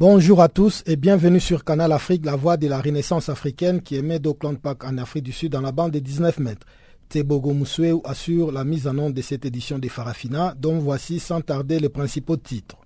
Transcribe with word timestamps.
Bonjour 0.00 0.40
à 0.42 0.48
tous 0.48 0.84
et 0.86 0.94
bienvenue 0.94 1.40
sur 1.40 1.64
Canal 1.64 1.90
Afrique, 1.90 2.24
la 2.24 2.36
voix 2.36 2.56
de 2.56 2.68
la 2.68 2.80
renaissance 2.80 3.28
africaine 3.28 3.82
qui 3.82 3.96
émet 3.96 4.20
d'Auckland 4.20 4.56
Park 4.56 4.84
en 4.84 4.96
Afrique 4.96 5.24
du 5.24 5.32
Sud 5.32 5.50
dans 5.50 5.60
la 5.60 5.72
bande 5.72 5.90
de 5.90 5.98
19 5.98 6.38
mètres. 6.38 6.64
Tebogo 7.08 7.52
Moussoué 7.52 7.92
assure 8.04 8.52
la 8.52 8.62
mise 8.62 8.86
en 8.86 8.96
œuvre 8.98 9.10
de 9.10 9.22
cette 9.22 9.44
édition 9.44 9.76
des 9.80 9.88
Farafina, 9.88 10.54
dont 10.56 10.78
voici 10.78 11.18
sans 11.18 11.40
tarder 11.40 11.80
les 11.80 11.88
principaux 11.88 12.36
titres. 12.36 12.76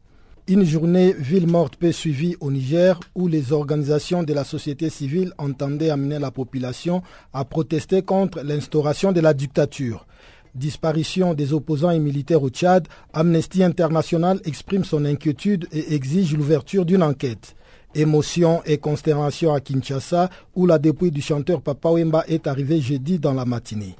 Une 0.48 0.64
journée 0.64 1.12
ville 1.12 1.46
morte 1.46 1.76
peu 1.76 1.92
suivie 1.92 2.34
au 2.40 2.50
Niger 2.50 2.98
où 3.14 3.28
les 3.28 3.52
organisations 3.52 4.22
de 4.22 4.32
la 4.32 4.44
société 4.44 4.88
civile 4.88 5.34
entendaient 5.36 5.90
amener 5.90 6.18
la 6.18 6.30
population 6.30 7.02
à 7.34 7.44
protester 7.44 8.00
contre 8.00 8.40
l'instauration 8.40 9.12
de 9.12 9.20
la 9.20 9.34
dictature 9.34 10.06
disparition 10.54 11.34
des 11.34 11.52
opposants 11.52 11.90
et 11.90 11.98
militaires 11.98 12.42
au 12.42 12.50
Tchad, 12.50 12.86
Amnesty 13.12 13.62
International 13.62 14.40
exprime 14.44 14.84
son 14.84 15.04
inquiétude 15.04 15.66
et 15.72 15.94
exige 15.94 16.36
l'ouverture 16.36 16.84
d'une 16.84 17.02
enquête. 17.02 17.54
Émotion 17.94 18.62
et 18.64 18.78
consternation 18.78 19.52
à 19.52 19.60
Kinshasa, 19.60 20.30
où 20.54 20.66
la 20.66 20.78
dépouille 20.78 21.10
du 21.10 21.20
chanteur 21.20 21.60
Papa 21.60 21.90
Wemba 21.90 22.24
est 22.26 22.46
arrivée 22.46 22.80
jeudi 22.80 23.18
dans 23.18 23.34
la 23.34 23.44
matinée. 23.44 23.96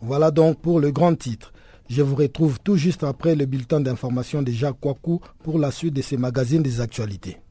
Voilà 0.00 0.30
donc 0.30 0.58
pour 0.60 0.80
le 0.80 0.90
grand 0.92 1.14
titre. 1.14 1.52
Je 1.88 2.02
vous 2.02 2.14
retrouve 2.14 2.58
tout 2.60 2.76
juste 2.76 3.04
après 3.04 3.34
le 3.34 3.46
bulletin 3.46 3.80
d'information 3.80 4.42
de 4.42 4.50
Jacques 4.50 4.80
Kwaku 4.80 5.20
pour 5.42 5.58
la 5.58 5.70
suite 5.70 5.94
de 5.94 6.02
ces 6.02 6.16
magazines 6.16 6.62
des 6.62 6.80
actualités. 6.80 7.41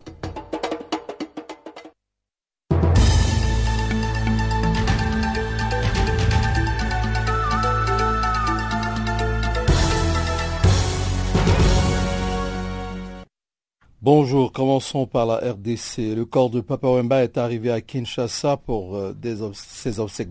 Bonjour, 14.04 14.52
commençons 14.52 15.06
par 15.06 15.28
la 15.28 15.36
RDC. 15.36 16.16
Le 16.16 16.26
corps 16.26 16.50
de 16.50 16.60
Papa 16.60 16.88
Wemba 16.88 17.22
est 17.22 17.38
arrivé 17.38 17.70
à 17.70 17.82
Kinshasa 17.82 18.58
pour 18.58 18.96
euh, 18.96 19.14
ses 19.54 20.00
obsèques. 20.00 20.30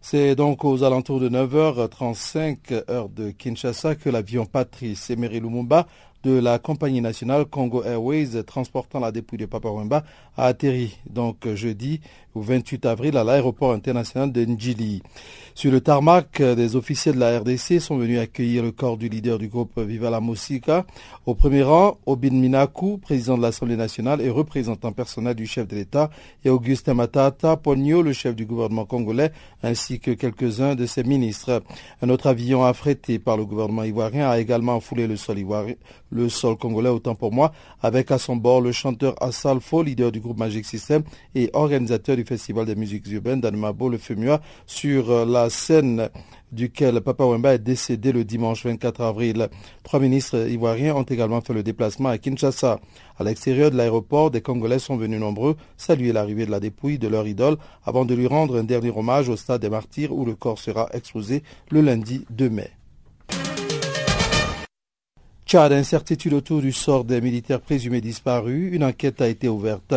C'est 0.00 0.34
donc 0.34 0.64
aux 0.64 0.82
alentours 0.82 1.20
de 1.20 1.28
9h35 1.28 2.90
heure 2.90 3.08
de 3.08 3.30
Kinshasa 3.30 3.94
que 3.94 4.10
l'avion 4.10 4.46
Patrice 4.46 5.10
Emery 5.10 5.38
Lumumba 5.38 5.86
de 6.26 6.40
la 6.40 6.58
compagnie 6.58 7.00
nationale 7.00 7.44
Congo 7.44 7.84
Airways 7.84 8.42
transportant 8.44 8.98
la 8.98 9.12
dépouille 9.12 9.38
de 9.38 9.46
Papa 9.46 9.68
Wemba 9.68 10.02
a 10.36 10.46
atterri 10.46 10.98
donc 11.08 11.46
jeudi 11.54 12.00
au 12.34 12.40
28 12.40 12.84
avril 12.84 13.16
à 13.16 13.22
l'aéroport 13.22 13.72
international 13.72 14.32
de 14.32 14.44
Njili. 14.44 15.02
Sur 15.54 15.72
le 15.72 15.80
tarmac, 15.80 16.42
des 16.42 16.76
officiers 16.76 17.12
de 17.12 17.18
la 17.18 17.38
RDC 17.38 17.80
sont 17.80 17.96
venus 17.96 18.18
accueillir 18.18 18.62
le 18.62 18.72
corps 18.72 18.98
du 18.98 19.08
leader 19.08 19.38
du 19.38 19.48
groupe 19.48 19.78
Viva 19.80 20.10
la 20.10 20.20
Musica. 20.20 20.84
Au 21.24 21.34
premier 21.34 21.62
rang, 21.62 21.96
Obin 22.04 22.32
Minaku, 22.32 22.98
président 22.98 23.38
de 23.38 23.42
l'Assemblée 23.42 23.76
nationale 23.76 24.20
et 24.20 24.28
représentant 24.28 24.92
personnel 24.92 25.34
du 25.34 25.46
chef 25.46 25.66
de 25.66 25.76
l'État, 25.76 26.10
et 26.44 26.50
Augustin 26.50 26.92
Matata 26.92 27.56
Pogno, 27.56 28.02
le 28.02 28.12
chef 28.12 28.36
du 28.36 28.44
gouvernement 28.44 28.84
congolais, 28.84 29.32
ainsi 29.62 29.98
que 29.98 30.10
quelques-uns 30.10 30.74
de 30.74 30.84
ses 30.84 31.04
ministres. 31.04 31.62
Un 32.02 32.10
autre 32.10 32.26
avion 32.26 32.64
affrété 32.64 33.18
par 33.18 33.38
le 33.38 33.46
gouvernement 33.46 33.84
ivoirien 33.84 34.28
a 34.28 34.38
également 34.38 34.78
foulé 34.80 35.06
le 35.06 35.16
sol 35.16 35.38
ivoirien, 35.38 35.76
le 36.16 36.28
sol 36.28 36.56
congolais 36.56 36.88
autant 36.88 37.14
pour 37.14 37.32
moi, 37.32 37.52
avec 37.82 38.10
à 38.10 38.18
son 38.18 38.36
bord 38.36 38.60
le 38.60 38.72
chanteur 38.72 39.14
Assalfo, 39.22 39.82
leader 39.82 40.10
du 40.10 40.20
groupe 40.20 40.38
Magic 40.38 40.64
System 40.64 41.02
et 41.34 41.50
organisateur 41.52 42.16
du 42.16 42.24
Festival 42.24 42.66
des 42.66 42.74
musiques 42.74 43.06
urbaines 43.08 43.40
d'Animabo, 43.40 43.88
le 43.88 43.98
FEMUA, 43.98 44.40
sur 44.66 45.10
euh, 45.10 45.24
la 45.24 45.50
scène 45.50 46.08
duquel 46.52 47.00
Papa 47.00 47.24
Wemba 47.24 47.54
est 47.54 47.58
décédé 47.58 48.12
le 48.12 48.24
dimanche 48.24 48.64
24 48.64 49.00
avril. 49.02 49.48
Trois 49.82 50.00
ministres 50.00 50.48
ivoiriens 50.48 50.94
ont 50.94 51.02
également 51.02 51.40
fait 51.40 51.52
le 51.52 51.62
déplacement 51.62 52.08
à 52.08 52.18
Kinshasa. 52.18 52.80
À 53.18 53.24
l'extérieur 53.24 53.70
de 53.70 53.76
l'aéroport, 53.76 54.30
des 54.30 54.40
Congolais 54.40 54.78
sont 54.78 54.96
venus 54.96 55.20
nombreux 55.20 55.56
saluer 55.76 56.12
l'arrivée 56.12 56.46
de 56.46 56.50
la 56.50 56.60
dépouille 56.60 56.98
de 56.98 57.08
leur 57.08 57.26
idole 57.26 57.56
avant 57.84 58.04
de 58.04 58.14
lui 58.14 58.26
rendre 58.26 58.58
un 58.58 58.64
dernier 58.64 58.90
hommage 58.90 59.28
au 59.28 59.36
stade 59.36 59.60
des 59.60 59.68
martyrs 59.68 60.12
où 60.12 60.24
le 60.24 60.34
corps 60.34 60.58
sera 60.58 60.88
exposé 60.92 61.42
le 61.70 61.80
lundi 61.80 62.24
2 62.30 62.48
mai. 62.48 62.75
Tchad, 65.46 65.72
incertitude 65.72 66.34
autour 66.34 66.60
du 66.60 66.72
sort 66.72 67.04
des 67.04 67.20
militaires 67.20 67.60
présumés 67.60 68.00
disparus. 68.00 68.74
Une 68.74 68.82
enquête 68.82 69.20
a 69.20 69.28
été 69.28 69.48
ouverte. 69.48 69.94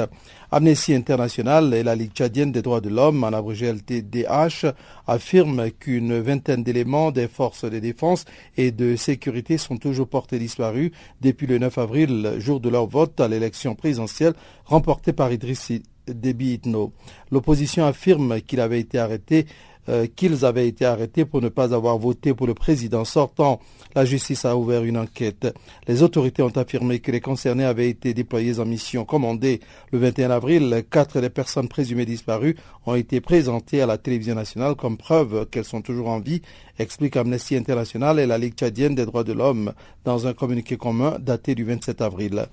Amnesty 0.52 0.94
International 0.94 1.74
et 1.74 1.82
la 1.82 1.96
Ligue 1.96 2.12
tchadienne 2.12 2.52
des 2.52 2.62
droits 2.62 2.82
de 2.82 2.90
l'homme, 2.90 3.24
en 3.24 3.34
abrégé 3.34 3.66
LTDH, 3.74 4.68
affirment 5.08 5.72
qu'une 5.72 6.20
vingtaine 6.20 6.62
d'éléments 6.62 7.10
des 7.10 7.28
forces 7.28 7.66
de 7.66 7.80
défense 7.80 8.26
et 8.58 8.70
de 8.70 8.96
sécurité 8.96 9.58
sont 9.58 9.78
toujours 9.78 10.08
portés 10.08 10.38
disparus 10.38 10.92
depuis 11.20 11.48
le 11.48 11.58
9 11.58 11.80
avril, 11.80 12.36
jour 12.38 12.60
de 12.60 12.70
leur 12.70 12.86
vote 12.86 13.20
à 13.20 13.28
l'élection 13.28 13.74
présidentielle 13.74 14.36
remportée 14.66 15.14
par 15.14 15.34
Idriss 15.34 15.72
Déby 16.06 16.54
Itno. 16.54 16.94
L'opposition 17.32 17.88
affirme 17.88 18.40
qu'il 18.42 18.60
avait 18.60 18.82
été 18.82 19.00
arrêté 19.00 19.48
euh, 19.88 20.08
qu'ils 20.14 20.46
avaient 20.46 20.68
été 20.68 20.86
arrêtés 20.86 21.26
pour 21.26 21.42
ne 21.42 21.50
pas 21.50 21.74
avoir 21.74 21.98
voté 21.98 22.34
pour 22.34 22.48
le 22.48 22.54
président 22.54 23.06
sortant. 23.06 23.60
La 23.96 24.06
justice 24.06 24.46
a 24.46 24.56
ouvert 24.56 24.84
une 24.84 24.98
enquête. 24.98 25.48
Les 25.88 26.04
autorités 26.04 26.44
ont 26.44 26.56
affirmé 26.56 27.00
que 27.00 27.12
les 27.12 27.22
concernés 27.22 27.66
avaient 27.66 27.90
été 27.90 28.14
déployés 28.14 28.60
en 28.60 28.66
mission 28.66 29.06
commandée. 29.06 29.62
Le 29.92 30.00
21 30.00 30.32
avril, 30.32 30.84
quatre 30.92 31.22
des 31.22 31.30
personnes 31.30 31.68
présumées 31.70 32.06
disparues 32.06 32.56
ont 32.86 32.96
été 32.96 33.22
présentées 33.22 33.82
à 33.82 33.86
la 33.86 33.98
télévision 33.98 34.36
nationale 34.36 34.76
comme 34.76 34.98
preuve 34.98 35.48
qu'elles 35.50 35.66
sont 35.66 35.82
toujours 35.82 36.10
en 36.10 36.20
vie, 36.20 36.42
explique 36.78 37.18
Amnesty 37.18 37.56
International 37.56 38.20
et 38.20 38.28
la 38.28 38.38
Ligue 38.38 38.56
tchadienne 38.56 38.96
des 38.96 39.06
droits 39.06 39.24
de 39.24 39.34
l'homme 39.34 39.74
dans 40.06 40.28
un 40.28 40.34
communiqué 40.34 40.78
commun 40.78 41.18
daté 41.20 41.56
du 41.56 41.64
27 41.64 42.02
avril. 42.02 42.48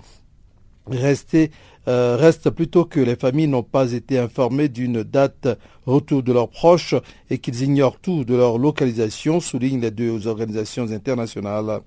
Euh, 1.89 2.17
reste 2.19 2.51
plutôt 2.51 2.85
que 2.85 2.99
les 2.99 3.15
familles 3.15 3.47
n'ont 3.47 3.63
pas 3.63 3.93
été 3.93 4.19
informées 4.19 4.69
d'une 4.69 5.05
date 5.05 5.47
retour 5.87 6.25
de 6.25 6.33
leurs 6.33 6.49
proches 6.49 6.97
et 7.31 7.39
qu'ils 7.39 7.63
ignorent 7.63 8.01
tout 8.01 8.25
de 8.25 8.35
leur 8.35 8.59
localisation, 8.59 9.39
soulignent 9.39 9.81
les 9.81 9.93
deux 9.93 10.27
organisations 10.27 10.91
internationales. 10.91 11.81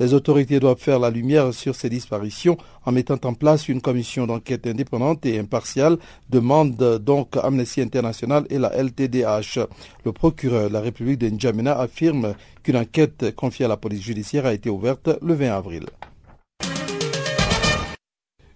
Les 0.00 0.12
autorités 0.12 0.58
doivent 0.58 0.80
faire 0.80 0.98
la 0.98 1.10
lumière 1.10 1.54
sur 1.54 1.76
ces 1.76 1.88
disparitions 1.88 2.56
en 2.84 2.90
mettant 2.90 3.18
en 3.22 3.34
place 3.34 3.68
une 3.68 3.80
commission 3.80 4.26
d'enquête 4.26 4.66
indépendante 4.66 5.24
et 5.24 5.38
impartiale, 5.38 5.98
demande 6.30 6.98
donc 6.98 7.36
Amnesty 7.36 7.80
International 7.80 8.46
et 8.50 8.58
la 8.58 8.74
LTDH. 8.76 9.60
Le 10.04 10.12
procureur 10.12 10.68
de 10.68 10.72
la 10.72 10.80
République 10.80 11.18
de 11.18 11.28
N'Djamena 11.28 11.78
affirme 11.78 12.34
qu'une 12.64 12.76
enquête 12.76 13.32
confiée 13.36 13.66
à 13.66 13.68
la 13.68 13.76
police 13.76 14.02
judiciaire 14.02 14.46
a 14.46 14.52
été 14.52 14.68
ouverte 14.68 15.10
le 15.22 15.34
20 15.34 15.52
avril. 15.52 15.86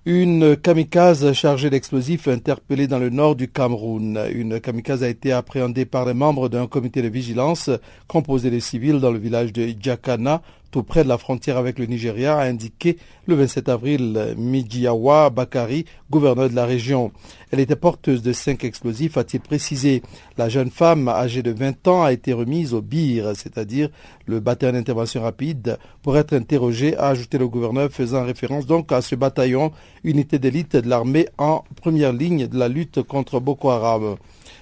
Une 0.07 0.57
kamikaze 0.57 1.33
chargée 1.33 1.71
d'explosifs 1.71 2.29
interpellée 2.29 2.87
dans 2.87 3.01
le 3.01 3.11
nord 3.11 3.35
du 3.35 3.49
Cameroun. 3.49 4.19
Une 4.33 4.61
kamikaze 4.61 5.03
a 5.03 5.09
été 5.09 5.33
appréhendée 5.33 5.85
par 5.87 6.07
les 6.07 6.15
membres 6.15 6.49
d'un 6.49 6.69
comité 6.69 7.03
de 7.03 7.09
vigilance 7.09 7.69
composé 8.07 8.51
de 8.51 8.61
civils 8.61 9.01
dans 9.01 9.11
le 9.11 9.19
village 9.19 9.53
de 9.53 9.67
Djakana, 9.79 10.41
tout 10.71 10.83
près 10.83 11.05
de 11.05 11.09
la 11.09 11.19
frontière 11.19 11.57
avec 11.57 11.79
le 11.79 11.87
Nigeria, 11.87 12.39
a 12.39 12.45
indiqué 12.45 12.99
le 13.27 13.35
27 13.35 13.69
avril 13.69 14.35
Mijiawa 14.37 15.31
Bakari, 15.31 15.85
gouverneur 16.11 16.51
de 16.51 16.55
la 16.55 16.67
région. 16.67 17.13
Elle 17.51 17.61
était 17.61 17.77
porteuse 17.77 18.23
de 18.23 18.33
cinq 18.33 18.65
explosifs, 18.65 19.17
a-t-il 19.17 19.41
précisé. 19.41 20.03
La 20.37 20.49
jeune 20.49 20.71
femme, 20.71 21.09
âgée 21.09 21.43
de 21.43 21.51
20 21.53 21.89
ans, 21.89 22.03
a 22.03 22.13
été 22.13 22.33
remise 22.33 22.75
au 22.75 22.83
BIR, 22.83 23.33
c'est-à-dire 23.35 23.89
le 24.27 24.41
bataillon 24.41 24.73
d'intervention 24.75 25.23
rapide, 25.23 25.79
pour 26.03 26.17
être 26.19 26.35
interrogée, 26.35 26.97
a 26.97 27.09
ajouté 27.09 27.39
le 27.39 27.49
gouverneur, 27.49 27.91
faisant 27.91 28.25
référence 28.25 28.67
donc 28.67 28.93
à 28.93 29.01
ce 29.01 29.15
bataillon, 29.15 29.73
unité 30.05 30.39
d'élite 30.39 30.77
de 30.77 30.89
l'armée 30.89 31.29
en 31.39 31.65
première 31.77 32.13
ligne 32.13 32.47
de 32.47 32.59
la 32.59 32.69
lutte 32.69 33.03
contre 33.03 33.41
Boko 33.41 33.71
Haram. 33.71 34.17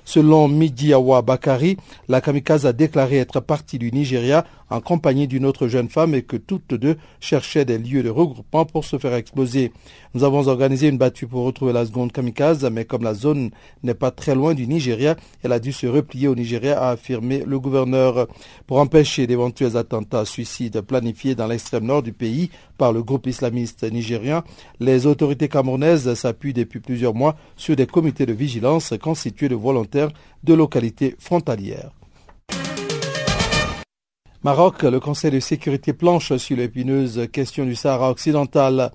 Selon 0.09 0.47
Midiawa 0.47 1.21
Bakari, 1.21 1.77
la 2.07 2.21
kamikaze 2.21 2.65
a 2.65 2.73
déclaré 2.73 3.17
être 3.17 3.41
partie 3.41 3.77
du 3.77 3.91
Nigeria 3.91 4.47
en 4.71 4.81
compagnie 4.81 5.27
d'une 5.27 5.45
autre 5.45 5.67
jeune 5.67 5.89
femme 5.89 6.15
et 6.15 6.23
que 6.23 6.37
toutes 6.37 6.75
deux 6.75 6.97
cherchaient 7.19 7.65
des 7.65 7.77
lieux 7.77 8.05
de 8.05 8.09
regroupement 8.09 8.65
pour 8.65 8.85
se 8.85 8.99
faire 8.99 9.15
exploser. 9.15 9.73
Nous 10.15 10.23
avons 10.23 10.47
organisé 10.47 10.87
une 10.87 10.97
battue 10.97 11.27
pour 11.27 11.45
retrouver 11.45 11.73
la 11.73 11.85
seconde 11.85 12.13
kamikaze, 12.13 12.65
mais 12.71 12.85
comme 12.85 13.03
la 13.03 13.15
zone 13.15 13.51
n'est 13.83 13.95
pas 13.95 14.13
très 14.13 14.37
loin 14.37 14.55
du 14.55 14.69
Nigeria, 14.69 15.17
elle 15.43 15.53
a 15.53 15.59
dû 15.59 15.73
se 15.73 15.89
replier 15.89 16.29
au 16.29 16.37
Nigeria, 16.37 16.81
a 16.81 16.91
affirmé 16.91 17.43
le 17.45 17.59
gouverneur. 17.59 18.29
Pour 18.69 18.79
empêcher 18.79 19.27
d'éventuels 19.27 19.77
attentats 19.77 20.25
suicides 20.25 20.83
planifiés 20.83 21.35
dans 21.35 21.49
l'extrême 21.49 21.85
nord 21.85 22.05
du 22.05 22.13
pays 22.13 22.51
par 22.77 22.93
le 22.93 23.03
groupe 23.03 23.27
islamiste 23.27 23.91
nigérien, 23.91 24.45
les 24.81 25.07
autorités 25.07 25.49
camerounaises 25.49 26.15
s'appuient 26.15 26.53
depuis 26.53 26.81
plusieurs 26.81 27.15
mois 27.15 27.37
sur 27.57 27.77
des 27.77 27.87
comités 27.87 28.27
de 28.27 28.33
vigilance 28.33 28.95
constitués 29.03 29.49
de 29.49 29.55
volontaires 29.55 30.11
de 30.45 30.55
localités 30.55 31.17
frontalières. 31.19 31.91
Maroc, 34.43 34.83
le 34.85 35.01
Conseil 35.01 35.33
de 35.33 35.41
sécurité 35.41 35.93
planche 35.93 36.37
sur 36.37 36.57
l'épineuse 36.57 37.27
question 37.33 37.65
du 37.65 37.75
Sahara 37.75 38.11
occidental. 38.11 38.93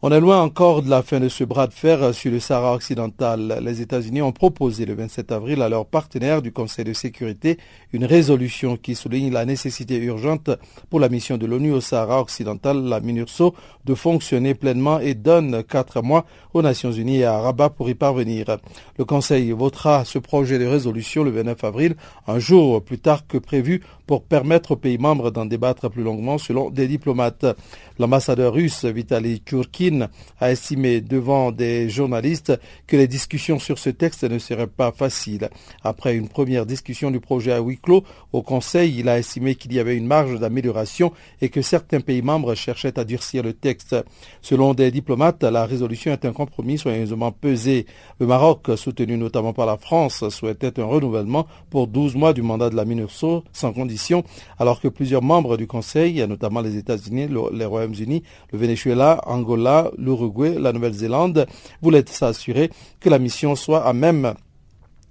On 0.00 0.12
est 0.12 0.20
loin 0.20 0.40
encore 0.40 0.82
de 0.82 0.90
la 0.90 1.02
fin 1.02 1.18
de 1.18 1.28
ce 1.28 1.42
bras 1.42 1.66
de 1.66 1.72
fer 1.72 2.14
sur 2.14 2.30
le 2.30 2.38
Sahara 2.38 2.72
occidental. 2.72 3.58
Les 3.64 3.80
États-Unis 3.80 4.22
ont 4.22 4.30
proposé 4.30 4.86
le 4.86 4.94
27 4.94 5.32
avril 5.32 5.60
à 5.60 5.68
leurs 5.68 5.86
partenaires 5.86 6.40
du 6.40 6.52
Conseil 6.52 6.84
de 6.84 6.92
sécurité 6.92 7.58
une 7.92 8.04
résolution 8.04 8.76
qui 8.76 8.94
souligne 8.94 9.32
la 9.32 9.44
nécessité 9.44 9.96
urgente 9.96 10.50
pour 10.88 11.00
la 11.00 11.08
mission 11.08 11.36
de 11.36 11.46
l'ONU 11.46 11.72
au 11.72 11.80
Sahara 11.80 12.20
occidental, 12.20 12.80
la 12.84 13.00
MINURSO, 13.00 13.56
de 13.86 13.94
fonctionner 13.96 14.54
pleinement 14.54 15.00
et 15.00 15.14
donne 15.14 15.64
quatre 15.64 16.00
mois 16.00 16.24
aux 16.54 16.62
Nations 16.62 16.92
Unies 16.92 17.18
et 17.18 17.24
à 17.24 17.40
Rabat 17.40 17.70
pour 17.70 17.90
y 17.90 17.96
parvenir. 17.96 18.58
Le 18.98 19.04
Conseil 19.04 19.50
votera 19.50 20.04
ce 20.04 20.20
projet 20.20 20.60
de 20.60 20.66
résolution 20.66 21.24
le 21.24 21.32
29 21.32 21.64
avril, 21.64 21.96
un 22.28 22.38
jour 22.38 22.84
plus 22.84 23.00
tard 23.00 23.26
que 23.26 23.38
prévu, 23.38 23.82
pour 24.06 24.22
permettre 24.22 24.72
aux 24.72 24.76
pays 24.76 24.96
membres 24.96 25.30
d'en 25.30 25.44
débattre 25.44 25.90
plus 25.90 26.02
longuement 26.02 26.38
selon 26.38 26.70
des 26.70 26.88
diplomates. 26.88 27.44
L'ambassadeur 27.98 28.54
russe 28.54 28.84
Vitaly 28.84 29.40
A 30.40 30.50
estimé 30.50 31.00
devant 31.00 31.52
des 31.52 31.88
journalistes 31.88 32.58
que 32.86 32.96
les 32.96 33.08
discussions 33.08 33.58
sur 33.58 33.78
ce 33.78 33.90
texte 33.90 34.24
ne 34.24 34.38
seraient 34.38 34.66
pas 34.66 34.92
faciles. 34.92 35.48
Après 35.82 36.16
une 36.16 36.28
première 36.28 36.66
discussion 36.66 37.10
du 37.10 37.20
projet 37.20 37.52
à 37.52 37.60
huis 37.60 37.78
clos 37.78 38.04
au 38.32 38.42
Conseil, 38.42 38.98
il 38.98 39.08
a 39.08 39.18
estimé 39.18 39.54
qu'il 39.54 39.72
y 39.72 39.78
avait 39.78 39.96
une 39.96 40.06
marge 40.06 40.38
d'amélioration 40.38 41.12
et 41.40 41.48
que 41.48 41.62
certains 41.62 42.00
pays 42.00 42.22
membres 42.22 42.54
cherchaient 42.54 42.98
à 42.98 43.04
durcir 43.04 43.42
le 43.42 43.52
texte. 43.52 43.96
Selon 44.42 44.74
des 44.74 44.90
diplomates, 44.90 45.42
la 45.42 45.66
résolution 45.66 46.12
est 46.12 46.24
un 46.24 46.32
compromis 46.32 46.78
soigneusement 46.78 47.32
pesé. 47.32 47.86
Le 48.20 48.26
Maroc, 48.26 48.70
soutenu 48.76 49.16
notamment 49.16 49.52
par 49.52 49.66
la 49.66 49.76
France, 49.76 50.28
souhaitait 50.28 50.78
un 50.80 50.84
renouvellement 50.84 51.46
pour 51.70 51.86
12 51.86 52.14
mois 52.16 52.32
du 52.32 52.42
mandat 52.42 52.70
de 52.70 52.76
la 52.76 52.84
MINURSO 52.84 53.44
sans 53.52 53.72
condition 53.72 54.24
alors 54.58 54.80
que 54.80 54.88
plusieurs 54.88 55.22
membres 55.22 55.56
du 55.56 55.66
Conseil, 55.66 56.24
notamment 56.26 56.60
les 56.60 56.76
États-Unis, 56.76 57.28
les 57.52 57.64
Royaumes-Unis, 57.64 58.22
le 58.52 58.58
Venezuela, 58.58 59.20
Angola, 59.26 59.77
l'Uruguay, 59.96 60.56
la 60.58 60.72
Nouvelle-Zélande, 60.72 61.46
voulaient 61.82 62.04
s'assurer 62.06 62.70
que 63.00 63.08
la 63.08 63.18
mission 63.18 63.56
soit 63.56 63.84
à 63.84 63.92
même 63.92 64.34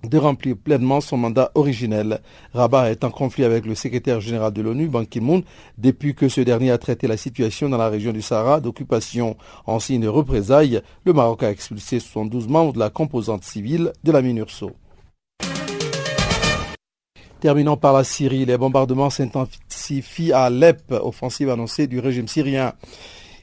de 0.04 0.18
remplir 0.18 0.56
pleinement 0.56 1.02
son 1.02 1.18
mandat 1.18 1.52
originel. 1.56 2.22
Rabat 2.54 2.92
est 2.92 3.04
en 3.04 3.10
conflit 3.10 3.44
avec 3.44 3.66
le 3.66 3.75
secrétaire 3.75 4.22
général 4.22 4.54
de 4.54 4.62
l'ONU, 4.62 4.88
Ban 4.88 5.06
Ki-moon, 5.06 5.44
depuis 5.78 6.16
que 6.16 6.30
ce 6.30 6.42
dernier 6.42 6.72
a 6.72 6.78
traité 6.78 7.08
la 7.08 7.18
situation 7.18 7.69
dans 7.69 7.78
la 7.78 7.90
région 7.90 8.12
du 8.12 8.22
Sahara 8.22 8.60
d'occupation. 8.60 9.36
En 9.66 9.80
signe 9.80 10.02
de 10.02 10.08
représailles, 10.08 10.81
le 11.04 11.14
Maroc 11.14 11.44
a 11.44 11.52
expulsé 11.52 12.00
72 12.00 12.48
membres 12.48 12.74
de 12.74 12.80
la 12.80 12.90
composante 12.90 13.44
civile 13.44 13.92
de 14.04 14.12
la 14.12 14.22
MINURSO. 14.22 14.72
Terminons 17.40 17.78
par 17.78 17.94
la 17.94 18.04
Syrie. 18.04 18.46
Les 18.46 18.58
bombardements 18.58 19.12
s'intensifient 19.12 20.31
à 20.31 20.44
Alep, 20.44 20.92
offensive 20.92 21.50
annoncée 21.50 21.86
du 21.86 22.00
régime 22.00 22.28
syrien. 22.28 22.74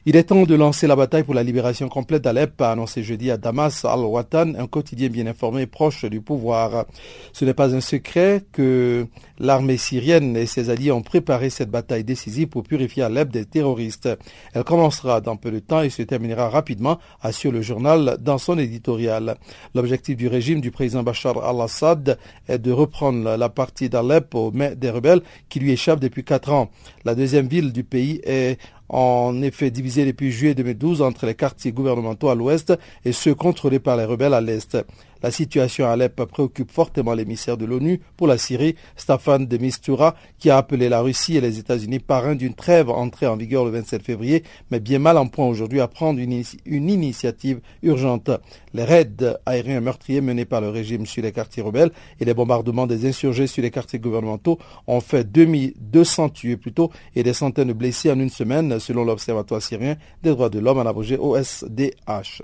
Il 0.07 0.15
est 0.15 0.25
temps 0.25 0.43
de 0.43 0.53
lancer 0.53 0.85
la 0.85 0.95
bataille 0.95 1.23
pour 1.23 1.33
la 1.33 1.41
libération 1.41 1.89
complète 1.89 2.21
d'Alep, 2.21 2.61
a 2.61 2.73
annoncé 2.73 3.01
jeudi 3.01 3.31
à 3.31 3.37
Damas 3.37 3.85
al-Watan, 3.85 4.53
un 4.55 4.67
quotidien 4.67 5.09
bien 5.09 5.25
informé 5.25 5.63
et 5.63 5.65
proche 5.65 6.05
du 6.05 6.21
pouvoir. 6.21 6.85
Ce 7.33 7.43
n'est 7.43 7.55
pas 7.55 7.73
un 7.73 7.81
secret 7.81 8.43
que 8.51 9.07
l'armée 9.39 9.77
syrienne 9.77 10.37
et 10.37 10.45
ses 10.45 10.69
alliés 10.69 10.91
ont 10.91 11.01
préparé 11.01 11.49
cette 11.49 11.71
bataille 11.71 12.03
décisive 12.03 12.49
pour 12.49 12.61
purifier 12.61 13.01
Alep 13.01 13.29
des 13.29 13.45
terroristes. 13.45 14.07
Elle 14.53 14.63
commencera 14.63 15.21
dans 15.21 15.37
peu 15.37 15.49
de 15.49 15.57
temps 15.57 15.81
et 15.81 15.89
se 15.89 16.03
terminera 16.03 16.49
rapidement, 16.49 16.99
assure 17.23 17.51
le 17.51 17.63
journal 17.63 18.17
dans 18.21 18.37
son 18.37 18.59
éditorial. 18.59 19.37
L'objectif 19.73 20.17
du 20.17 20.27
régime 20.27 20.61
du 20.61 20.69
président 20.69 21.01
Bachar 21.01 21.43
al-Assad 21.43 22.19
est 22.47 22.59
de 22.59 22.71
reprendre 22.71 23.37
la 23.37 23.49
partie 23.49 23.89
d'Alep 23.89 24.35
aux 24.35 24.51
mains 24.51 24.75
des 24.75 24.91
rebelles 24.91 25.23
qui 25.49 25.59
lui 25.59 25.71
échappent 25.71 25.99
depuis 25.99 26.23
quatre 26.23 26.51
ans. 26.51 26.69
La 27.05 27.15
deuxième 27.15 27.47
ville 27.47 27.73
du 27.73 27.83
pays 27.83 28.21
est 28.23 28.59
en 28.89 29.41
effet 29.41 29.71
divisé 29.71 30.05
depuis 30.05 30.31
juillet 30.31 30.55
2012 30.55 31.01
entre 31.01 31.25
les 31.25 31.35
quartiers 31.35 31.71
gouvernementaux 31.71 32.29
à 32.29 32.35
l'ouest 32.35 32.73
et 33.03 33.11
ceux 33.11 33.35
contrôlés 33.35 33.79
par 33.79 33.97
les 33.97 34.05
rebelles 34.05 34.33
à 34.33 34.41
l'est. 34.41 34.77
La 35.25 35.31
situation 35.31 35.87
à 35.87 35.93
Alep 35.93 36.23
préoccupe 36.25 36.71
fortement 36.71 37.15
l'émissaire 37.15 37.57
de 37.57 37.65
l'ONU 37.65 37.99
pour 38.15 38.27
la 38.27 38.37
Syrie, 38.37 38.75
Staffan 38.95 39.39
de 39.39 39.57
Mistura, 39.57 40.13
qui 40.37 40.51
a 40.51 40.57
appelé 40.57 40.87
la 40.87 41.01
Russie 41.01 41.35
et 41.35 41.41
les 41.41 41.57
États-Unis 41.57 41.97
parrains 41.97 42.35
d'une 42.35 42.53
trêve 42.53 42.91
entrée 42.91 43.25
en 43.25 43.35
vigueur 43.35 43.65
le 43.65 43.71
27 43.71 44.03
février, 44.03 44.43
mais 44.69 44.79
bien 44.79 44.99
mal 44.99 45.17
en 45.17 45.25
point 45.25 45.47
aujourd'hui 45.47 45.81
à 45.81 45.87
prendre 45.87 46.19
une, 46.19 46.43
une, 46.67 46.89
initiative 46.91 47.59
urgente. 47.81 48.29
Les 48.75 48.83
raids 48.83 49.39
aériens 49.47 49.81
meurtriers 49.81 50.21
menés 50.21 50.45
par 50.45 50.61
le 50.61 50.69
régime 50.69 51.07
sur 51.07 51.23
les 51.23 51.31
quartiers 51.31 51.63
rebelles 51.63 51.89
et 52.19 52.25
les 52.25 52.35
bombardements 52.35 52.85
des 52.85 53.07
insurgés 53.07 53.47
sur 53.47 53.63
les 53.63 53.71
quartiers 53.71 53.97
gouvernementaux 53.97 54.59
ont 54.85 55.01
fait 55.01 55.23
2200 55.23 56.29
tués 56.29 56.55
plutôt 56.55 56.91
et 57.15 57.23
des 57.23 57.33
centaines 57.33 57.69
de 57.69 57.73
blessés 57.73 58.11
en 58.11 58.19
une 58.19 58.29
semaine, 58.29 58.79
selon 58.79 59.03
l'Observatoire 59.03 59.63
syrien 59.63 59.95
des 60.21 60.29
droits 60.29 60.49
de 60.49 60.59
l'homme 60.59 60.77
en 60.77 60.85
abrégé 60.85 61.17
OSDH. 61.17 62.43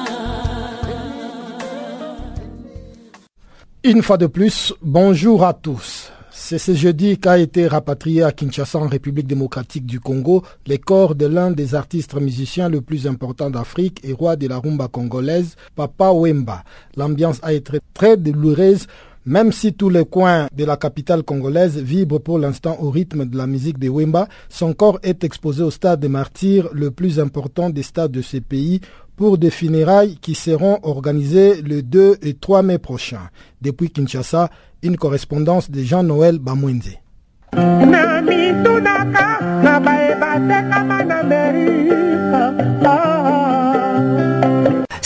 Une 3.83 4.03
fois 4.03 4.17
de 4.17 4.27
plus, 4.27 4.75
bonjour 4.83 5.43
à 5.43 5.55
tous. 5.55 6.11
C'est 6.29 6.59
ce 6.59 6.75
jeudi 6.75 7.17
qu'a 7.17 7.39
été 7.39 7.65
rapatrié 7.65 8.21
à 8.21 8.31
Kinshasa 8.31 8.77
en 8.77 8.87
République 8.87 9.25
démocratique 9.25 9.87
du 9.87 9.99
Congo 9.99 10.43
les 10.67 10.77
corps 10.77 11.15
de 11.15 11.25
l'un 11.25 11.49
des 11.49 11.73
artistes 11.73 12.13
musiciens 12.13 12.69
le 12.69 12.81
plus 12.81 13.07
importants 13.07 13.49
d'Afrique 13.49 13.99
et 14.03 14.13
roi 14.13 14.35
de 14.35 14.47
la 14.47 14.59
rumba 14.59 14.87
congolaise, 14.87 15.55
Papa 15.75 16.11
Wemba. 16.11 16.63
L'ambiance 16.95 17.39
a 17.41 17.53
été 17.53 17.79
très 17.95 18.17
douloureuse 18.17 18.85
même 19.25 19.51
si 19.51 19.73
tous 19.73 19.89
les 19.89 20.05
coins 20.05 20.47
de 20.55 20.65
la 20.65 20.77
capitale 20.77 21.21
congolaise 21.21 21.77
vibrent 21.77 22.19
pour 22.19 22.39
l'instant 22.39 22.77
au 22.79 22.89
rythme 22.89 23.25
de 23.25 23.37
la 23.37 23.45
musique 23.45 23.77
de 23.77 23.87
Wemba, 23.87 24.27
son 24.49 24.73
corps 24.73 24.99
est 25.03 25.23
exposé 25.23 25.61
au 25.61 25.69
stade 25.69 25.99
des 25.99 26.07
martyrs, 26.07 26.69
le 26.73 26.89
plus 26.89 27.19
important 27.19 27.69
des 27.69 27.83
stades 27.83 28.11
de 28.11 28.23
ce 28.23 28.37
pays, 28.37 28.81
pour 29.21 29.37
des 29.37 29.51
funérailles 29.51 30.17
qui 30.19 30.33
seront 30.33 30.79
organisées 30.81 31.61
le 31.61 31.83
2 31.83 32.17
et 32.23 32.33
3 32.33 32.63
mai 32.63 32.79
prochain. 32.79 33.19
Depuis 33.61 33.91
Kinshasa, 33.91 34.49
une 34.81 34.97
correspondance 34.97 35.69
de 35.69 35.83
Jean-Noël 35.83 36.39
Bamwenze. 36.39 36.97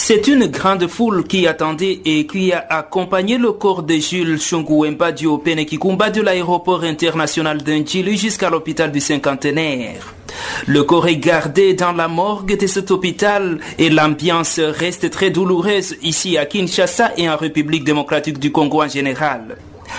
C'est 0.08 0.28
une 0.28 0.46
grande 0.46 0.86
foule 0.86 1.24
qui 1.24 1.48
attendait 1.48 2.00
et 2.06 2.28
qui 2.28 2.54
a 2.54 2.64
accompagné 2.70 3.40
le 3.40 3.54
corps 3.54 3.82
de 3.82 3.96
Jules 3.96 4.40
Chunguemba 4.40 5.12
du 5.12 5.28
Kikumba 5.66 6.12
de 6.12 6.22
l'aéroport 6.22 6.84
international 6.84 7.64
d'Indjili 7.64 8.16
jusqu'à 8.16 8.52
l'hôpital 8.52 8.92
du 8.92 9.00
cinquantenaire. 9.00 10.14
Le 10.68 10.84
corps 10.84 11.08
est 11.08 11.16
gardé 11.16 11.74
dans 11.74 11.92
la 11.92 12.08
morgue 12.08 12.56
de 12.56 12.68
cet 12.68 12.92
hôpital 12.92 13.60
et 13.80 13.90
l'ambiance 13.90 14.60
reste 14.60 15.10
très 15.10 15.32
douloureuse 15.32 15.96
ici 16.04 16.38
à 16.38 16.46
Kinshasa 16.46 17.14
et 17.18 17.28
en 17.28 17.36
République 17.36 17.84
démocratique 17.84 18.38
du 18.38 18.52
Congo 18.52 18.84
en 18.84 18.88
général. 18.88 19.58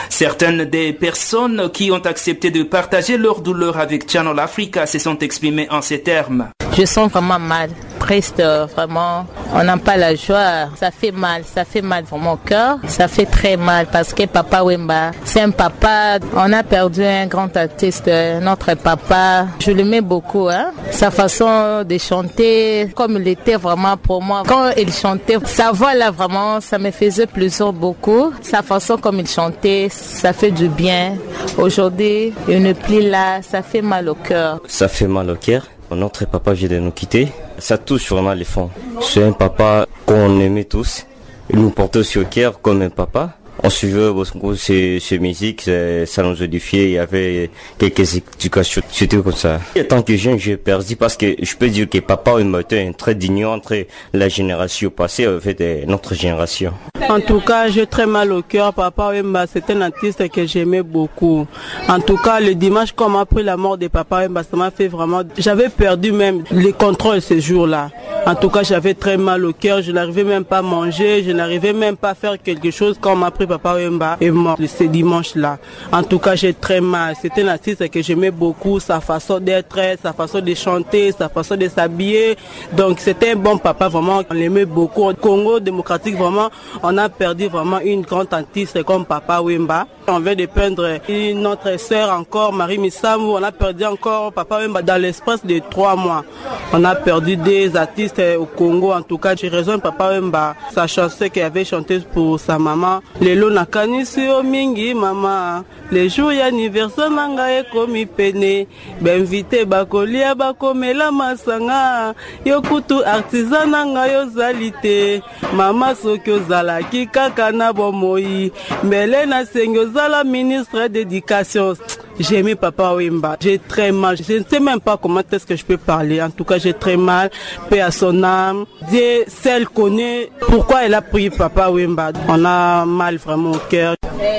Certaines 0.08 0.66
des 0.66 0.92
personnes 0.92 1.68
qui 1.72 1.90
ont 1.90 2.06
accepté 2.06 2.52
de 2.52 2.62
partager 2.62 3.18
leur 3.18 3.40
douleur 3.40 3.76
avec 3.76 4.08
Channel 4.08 4.38
Africa 4.38 4.86
se 4.86 5.00
sont 5.00 5.18
exprimées 5.18 5.66
en 5.68 5.82
ces 5.82 6.00
termes. 6.00 6.50
Je 6.78 6.85
sens 6.85 7.11
vraiment 7.11 7.38
mal, 7.38 7.71
triste, 7.99 8.42
vraiment. 8.75 9.25
On 9.54 9.64
n'a 9.64 9.78
pas 9.78 9.97
la 9.97 10.14
joie. 10.14 10.68
Ça 10.76 10.90
fait 10.90 11.11
mal, 11.11 11.42
ça 11.45 11.64
fait 11.64 11.80
mal 11.80 12.04
pour 12.04 12.18
mon 12.18 12.37
cœur. 12.37 12.78
Ça 12.87 13.09
fait 13.09 13.25
très 13.25 13.56
mal 13.56 13.87
parce 13.90 14.12
que 14.12 14.26
Papa 14.26 14.62
Wemba, 14.62 15.12
c'est 15.25 15.40
un 15.40 15.50
papa. 15.50 16.18
On 16.35 16.52
a 16.52 16.62
perdu 16.62 17.02
un 17.02 17.26
grand 17.28 17.56
artiste, 17.56 18.11
notre 18.42 18.75
papa. 18.75 19.47
Je 19.59 19.71
l'aimais 19.71 20.02
beaucoup. 20.02 20.49
Hein? 20.49 20.73
Sa 20.90 21.11
façon 21.11 21.83
de 21.83 21.97
chanter, 21.97 22.90
comme 22.95 23.16
il 23.16 23.28
était 23.28 23.56
vraiment 23.56 23.97
pour 23.97 24.23
moi. 24.23 24.42
Quand 24.47 24.71
il 24.76 24.92
chantait, 24.92 25.38
sa 25.47 25.73
voix 25.73 25.95
là 25.95 26.11
vraiment, 26.11 26.61
ça 26.61 26.78
me 26.78 26.90
faisait 26.90 27.26
plaisir 27.26 27.73
beaucoup. 27.73 28.35
Sa 28.42 28.61
façon 28.62 28.99
comme 28.99 29.21
il 29.21 29.26
chantait, 29.28 29.88
ça 29.90 30.35
fait 30.35 30.50
du 30.50 30.68
bien. 30.68 31.14
Aujourd'hui, 31.56 32.35
il 32.49 32.62
ne 32.62 32.75
plus 32.75 33.09
là, 33.09 33.40
ça 33.40 33.62
fait 33.62 33.83
mal 33.83 34.11
au 34.11 34.14
cœur. 34.14 34.61
Ça 34.66 34.88
fait 34.88 35.09
mal 35.09 35.30
au 35.30 35.37
cœur 35.37 35.62
notre 35.95 36.26
papa 36.26 36.52
vient 36.52 36.69
de 36.69 36.78
nous 36.78 36.90
quitter. 36.90 37.28
Ça 37.59 37.78
touche 37.78 38.11
vraiment 38.11 38.35
les 38.35 38.45
fonds. 38.45 38.71
C'est 39.00 39.23
un 39.23 39.33
papa 39.33 39.87
qu'on 40.05 40.40
aimait 40.40 40.64
tous. 40.64 41.07
Il 41.50 41.61
nous 41.61 41.71
portait 41.71 42.02
sur 42.02 42.28
cœur 42.28 42.61
comme 42.61 42.83
un 42.83 42.90
papa. 42.90 43.37
On 43.62 43.70
suivait 43.70 44.10
ses, 44.56 45.00
ses 45.00 45.18
musiques, 45.18 45.70
ça 46.06 46.22
nous 46.22 46.42
édifiait, 46.42 46.84
il 46.84 46.90
y 46.92 46.98
avait 46.98 47.50
quelques 47.78 48.16
éducations, 48.16 48.82
c'était 48.90 49.16
comme 49.16 49.32
ça. 49.32 49.60
En 49.78 49.84
tant 49.84 50.02
que 50.02 50.16
jeune, 50.16 50.38
j'ai 50.38 50.56
perdu 50.56 50.94
parce 50.96 51.16
que 51.16 51.34
je 51.40 51.56
peux 51.56 51.68
dire 51.68 51.88
que 51.88 51.98
papa 51.98 52.32
était 52.60 52.86
un 52.86 52.92
très 52.92 53.14
digne 53.14 53.46
entre 53.46 53.86
la 54.12 54.28
génération 54.28 54.90
passée 54.90 55.25
et 55.25 55.40
fait, 55.40 55.86
notre 55.86 56.14
génération. 56.14 56.72
En 57.08 57.20
tout 57.20 57.40
cas, 57.40 57.68
j'ai 57.68 57.86
très 57.86 58.06
mal 58.06 58.32
au 58.32 58.42
cœur. 58.42 58.75
Papa 58.75 59.10
Wemba, 59.12 59.46
c'était 59.46 59.75
un 59.75 59.82
artiste 59.82 60.28
que 60.28 60.44
j'aimais 60.46 60.82
beaucoup. 60.82 61.46
En 61.88 62.00
tout 62.00 62.16
cas, 62.16 62.40
le 62.40 62.54
dimanche, 62.54 62.90
m'a 62.98 63.20
appris 63.20 63.44
la 63.44 63.56
mort 63.56 63.78
de 63.78 63.86
Papa 63.88 64.22
Wemba, 64.22 64.42
ça 64.42 64.56
m'a 64.56 64.70
fait 64.70 64.88
vraiment... 64.88 65.22
J'avais 65.38 65.68
perdu 65.68 66.10
même 66.12 66.42
les 66.50 66.72
contrôles 66.72 67.22
ce 67.22 67.38
jour-là. 67.38 67.90
En 68.26 68.34
tout 68.34 68.48
cas, 68.50 68.64
j'avais 68.64 68.94
très 68.94 69.16
mal 69.16 69.44
au 69.44 69.52
cœur. 69.52 69.82
Je 69.82 69.92
n'arrivais 69.92 70.25
même 70.25 70.44
pas 70.44 70.58
à 70.58 70.62
manger. 70.62 71.22
Je 71.25 71.30
n'arrivais 71.30 71.72
même 71.72 71.96
pas 71.96 72.10
à 72.10 72.14
faire 72.14 72.42
quelque 72.42 72.70
chose 72.72 72.98
m'a 73.14 73.28
appris 73.28 73.45
Papa 73.46 73.74
Wemba 73.74 74.16
est 74.20 74.30
mort 74.30 74.58
ce 74.66 74.84
dimanche-là. 74.84 75.58
En 75.92 76.02
tout 76.02 76.18
cas, 76.18 76.34
j'ai 76.34 76.54
très 76.54 76.80
mal. 76.80 77.14
C'était 77.20 77.42
un 77.42 77.48
artiste 77.48 77.88
que 77.90 78.02
j'aimais 78.02 78.30
beaucoup. 78.30 78.80
Sa 78.80 79.00
façon 79.00 79.40
d'être, 79.40 79.78
sa 80.02 80.12
façon 80.12 80.40
de 80.40 80.54
chanter, 80.54 81.12
sa 81.12 81.28
façon 81.28 81.56
de 81.56 81.68
s'habiller. 81.68 82.36
Donc, 82.72 83.00
c'était 83.00 83.32
un 83.32 83.36
bon 83.36 83.58
papa, 83.58 83.88
vraiment. 83.88 84.22
On 84.28 84.34
l'aimait 84.34 84.64
beaucoup. 84.64 85.08
Au 85.08 85.14
Congo 85.14 85.60
démocratique, 85.60 86.16
vraiment, 86.16 86.50
on 86.82 86.96
a 86.98 87.08
perdu 87.08 87.46
vraiment 87.48 87.80
une 87.80 88.02
grande 88.02 88.32
artiste 88.32 88.82
comme 88.82 89.04
Papa 89.04 89.40
Wemba. 89.40 89.86
On 90.08 90.20
vient 90.20 90.36
de 90.36 90.46
peindre 90.46 91.00
notre 91.34 91.78
sœur 91.80 92.10
encore, 92.10 92.52
Marie 92.52 92.78
Missamou. 92.78 93.32
On 93.32 93.42
a 93.42 93.50
perdu 93.50 93.84
encore 93.84 94.32
Papa 94.32 94.60
Wemba 94.60 94.80
dans 94.80 95.00
l'espace 95.02 95.44
de 95.44 95.60
trois 95.70 95.96
mois. 95.96 96.25
On 96.72 96.84
a 96.84 96.94
perdu 96.94 97.36
des 97.36 97.76
artistes 97.76 98.22
au 98.38 98.44
Congo. 98.44 98.92
En 98.92 99.02
tout 99.02 99.18
cas, 99.18 99.34
j'ai 99.34 99.48
raison 99.48 99.80
Papa 99.80 100.10
Wemba. 100.10 100.54
Sa 100.72 100.86
chanson 100.86 101.28
qu'il 101.28 101.42
avait 101.42 101.64
chanté 101.64 101.98
pour 102.12 102.38
sa 102.38 102.56
maman. 102.56 103.00
Lelo 103.20 103.50
nakanisi 103.50 104.28
o 104.28 104.42
mingi 104.44 104.94
mama. 104.94 105.64
Le 105.90 106.08
jour 106.08 106.30
anniversaire 106.30 107.10
na 107.10 107.28
ngai 107.28 107.64
ekomi 107.64 108.06
pene. 108.06 108.66
Bainvite 109.00 109.64
bakolia 109.64 110.34
bakomela 110.34 111.10
masanga. 111.10 112.14
Yo 112.44 112.62
kutu 112.62 113.02
artisan 113.04 113.70
na 113.70 113.84
ngai 113.84 114.16
ozali 114.16 114.72
te. 114.82 115.20
Mama 115.52 115.94
soki 115.94 116.30
ozalaki 116.30 117.06
kaka 117.06 117.50
na 117.52 117.72
bomoi. 117.72 118.52
Mbele 118.84 119.26
nasengi 119.26 119.78
ozala 119.96 120.24
ministre 120.24 120.88
d'éducation. 120.88 121.74
J'ai 122.18 122.38
aimé 122.38 122.54
Papa 122.54 122.92
Wimba. 122.94 123.36
J'ai 123.40 123.58
très 123.58 123.92
mal. 123.92 124.16
Je 124.16 124.34
ne 124.34 124.44
sais 124.44 124.60
même 124.60 124.80
pas 124.80 124.96
comment 124.96 125.20
est-ce 125.20 125.46
que 125.46 125.56
je 125.56 125.64
peux 125.64 125.76
parler. 125.78 126.20
En 126.22 126.30
tout 126.30 126.44
cas, 126.44 126.58
j'ai 126.58 126.74
très 126.74 126.96
mal. 126.96 127.30
Paix 127.70 127.80
à 127.80 127.90
son 127.90 128.22
âme. 128.22 128.66
Dieu 128.90 129.24
seul 129.28 129.66
connaît 129.68 130.30
pourquoi 130.48 130.84
elle 130.84 130.94
a 130.94 131.02
pris 131.02 131.30
Papa 131.30 131.70
Wimba. 131.70 132.12
On 132.28 132.44
a 132.44 132.84
mal 132.84 133.16
vraiment 133.16 133.52
au 133.52 133.60
cœur. 133.70 133.96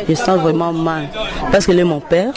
Je 0.07 0.13
sens 0.13 0.39
vraiment 0.39 0.73
mal. 0.73 1.09
Parce 1.51 1.65
qu'elle 1.65 1.79
est 1.79 1.83
mon 1.83 2.01
père. 2.01 2.33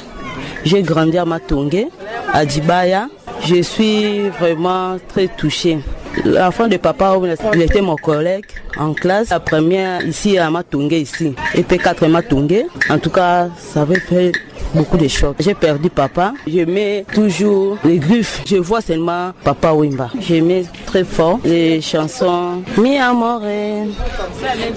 J'ai 0.65 0.83
grandi 0.83 1.19
à 1.19 1.25
Matongé, 1.25 1.89
à 2.33 2.45
Dibaya. 2.45 3.09
Je 3.47 3.63
suis 3.63 4.29
vraiment 4.29 4.97
très 5.09 5.29
touchée. 5.29 5.79
L'enfant 6.25 6.69
de 6.69 6.77
papa, 6.77 7.17
il 7.55 7.63
était 7.63 7.81
mon 7.81 7.97
collègue 7.97 8.45
en 8.77 8.93
classe. 8.93 9.31
La 9.31 9.41
première 9.41 10.05
ici 10.05 10.37
à 10.37 10.51
Matongé, 10.51 11.01
ici. 11.01 11.35
Et 11.55 11.63
P4 11.63 12.07
Matongé. 12.09 12.67
En 12.91 12.99
tout 12.99 13.11
cas, 13.11 13.49
ça 13.57 13.83
avait 13.83 14.01
fait 14.01 14.33
beaucoup 14.75 14.97
de 14.97 15.09
chocs. 15.09 15.37
J'ai 15.41 15.55
perdu 15.55 15.91
papa. 15.91 16.33
Je 16.47 16.65
mets 16.65 17.05
toujours 17.13 17.79
les 17.85 17.99
griffes. 17.99 18.43
Je 18.47 18.57
vois 18.57 18.81
seulement 18.81 19.33
Papa 19.45 19.73
Wimba. 19.73 20.11
Je 20.21 20.37
mets 20.37 20.65
très 20.87 21.05
fort 21.05 21.41
les 21.45 21.81
chansons. 21.81 22.63
Mi 22.79 22.99
amore. 22.99 23.43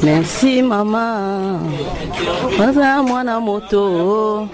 Merci 0.03 0.62
maman. 0.62 1.59
moi 3.07 3.23
na 3.23 3.39
moto. 3.39 4.47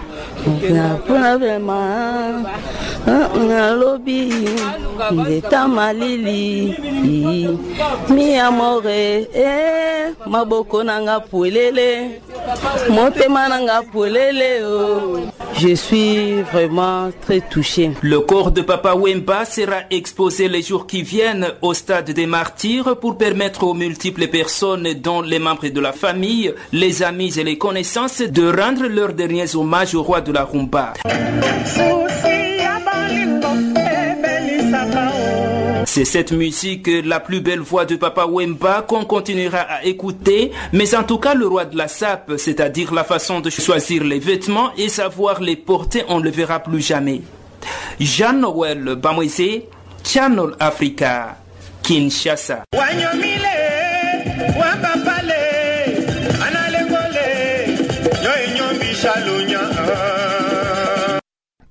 nalobi 3.48 4.50
ndeta 5.12 5.68
malili 5.68 6.76
mi 8.10 8.38
amore 8.38 9.28
e 9.34 10.14
maboko 10.26 10.84
nanga 10.84 11.20
pwelele 11.20 12.22
motema 12.90 13.50
nanga 13.50 13.82
pwelele 13.82 14.64
o 14.64 15.29
Je 15.58 15.76
suis 15.76 16.42
vraiment 16.42 17.10
très 17.22 17.42
touché. 17.42 17.92
Le 18.02 18.22
corps 18.22 18.52
de 18.52 18.62
Papa 18.62 18.96
Wemba 18.96 19.44
sera 19.46 19.82
exposé 19.90 20.48
les 20.48 20.62
jours 20.62 20.88
qui 20.88 21.02
viennent 21.02 21.48
au 21.62 21.74
stade 21.74 22.12
des 22.12 22.26
martyrs 22.26 22.98
pour 22.98 23.18
permettre 23.18 23.64
aux 23.64 23.74
multiples 23.74 24.28
personnes, 24.28 24.94
dont 24.94 25.22
les 25.22 25.40
membres 25.40 25.68
de 25.68 25.80
la 25.82 25.92
famille, 25.92 26.54
les 26.72 27.04
amis 27.04 27.38
et 27.38 27.44
les 27.44 27.58
connaissances, 27.58 28.22
de 28.22 28.48
rendre 28.48 28.88
leurs 28.88 29.14
derniers 29.14 29.56
hommages 29.56 29.96
au 29.96 30.04
roi 30.04 30.22
de 30.22 30.32
la 30.32 30.46
rumba. 30.46 30.94
C'est 35.92 36.06
cette 36.06 36.32
musique, 36.32 36.88
la 37.04 37.20
plus 37.20 37.42
belle 37.42 37.62
voix 37.62 37.84
de 37.84 37.96
Papa 37.96 38.28
Wemba, 38.28 38.84
qu'on 38.84 39.06
continuera 39.06 39.62
à 39.62 39.84
écouter. 39.86 40.52
Mais 40.72 40.94
en 40.94 41.02
tout 41.02 41.18
cas, 41.18 41.34
le 41.34 41.48
roi 41.48 41.66
de 41.66 41.76
la 41.76 41.88
sape, 41.88 42.34
c'est-à-dire 42.38 42.94
la 42.94 43.04
façon 43.04 43.40
de 43.40 43.50
choisir 43.50 44.04
les 44.04 44.20
vêtements 44.20 44.70
et 44.78 44.88
savoir 44.88 45.42
les 45.42 45.56
porter, 45.56 46.04
on 46.08 46.20
ne 46.20 46.26
le 46.26 46.30
verra 46.30 46.60
plus 46.60 46.82
jamais. 46.82 47.24
Jean-Noël 48.00 48.98
Bamoise, 49.02 49.42
Channel 50.04 50.52
Africa, 50.60 51.38
Kinshasa. 51.82 52.66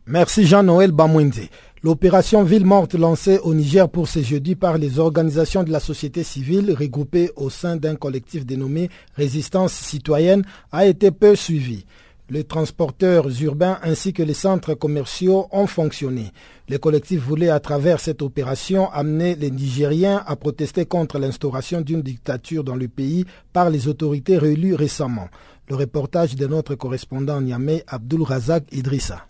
Merci 0.08 0.46
Jean-Noël 0.46 0.90
Bamouinze. 0.90 1.50
L'opération 1.85 2.42
Ville 2.42 2.66
morte 2.66 2.94
lancée 2.94 3.38
au 3.38 3.54
Niger 3.54 3.88
pour 3.88 4.08
ce 4.08 4.20
jeudi 4.20 4.56
par 4.56 4.78
les 4.78 4.99
organisations 4.99 5.62
de 5.62 5.70
la 5.70 5.78
société 5.78 6.25
civile 6.25 6.75
regroupées 6.76 7.30
au 7.37 7.50
sein 7.50 7.76
d'un 7.76 7.94
collectif 7.94 8.44
dénommé 8.44 8.88
Résistance 9.14 9.75
citoyenne 9.75 10.42
a 10.73 10.87
été 10.87 11.12
peu 11.12 11.37
suivie. 11.37 11.87
Les 12.30 12.42
transporteurs 12.42 13.28
urbains 13.42 13.78
ainsi 13.85 14.12
que 14.12 14.25
les 14.25 14.35
centres 14.35 14.75
commerciaux 14.75 15.47
ont 15.52 15.68
fonctionné. 15.68 16.32
Le 16.68 16.78
collectif 16.78 17.20
voulait 17.20 17.49
à 17.49 17.61
travers 17.61 18.00
cette 18.00 18.23
opération 18.23 18.90
amener 18.90 19.37
les 19.37 19.52
Nigériens 19.52 20.25
à 20.26 20.35
protester 20.35 20.85
contre 20.85 21.20
l'instauration 21.20 21.80
d'une 21.80 22.02
dictature 22.02 22.64
dans 22.64 22.75
le 22.76 22.88
pays 22.88 23.25
par 23.52 23.70
les 23.70 23.87
autorités 23.87 24.37
réélues 24.37 24.75
récemment. 24.75 25.28
Le 25.68 25.76
reportage 25.76 26.35
de 26.35 26.47
notre 26.49 26.75
correspondant 26.75 27.40
Niamey 27.40 27.85
Abdul 27.87 28.23
Razak 28.25 28.64
Idrissa. 28.73 29.25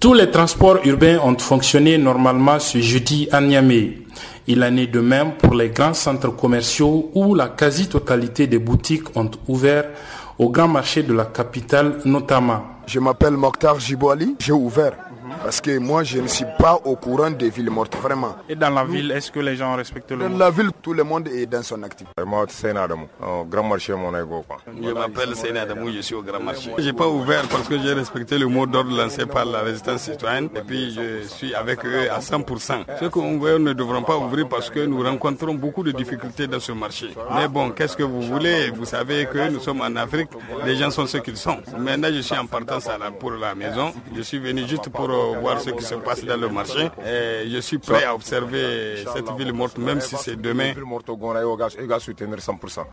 Tous 0.00 0.14
les 0.14 0.30
transports 0.30 0.78
urbains 0.84 1.18
ont 1.24 1.36
fonctionné 1.38 1.98
normalement 1.98 2.60
ce 2.60 2.78
jeudi 2.80 3.28
à 3.32 3.40
Niamey. 3.40 3.98
Il 4.46 4.62
en 4.62 4.76
est 4.76 4.86
de 4.86 5.00
même 5.00 5.32
pour 5.32 5.54
les 5.56 5.70
grands 5.70 5.92
centres 5.92 6.30
commerciaux 6.36 7.10
où 7.14 7.34
la 7.34 7.48
quasi-totalité 7.48 8.46
des 8.46 8.60
boutiques 8.60 9.16
ont 9.16 9.28
ouvert 9.48 9.86
au 10.38 10.50
grand 10.50 10.68
marché 10.68 11.02
de 11.02 11.12
la 11.12 11.24
capitale 11.24 11.98
notamment. 12.04 12.62
Je 12.86 13.00
m'appelle 13.00 13.32
Mokhtar 13.32 13.80
Jibouali, 13.80 14.36
j'ai 14.38 14.52
ouvert 14.52 14.92
Parce 15.42 15.60
que 15.60 15.78
moi, 15.78 16.02
je 16.04 16.18
ne 16.18 16.26
suis 16.28 16.46
pas 16.58 16.74
au 16.84 16.96
courant 16.96 17.30
des 17.30 17.50
villes 17.50 17.70
mortes, 17.70 17.96
vraiment. 17.96 18.36
Et 18.48 18.54
dans 18.54 18.70
la 18.70 18.84
ville, 18.84 19.10
est-ce 19.12 19.30
que 19.30 19.40
les 19.40 19.56
gens 19.56 19.74
respectent 19.76 20.12
le 20.12 20.28
Dans 20.28 20.36
la 20.38 20.50
ville, 20.50 20.70
tout 20.82 20.92
le 20.94 21.04
monde 21.04 21.28
est 21.28 21.46
dans 21.46 21.62
son 21.62 21.82
activité. 21.82 22.12
Moi, 22.24 22.46
c'est 22.48 22.72
au 22.72 23.44
grand 23.44 23.62
marché 23.62 23.94
Monaco. 23.94 24.44
Je 24.82 24.90
m'appelle 24.90 25.34
Adamou, 25.58 25.90
je 25.92 26.00
suis 26.00 26.14
au 26.14 26.22
grand 26.22 26.40
marché. 26.40 26.70
Je 26.78 26.84
n'ai 26.84 26.92
pas 26.92 27.08
ouvert 27.08 27.46
parce 27.48 27.68
que 27.68 27.78
j'ai 27.78 27.92
respecté 27.92 28.38
le 28.38 28.46
mot 28.46 28.66
d'ordre 28.66 28.96
lancé 28.96 29.26
par 29.26 29.44
la 29.44 29.60
résistance 29.60 30.02
citoyenne 30.02 30.48
et 30.54 30.60
puis 30.60 30.92
je 30.92 31.26
suis 31.26 31.54
avec 31.54 31.84
eux 31.84 32.10
à 32.10 32.20
100%. 32.20 32.84
Ce 33.00 33.06
qu'on 33.06 33.38
veut, 33.38 33.58
ne 33.58 33.72
devront 33.72 34.02
pas 34.02 34.16
ouvrir 34.16 34.48
parce 34.48 34.70
que 34.70 34.80
nous 34.80 35.02
rencontrons 35.02 35.54
beaucoup 35.54 35.82
de 35.82 35.92
difficultés 35.92 36.46
dans 36.46 36.60
ce 36.60 36.72
marché. 36.72 37.08
Mais 37.34 37.48
bon, 37.48 37.70
qu'est-ce 37.70 37.96
que 37.96 38.02
vous 38.02 38.22
voulez? 38.22 38.70
Vous 38.70 38.84
savez 38.84 39.26
que 39.26 39.48
nous 39.50 39.60
sommes 39.60 39.80
en 39.80 39.94
Afrique, 39.96 40.28
les 40.64 40.76
gens 40.76 40.90
sont 40.90 41.06
ce 41.06 41.18
qu'ils 41.18 41.36
sont. 41.36 41.58
Maintenant, 41.78 42.08
je 42.12 42.20
suis 42.20 42.36
en 42.38 42.46
partance 42.46 42.88
pour 43.18 43.32
la 43.32 43.54
maison. 43.54 43.92
Je 44.14 44.22
suis 44.22 44.38
venu 44.38 44.66
juste 44.66 44.88
pour 44.90 45.08
voir 45.40 45.60
ce 45.60 45.70
qui 45.70 45.84
se 45.84 45.94
passe 45.96 46.24
dans 46.24 46.36
le 46.36 46.48
marché. 46.48 46.90
Et 47.06 47.48
je 47.50 47.58
suis 47.60 47.78
prêt 47.78 48.04
à 48.04 48.14
observer 48.14 49.04
cette 49.14 49.30
ville 49.36 49.52
morte, 49.52 49.78
même 49.78 50.00
si 50.00 50.16
c'est 50.16 50.36
demain. 50.40 50.72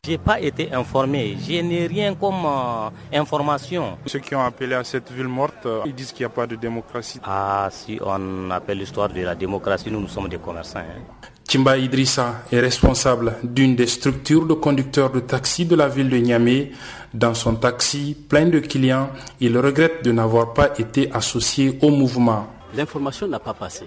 Je 0.05 0.11
n'ai 0.11 0.17
pas 0.17 0.39
été 0.39 0.73
informé. 0.73 1.37
Je 1.47 1.61
n'ai 1.61 1.87
rien 1.87 2.13
comme 2.15 2.45
euh, 2.45 2.89
information. 3.19 3.97
Ceux 4.05 4.19
qui 4.19 4.35
ont 4.35 4.41
appelé 4.43 4.75
à 4.75 4.83
cette 4.83 5.11
ville 5.11 5.27
morte, 5.27 5.65
euh, 5.65 5.81
ils 5.85 5.93
disent 5.93 6.11
qu'il 6.11 6.25
n'y 6.25 6.31
a 6.31 6.35
pas 6.35 6.47
de 6.47 6.55
démocratie. 6.55 7.19
Ah, 7.23 7.67
si 7.71 7.99
on 8.03 8.49
appelle 8.51 8.77
l'histoire 8.79 9.09
de 9.09 9.21
la 9.21 9.35
démocratie, 9.35 9.89
nous, 9.91 10.01
nous 10.01 10.07
sommes 10.07 10.27
des 10.29 10.37
commerçants. 10.37 10.79
Hein. 10.79 11.01
Timba 11.47 11.77
Idrissa 11.77 12.41
est 12.51 12.59
responsable 12.59 13.35
d'une 13.43 13.75
des 13.75 13.85
structures 13.85 14.47
de 14.47 14.55
conducteurs 14.55 15.11
de 15.11 15.19
taxi 15.19 15.65
de 15.65 15.75
la 15.75 15.87
ville 15.87 16.09
de 16.09 16.17
Niamey. 16.17 16.71
Dans 17.15 17.33
son 17.33 17.55
taxi 17.55 18.13
plein 18.27 18.45
de 18.47 18.59
clients, 18.59 19.09
il 19.39 19.57
regrette 19.57 20.03
de 20.03 20.11
n'avoir 20.11 20.51
pas 20.51 20.77
été 20.77 21.09
associé 21.13 21.79
au 21.81 21.89
mouvement. 21.89 22.45
L'information 22.75 23.25
n'a 23.25 23.39
pas 23.39 23.53
passé. 23.53 23.85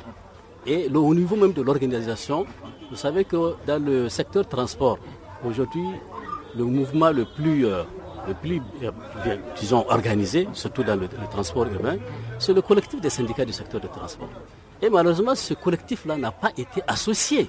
Et 0.66 0.88
au 0.88 1.14
niveau 1.14 1.36
même 1.36 1.52
de 1.52 1.60
l'organisation, 1.60 2.46
vous 2.88 2.96
savez 2.96 3.26
que 3.26 3.36
dans 3.66 3.84
le 3.84 4.08
secteur 4.08 4.48
transport, 4.48 4.98
aujourd'hui, 5.44 5.84
le 6.56 6.64
mouvement 6.64 7.10
le 7.10 7.26
plus, 7.26 7.66
euh, 7.66 7.82
le 8.26 8.32
plus 8.32 8.62
euh, 8.82 9.36
disons, 9.60 9.84
organisé, 9.90 10.48
surtout 10.54 10.82
dans 10.82 10.96
le, 10.96 11.06
transport 11.30 11.66
urbain, 11.66 11.98
c'est 12.38 12.54
le 12.54 12.62
collectif 12.62 12.98
des 13.02 13.10
syndicats 13.10 13.44
du 13.44 13.52
secteur 13.52 13.82
de 13.82 13.88
transport. 13.88 14.30
Et 14.80 14.88
malheureusement, 14.88 15.34
ce 15.34 15.52
collectif-là 15.52 16.16
n'a 16.16 16.30
pas 16.30 16.52
été 16.56 16.80
associé. 16.86 17.46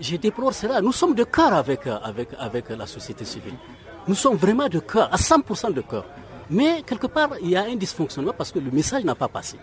Je 0.00 0.16
déplore 0.16 0.54
cela. 0.54 0.80
Nous 0.80 0.92
sommes 0.92 1.14
de 1.14 1.24
cœur 1.24 1.52
avec, 1.52 1.80
avec, 1.86 2.30
avec 2.38 2.70
la 2.70 2.86
société 2.86 3.26
civile. 3.26 3.56
Nous 4.08 4.14
sommes 4.14 4.36
vraiment 4.36 4.68
de 4.68 4.78
cœur, 4.78 5.08
à 5.12 5.16
100% 5.16 5.72
de 5.74 5.80
cœur. 5.82 6.04
Mais 6.50 6.82
quelque 6.84 7.06
part, 7.06 7.30
il 7.42 7.50
y 7.50 7.56
a 7.56 7.62
un 7.62 7.76
dysfonctionnement 7.76 8.32
parce 8.36 8.50
que 8.50 8.58
le 8.58 8.70
message 8.70 9.04
n'a 9.04 9.14
pas 9.14 9.28
passé. 9.28 9.56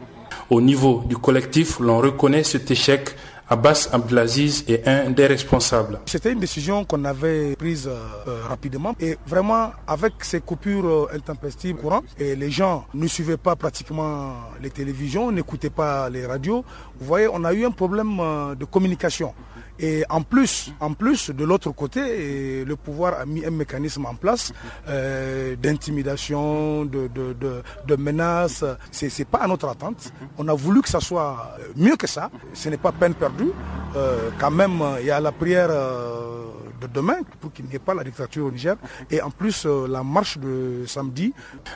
Au 0.50 0.62
niveau 0.62 1.04
du 1.06 1.18
collectif, 1.18 1.80
l'on 1.80 1.98
reconnaît 2.00 2.44
cet 2.44 2.72
échec 2.72 3.16
Abbas 3.50 3.88
Abdelaziz 3.94 4.66
est 4.68 4.86
un 4.88 5.10
des 5.10 5.26
responsables. 5.26 6.02
C'était 6.06 6.34
une 6.34 6.40
décision 6.40 6.84
qu'on 6.84 7.06
avait 7.06 7.56
prise 7.56 7.88
euh, 7.88 8.42
rapidement 8.46 8.94
et 9.00 9.18
vraiment 9.26 9.72
avec 9.88 10.16
ces 10.22 10.42
coupures 10.42 10.86
euh, 10.86 11.16
intempestives 11.16 11.78
courantes 11.78 12.04
et 12.20 12.36
les 12.36 12.52
gens 12.52 12.86
ne 12.94 13.08
suivaient 13.08 13.38
pas 13.38 13.56
pratiquement 13.56 14.34
les 14.62 14.70
télévisions, 14.70 15.32
n'écoutaient 15.32 15.70
pas 15.70 16.10
les 16.10 16.26
radios. 16.26 16.66
Vous 17.00 17.06
voyez, 17.06 17.30
on 17.32 17.46
a 17.46 17.54
eu 17.54 17.66
un 17.66 17.72
problème 17.72 18.20
euh, 18.20 18.54
de 18.56 18.66
communication. 18.66 19.34
Et 19.80 20.04
en 20.10 20.22
plus, 20.22 20.74
en 20.80 20.94
plus 20.94 21.30
de 21.30 21.44
l'autre 21.44 21.72
côté, 21.72 22.64
le 22.66 22.76
pouvoir 22.76 23.20
a 23.20 23.26
mis 23.26 23.46
un 23.46 23.52
mécanisme 23.52 24.06
en 24.06 24.16
place 24.16 24.52
euh, 24.88 25.56
d'intimidation, 25.56 26.86
de, 26.86 27.08
de, 27.08 27.34
de, 27.34 27.62
de, 27.86 27.96
menaces. 27.96 28.64
C'est, 28.92 29.18
n'est 29.20 29.26
pas 29.26 29.40
à 29.40 29.48
notre 29.48 29.68
attente. 29.68 30.12
On 30.38 30.48
a 30.48 30.54
voulu 30.54 30.82
que 30.82 30.90
ça 30.90 31.00
soit 31.00 31.56
mieux 31.76 31.96
que 31.96 32.08
ça. 32.08 32.30
Ce 32.54 32.70
n'est 32.70 32.78
pas 32.78 32.92
peine 32.92 33.14
perdue. 33.14 33.52
Euh, 33.96 34.30
quand 34.40 34.52
même, 34.52 34.82
il 35.00 35.06
y 35.08 35.12
a 35.12 35.20
la 35.20 35.32
prière. 35.32 35.70
Euh, 35.70 36.46
de 36.80 36.88
demain 36.88 37.18
pour 37.40 37.52
qu'il 37.54 37.66
n'y 37.66 37.76
ait 37.76 37.80
pas 37.80 37.94
la 37.94 38.04
dictature 38.04 38.46
au 38.46 38.52
Niger 38.52 38.76
et 39.12 39.22
en 39.22 39.30
plus 39.30 39.66
euh, 39.66 39.88
la 39.88 40.04
marche 40.04 40.38
de 40.38 40.84
samedi. 40.88 41.34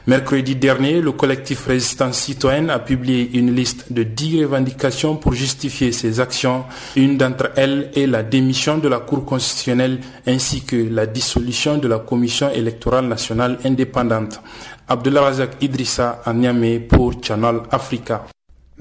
Mercredi 0.08 0.56
dernier, 0.56 1.02
le 1.02 1.12
collectif 1.12 1.66
Résistance 1.68 2.18
citoyenne 2.20 2.70
a 2.70 2.80
publié 2.80 3.38
une 3.38 3.54
liste 3.56 3.92
de 3.92 4.04
10 4.04 4.44
revendications 4.46 5.16
pour 5.16 5.34
justifier 5.34 5.92
ses 5.92 6.20
actions. 6.20 6.66
Une 6.96 7.18
d'entre 7.18 7.52
elles 7.56 7.92
est 7.96 8.08
la 8.08 8.24
démission 8.24 8.78
de 8.78 8.88
la 8.88 9.00
Cour 9.00 9.26
constitutionnelle 9.26 10.00
ainsi 10.28 10.64
que 10.64 10.76
la 10.76 11.06
dissolution 11.06 11.78
de 11.78 11.88
la 11.88 12.00
Commission 12.00 12.50
électorale 12.52 13.08
nationale 13.08 13.58
indépendante. 13.66 14.42
Abdullah 14.88 15.22
Razak 15.22 15.52
Idrissa 15.62 16.22
à 16.26 16.34
Niamey 16.34 16.80
pour 16.80 17.14
Channel 17.24 17.62
Africa. 17.72 18.26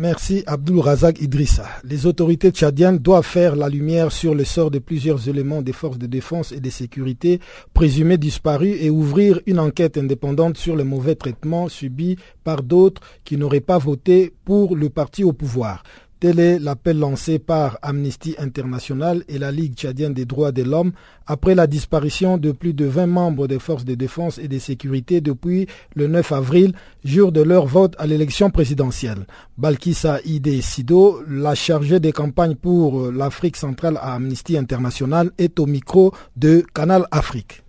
Merci 0.01 0.43
Abdul 0.47 0.79
Razak 0.79 1.21
Idrissa. 1.21 1.67
Les 1.85 2.07
autorités 2.07 2.53
tchadiennes 2.53 2.97
doivent 2.97 3.23
faire 3.23 3.55
la 3.55 3.69
lumière 3.69 4.13
sur 4.13 4.35
le 4.35 4.45
sort 4.45 4.71
de 4.71 4.79
plusieurs 4.79 5.29
éléments 5.29 5.61
des 5.61 5.75
forces 5.75 5.99
de 5.99 6.07
défense 6.07 6.53
et 6.53 6.61
de 6.61 6.71
sécurité 6.71 7.39
présumés 7.75 8.17
disparus 8.17 8.79
et 8.81 8.89
ouvrir 8.89 9.43
une 9.45 9.59
enquête 9.59 9.99
indépendante 9.99 10.57
sur 10.57 10.75
les 10.75 10.85
mauvais 10.85 11.17
traitements 11.17 11.69
subis 11.69 12.17
par 12.45 12.63
d'autres 12.63 13.03
qui 13.25 13.37
n'auraient 13.37 13.61
pas 13.61 13.77
voté 13.77 14.33
pour 14.47 14.75
le 14.75 14.89
parti 14.89 15.23
au 15.23 15.35
pouvoir. 15.35 15.83
Tel 16.21 16.39
est 16.39 16.59
l'appel 16.59 16.99
lancé 16.99 17.39
par 17.39 17.79
Amnesty 17.81 18.35
International 18.37 19.25
et 19.27 19.39
la 19.39 19.51
Ligue 19.51 19.73
tchadienne 19.73 20.13
des 20.13 20.27
droits 20.27 20.53
de 20.53 20.63
l'homme 20.63 20.93
après 21.27 21.55
la 21.55 21.67
disparition 21.67 22.37
de 22.37 22.53
plus 22.53 22.75
de 22.75 22.85
20 22.85 23.07
membres 23.07 23.47
des 23.49 23.59
forces 23.59 23.87
de 23.87 23.95
défense 23.95 24.37
et 24.37 24.47
de 24.47 24.59
sécurité 24.59 25.23
depuis 25.23 25.67
le 25.95 26.09
9 26.09 26.31
avril, 26.33 26.75
jour 27.07 27.33
de 27.33 27.41
leur 27.41 27.65
vote 27.65 27.95
à 27.99 28.07
l'élection 28.07 28.51
présidentielle. 28.51 29.27
Balkissa 29.57 30.21
Ide 30.27 30.61
Sido, 30.61 31.23
la 31.27 31.55
chargée 31.55 32.01
des 32.01 32.13
campagnes 32.13 32.55
pour 32.55 33.11
l'Afrique 33.11 33.57
centrale 33.57 33.97
à 33.97 34.17
Amnesty 34.17 34.59
International, 34.59 35.31
est 35.39 35.59
au 35.59 35.65
micro 35.65 36.13
de 36.37 36.63
Canal 36.75 37.07
Afrique. 37.13 37.63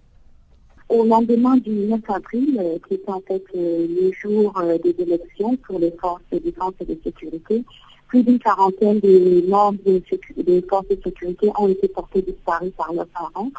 Au 0.89 1.05
lendemain 1.05 1.55
du 1.55 1.69
9 1.71 2.01
avril, 2.09 2.59
euh, 2.59 2.77
qui 2.85 2.95
est 2.95 3.07
en 3.07 3.21
fait 3.21 3.43
euh, 3.55 3.87
le 3.87 4.11
jour 4.11 4.53
euh, 4.57 4.77
des 4.79 4.93
élections 5.01 5.55
pour 5.55 5.79
les 5.79 5.91
forces 6.01 6.21
de 6.33 6.39
défense 6.39 6.73
et 6.81 6.85
de 6.85 6.97
sécurité, 7.01 7.63
plus 8.11 8.23
d'une 8.23 8.39
quarantaine 8.39 8.99
de 8.99 9.41
membres 9.47 9.79
des, 9.85 10.61
forces 10.69 10.87
de 10.89 10.99
sécurité 11.01 11.49
ont 11.57 11.69
été 11.69 11.87
portés 11.87 12.21
disparus 12.21 12.73
par 12.77 12.91
leurs 12.91 13.07
parents. 13.07 13.49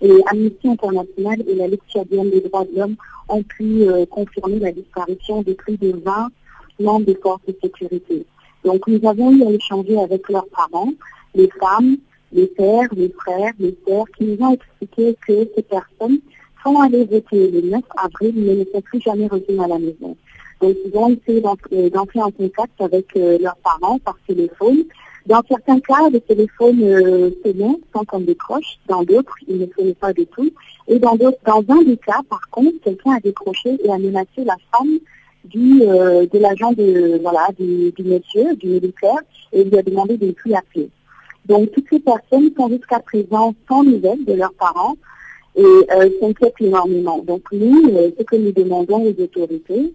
Et 0.00 0.10
Amnesty 0.28 0.68
International 0.68 1.42
et 1.46 1.54
la 1.54 1.68
Ligue 1.68 1.80
des 2.10 2.40
droits 2.40 2.64
de 2.64 2.74
l'homme 2.74 2.96
ont 3.28 3.42
pu 3.42 3.82
euh, 3.82 4.06
confirmer 4.06 4.60
la 4.60 4.72
disparition 4.72 5.42
de 5.42 5.52
plus 5.52 5.76
de 5.76 5.92
20 6.02 6.28
membres 6.80 7.04
des 7.04 7.16
forces 7.16 7.44
de 7.46 7.54
sécurité. 7.62 8.24
Donc 8.64 8.86
nous 8.86 9.06
avons 9.06 9.30
eu 9.30 9.42
à 9.42 9.50
échanger 9.50 10.00
avec 10.00 10.26
leurs 10.30 10.48
parents, 10.48 10.92
les 11.34 11.50
femmes, 11.60 11.98
les 12.32 12.46
pères, 12.46 12.88
les 12.96 13.10
frères, 13.10 13.52
les 13.58 13.76
sœurs, 13.86 14.06
qui 14.16 14.24
nous 14.24 14.42
ont 14.42 14.54
expliqué 14.54 15.16
que 15.26 15.48
ces 15.54 15.62
personnes 15.62 16.20
sont 16.64 16.80
allées 16.80 17.04
voter 17.04 17.50
le 17.50 17.60
9 17.60 17.82
avril, 17.98 18.32
mais 18.36 18.54
ne 18.54 18.64
sont 18.72 18.80
plus 18.80 19.02
jamais 19.02 19.26
revenues 19.26 19.62
à 19.62 19.68
la 19.68 19.78
maison. 19.78 20.16
Donc, 20.60 20.76
ils 20.84 20.96
ont 20.96 21.08
essayé 21.10 21.40
d'entrer 21.40 22.20
en 22.20 22.30
contact 22.30 22.80
avec 22.80 23.06
euh, 23.16 23.38
leurs 23.40 23.56
parents 23.56 23.98
par 23.98 24.16
téléphone. 24.26 24.84
Dans 25.26 25.42
certains 25.46 25.78
cas, 25.80 26.08
le 26.10 26.20
téléphone 26.20 26.82
euh, 26.82 27.30
sans 27.92 28.04
qu'on 28.04 28.20
décroche. 28.20 28.78
Dans 28.88 29.02
d'autres, 29.02 29.34
il 29.46 29.58
ne 29.58 29.66
sonnait 29.76 29.94
pas 29.94 30.12
du 30.12 30.26
tout. 30.26 30.50
Et 30.88 30.98
dans, 30.98 31.16
dans 31.16 31.64
un 31.68 31.82
des 31.82 31.98
cas, 31.98 32.20
par 32.28 32.48
contre, 32.50 32.80
quelqu'un 32.82 33.12
a 33.12 33.20
décroché 33.20 33.78
et 33.84 33.90
a 33.90 33.98
menacé 33.98 34.44
la 34.44 34.56
femme 34.72 34.98
du, 35.44 35.82
euh, 35.82 36.26
de 36.26 36.38
l'agent 36.38 36.72
de, 36.72 37.18
voilà, 37.22 37.48
du, 37.58 37.92
du, 37.92 38.04
monsieur, 38.04 38.56
du 38.56 38.68
militaire, 38.68 39.18
et 39.52 39.64
lui 39.64 39.78
a 39.78 39.82
demandé 39.82 40.16
de 40.16 40.26
ne 40.26 40.32
plus 40.32 40.54
appeler. 40.54 40.88
Donc, 41.46 41.70
toutes 41.72 41.86
ces 41.90 42.00
personnes 42.00 42.50
sont 42.56 42.68
jusqu'à 42.68 43.00
présent 43.00 43.54
sans 43.68 43.82
nouvelles 43.82 44.24
de 44.24 44.34
leurs 44.34 44.52
parents 44.54 44.96
et 45.56 45.62
euh, 45.62 46.08
s'inquiètent 46.20 46.60
énormément. 46.60 47.18
Donc, 47.18 47.42
nous, 47.52 47.90
euh, 47.90 48.10
ce 48.18 48.24
que 48.24 48.36
nous 48.36 48.52
demandons 48.52 49.02
aux 49.02 49.22
autorités, 49.22 49.92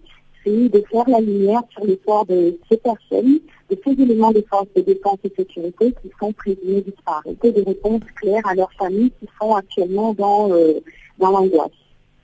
de 0.50 0.84
faire 0.90 1.08
la 1.08 1.20
lumière 1.20 1.62
sur 1.70 1.84
l'histoire 1.84 2.24
de 2.26 2.58
ces 2.70 2.76
personnes, 2.76 3.38
de 3.70 3.78
ces 3.84 3.92
éléments 3.92 4.32
de 4.32 4.44
force 4.48 4.66
de 4.76 4.82
défense 4.82 5.18
et 5.24 5.32
sécurité 5.36 5.94
qui 6.02 6.10
sont 6.20 6.32
présumés 6.32 6.82
disparus, 6.82 7.36
et 7.42 7.52
des 7.52 7.62
réponses 7.62 8.02
claires 8.20 8.46
à 8.46 8.54
leurs 8.54 8.72
familles 8.78 9.12
qui 9.20 9.28
sont 9.40 9.54
actuellement 9.54 10.14
dans, 10.14 10.52
euh, 10.52 10.80
dans 11.18 11.30
l'angoisse. 11.30 11.70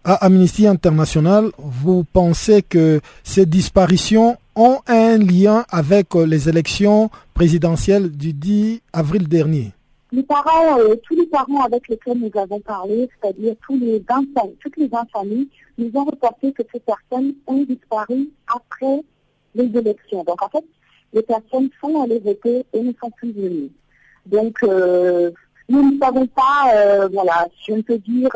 À 0.05 0.15
Amnesty 0.25 0.67
International, 0.67 1.51
vous 1.59 2.05
pensez 2.05 2.63
que 2.63 3.01
ces 3.23 3.45
disparitions 3.45 4.37
ont 4.57 4.79
un 4.87 5.19
lien 5.19 5.65
avec 5.71 6.15
euh, 6.17 6.25
les 6.25 6.49
élections 6.49 7.11
présidentielles 7.35 8.11
du 8.11 8.33
10 8.33 8.81
avril 8.93 9.29
dernier? 9.29 9.73
Les 10.13 10.23
parents, 10.23 10.79
euh, 10.79 10.97
tous 11.03 11.15
les 11.15 11.27
parents 11.27 11.63
avec 11.63 11.89
lesquels 11.89 12.19
nous 12.19 12.31
avons 12.41 12.61
parlé, 12.61 13.09
c'est-à-dire 13.21 13.55
tous 13.67 13.79
les 13.79 14.01
20, 14.01 14.25
toutes 14.61 14.77
les 14.77 14.89
20 14.89 15.09
familles, 15.13 15.49
nous 15.79 15.91
ont 15.95 16.05
reporté 16.05 16.53
que 16.53 16.63
ces 16.73 16.81
personnes 16.81 17.35
ont 17.47 17.63
disparu 17.63 18.31
après 18.49 19.03
les 19.55 19.79
élections. 19.79 20.25
Donc 20.25 20.43
en 20.43 20.49
fait, 20.49 20.65
les 21.13 21.23
personnes 21.23 21.71
sont 21.81 22.03
allées 22.03 22.19
voter 22.19 22.65
et 22.73 22.81
ne 22.81 22.93
sont 23.03 23.11
plus 23.11 23.33
venues. 23.33 23.71
Donc 24.27 24.57
euh, 24.63 25.31
nous 25.69 25.93
ne 25.93 25.99
savons 25.99 26.27
pas, 26.27 26.73
euh, 26.75 27.09
voilà, 27.13 27.49
je 27.67 27.75
ne 27.75 27.83
peux 27.83 27.99
dire 27.99 28.31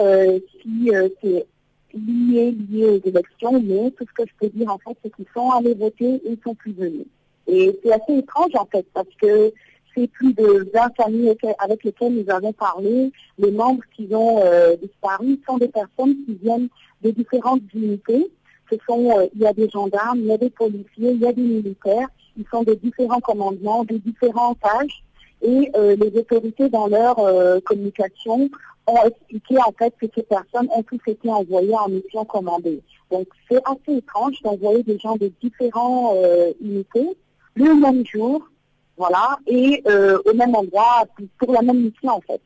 si 0.62 0.90
c'est 1.22 1.46
lié, 1.92 2.52
lié 2.70 2.87
aux 2.87 3.08
élections, 3.08 3.60
mais 3.60 3.90
tout 3.92 4.04
ce 4.06 4.22
que 4.22 4.28
je 4.28 4.34
peux 4.40 4.56
dire 4.56 4.70
en 4.70 4.78
fait, 4.78 4.96
c'est 5.02 5.14
qu'ils 5.14 5.26
sont 5.34 5.50
allés 5.50 5.74
voter 5.74 6.20
et 6.24 6.30
ne 6.30 6.37
sont 6.44 6.54
plus 6.54 6.72
venus. 6.72 7.06
Et 7.46 7.78
c'est 7.82 7.92
assez 7.92 8.18
étrange 8.18 8.54
en 8.54 8.66
fait 8.66 8.87
parce 8.94 9.08
que 9.20 9.52
c'est 9.94 10.09
plus 10.09 10.33
de 10.35 10.68
20 10.72 10.96
familles 10.96 11.37
avec 11.59 11.85
lesquelles 11.85 12.14
nous 12.14 12.30
avons 12.30 12.52
parlé. 12.52 13.12
Les 13.38 13.50
membres 13.50 13.83
qui 13.94 14.09
ont 14.12 14.40
euh, 14.44 14.76
disparu 14.76 15.40
sont 15.46 15.59
des 15.59 15.68
personnes 15.68 16.16
qui 16.24 16.38
viennent 16.42 16.68
de 17.02 17.11
différentes 17.11 17.62
unités. 17.74 18.30
Ce 18.70 18.76
sont, 18.88 19.18
euh, 19.18 19.26
il 19.35 19.42
y 19.42 19.46
a 19.46 19.52
des 19.52 19.68
gendarmes, 19.68 20.18
il 20.18 20.26
y 20.26 20.33
a 20.33 20.38
des 20.38 20.50
policiers, 20.50 21.12
il 21.12 21.20
y 21.20 21.26
a 21.26 21.33
des 21.33 21.42
militaires. 21.42 22.09
Ils 22.37 22.46
sont 22.50 22.62
de 22.62 22.74
différents 22.74 23.20
commandements, 23.20 23.85
de 23.85 23.96
différents 23.98 24.57
âges. 24.80 25.04
Et 25.42 25.70
euh, 25.76 25.94
les 25.96 26.18
autorités, 26.18 26.68
dans 26.68 26.87
leur 26.87 27.16
communication, 27.64 28.48
ont 28.87 29.07
expliqué 29.07 29.57
en 29.59 29.72
fait 29.78 29.94
que 30.00 30.07
ces 30.14 30.22
personnes 30.22 30.68
ont 30.74 30.83
tous 30.83 31.00
été 31.07 31.30
envoyées 31.30 31.74
en 31.74 31.88
mission 31.88 32.24
commandée. 32.24 32.83
Donc 33.11 33.26
c'est 33.50 33.61
assez 33.64 33.98
étrange 33.98 34.40
d'envoyer 34.42 34.83
des 34.83 34.98
gens 34.98 35.16
de 35.16 35.30
différents 35.40 36.14
unités 36.61 37.16
le 37.57 37.74
même 37.74 38.04
jour 38.04 38.48
voilà, 38.96 39.38
et 39.46 39.83
euh, 39.88 40.18
au 40.24 40.35
même 40.35 40.54
endroit 40.54 41.04
pour 41.38 41.52
la 41.52 41.62
même 41.62 41.83
mission 41.83 42.11
en 42.11 42.20
fait. 42.20 42.40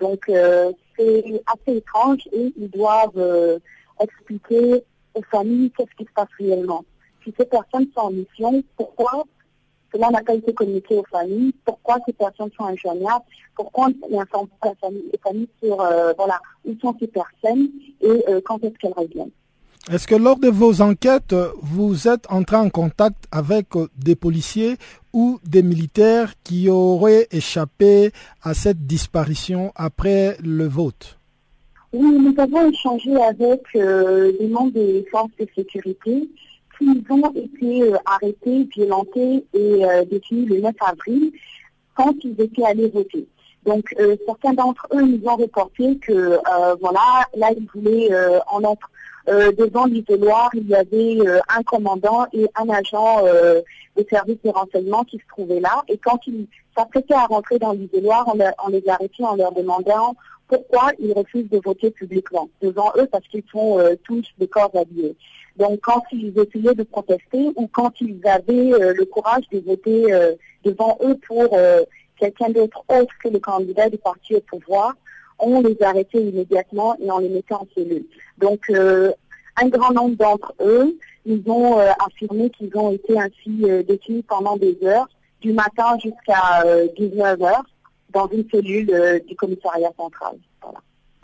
Donc 0.00 0.28
euh, 0.28 0.72
c'est 0.96 1.42
assez 1.46 1.76
étrange 1.76 2.20
et 2.32 2.52
ils 2.56 2.70
doivent 2.70 3.10
euh, 3.16 3.58
expliquer 4.00 4.82
aux 5.14 5.22
familles 5.30 5.70
qu'est-ce 5.76 5.94
qui 5.96 6.04
se 6.04 6.12
passe 6.14 6.28
réellement. 6.38 6.84
Si 7.24 7.32
ces 7.38 7.44
personnes 7.44 7.86
sont 7.94 8.00
en 8.00 8.10
mission, 8.10 8.62
pourquoi 8.76 9.24
cela 9.94 10.10
n'a 10.10 10.22
pas 10.22 10.34
été 10.34 10.52
communiqué 10.52 10.96
aux 10.96 11.04
familles, 11.10 11.54
pourquoi 11.64 11.98
ces 12.06 12.14
personnes 12.14 12.50
sont 12.56 12.64
injoignables, 12.64 13.24
pourquoi 13.54 13.88
on 14.02 14.16
n'informe 14.16 14.48
pas 14.60 14.72
les 14.90 15.18
familles 15.22 15.48
sur 15.62 15.76
voilà, 15.76 16.40
où 16.64 16.74
sont 16.80 16.96
ces 16.98 17.06
personnes 17.06 17.68
et 18.00 18.24
quand 18.44 18.64
est-ce 18.64 18.74
qu'elles 18.78 18.94
reviennent? 18.96 19.30
Est-ce 19.90 20.06
que 20.06 20.14
lors 20.14 20.38
de 20.38 20.48
vos 20.48 20.80
enquêtes, 20.80 21.34
vous 21.60 22.08
êtes 22.08 22.30
entré 22.30 22.56
en 22.56 22.70
contact 22.70 23.24
avec 23.32 23.66
des 23.96 24.14
policiers 24.14 24.76
ou 25.12 25.38
des 25.44 25.62
militaires 25.62 26.34
qui 26.42 26.68
auraient 26.68 27.28
échappé 27.30 28.12
à 28.42 28.54
cette 28.54 28.86
disparition 28.86 29.72
après 29.74 30.36
le 30.42 30.66
vote 30.66 31.18
Oui, 31.92 32.18
nous 32.18 32.34
avons 32.38 32.70
échangé 32.70 33.14
avec 33.16 33.62
euh, 33.74 34.32
des 34.38 34.48
membres 34.48 34.72
des 34.72 35.04
forces 35.10 35.30
de 35.38 35.46
sécurité 35.54 36.28
qui 36.78 36.88
ont 37.10 37.32
été 37.34 37.82
euh, 37.82 37.96
arrêtés, 38.06 38.68
violentés 38.74 39.44
et 39.54 39.84
euh, 39.84 40.04
détenus 40.04 40.48
le 40.48 40.60
9 40.60 40.74
avril 40.80 41.32
quand 41.94 42.14
ils 42.24 42.40
étaient 42.40 42.64
allés 42.64 42.88
voter. 42.88 43.26
Donc 43.66 43.94
certains 44.26 44.54
d'entre 44.54 44.88
eux 44.92 45.02
nous 45.02 45.20
ont 45.28 45.36
reporté 45.36 45.96
que 45.98 46.36
voilà, 46.80 47.28
là 47.36 47.50
ils 47.56 47.64
voulaient 47.72 48.10
en 48.50 48.64
entre 48.64 48.90
euh, 49.28 49.52
devant 49.52 49.86
l'isoloir, 49.86 50.50
il 50.54 50.68
y 50.68 50.74
avait 50.74 51.18
euh, 51.20 51.40
un 51.48 51.62
commandant 51.62 52.26
et 52.32 52.48
un 52.56 52.68
agent 52.68 53.24
euh, 53.24 53.60
des 53.96 54.06
services 54.10 54.42
de 54.44 54.50
renseignement 54.50 55.04
qui 55.04 55.18
se 55.18 55.26
trouvaient 55.28 55.60
là. 55.60 55.84
Et 55.88 55.98
quand 55.98 56.18
ils 56.26 56.46
s'apprêtaient 56.76 57.14
à 57.14 57.26
rentrer 57.26 57.58
dans 57.58 57.72
l'isoloir, 57.72 58.26
on, 58.26 58.68
les 58.68 58.82
arrêtait 58.88 59.24
en 59.24 59.36
leur 59.36 59.52
demandant 59.52 60.14
pourquoi 60.48 60.90
ils 60.98 61.12
refusent 61.12 61.50
de 61.50 61.60
voter 61.64 61.90
publiquement 61.90 62.48
devant 62.60 62.92
eux 62.96 63.06
parce 63.10 63.26
qu'ils 63.28 63.44
sont 63.50 63.78
tous 64.04 64.26
des 64.38 64.48
corps 64.48 64.70
habillés. 64.74 65.14
Donc 65.56 65.80
quand 65.82 66.02
ils 66.12 66.32
essayaient 66.38 66.74
de 66.74 66.82
protester 66.82 67.52
ou 67.56 67.68
quand 67.68 67.92
ils 68.00 68.20
avaient 68.26 68.92
le 68.94 69.04
courage 69.04 69.44
de 69.52 69.60
voter 69.60 70.06
devant 70.64 70.98
eux 71.02 71.16
pour 71.26 71.56
quelqu'un 72.18 72.50
d'autre 72.50 72.84
autre 72.88 73.14
que 73.22 73.28
le 73.28 73.38
candidat 73.38 73.88
du 73.88 73.98
parti 73.98 74.34
au 74.34 74.40
pouvoir, 74.40 74.94
on 75.42 75.60
les 75.60 75.76
arrêtait 75.82 76.22
immédiatement 76.22 76.96
et 77.00 77.10
on 77.10 77.18
les 77.18 77.28
mettait 77.28 77.54
en 77.54 77.66
cellule. 77.74 78.06
Donc, 78.38 78.60
euh, 78.70 79.12
un 79.60 79.68
grand 79.68 79.92
nombre 79.92 80.16
d'entre 80.16 80.54
eux, 80.60 80.96
ils 81.26 81.42
ont 81.46 81.78
euh, 81.78 81.90
affirmé 82.06 82.48
qu'ils 82.50 82.74
ont 82.76 82.92
été 82.92 83.18
ainsi 83.18 83.64
euh, 83.64 83.82
détenus 83.82 84.22
pendant 84.26 84.56
des 84.56 84.78
heures, 84.82 85.08
du 85.40 85.52
matin 85.52 85.98
jusqu'à 85.98 86.64
19 86.96 87.42
heures, 87.42 87.64
dans 88.10 88.28
une 88.28 88.48
cellule 88.48 89.20
du 89.26 89.34
commissariat 89.34 89.90
central. 89.98 90.36
Voilà. 90.62 90.78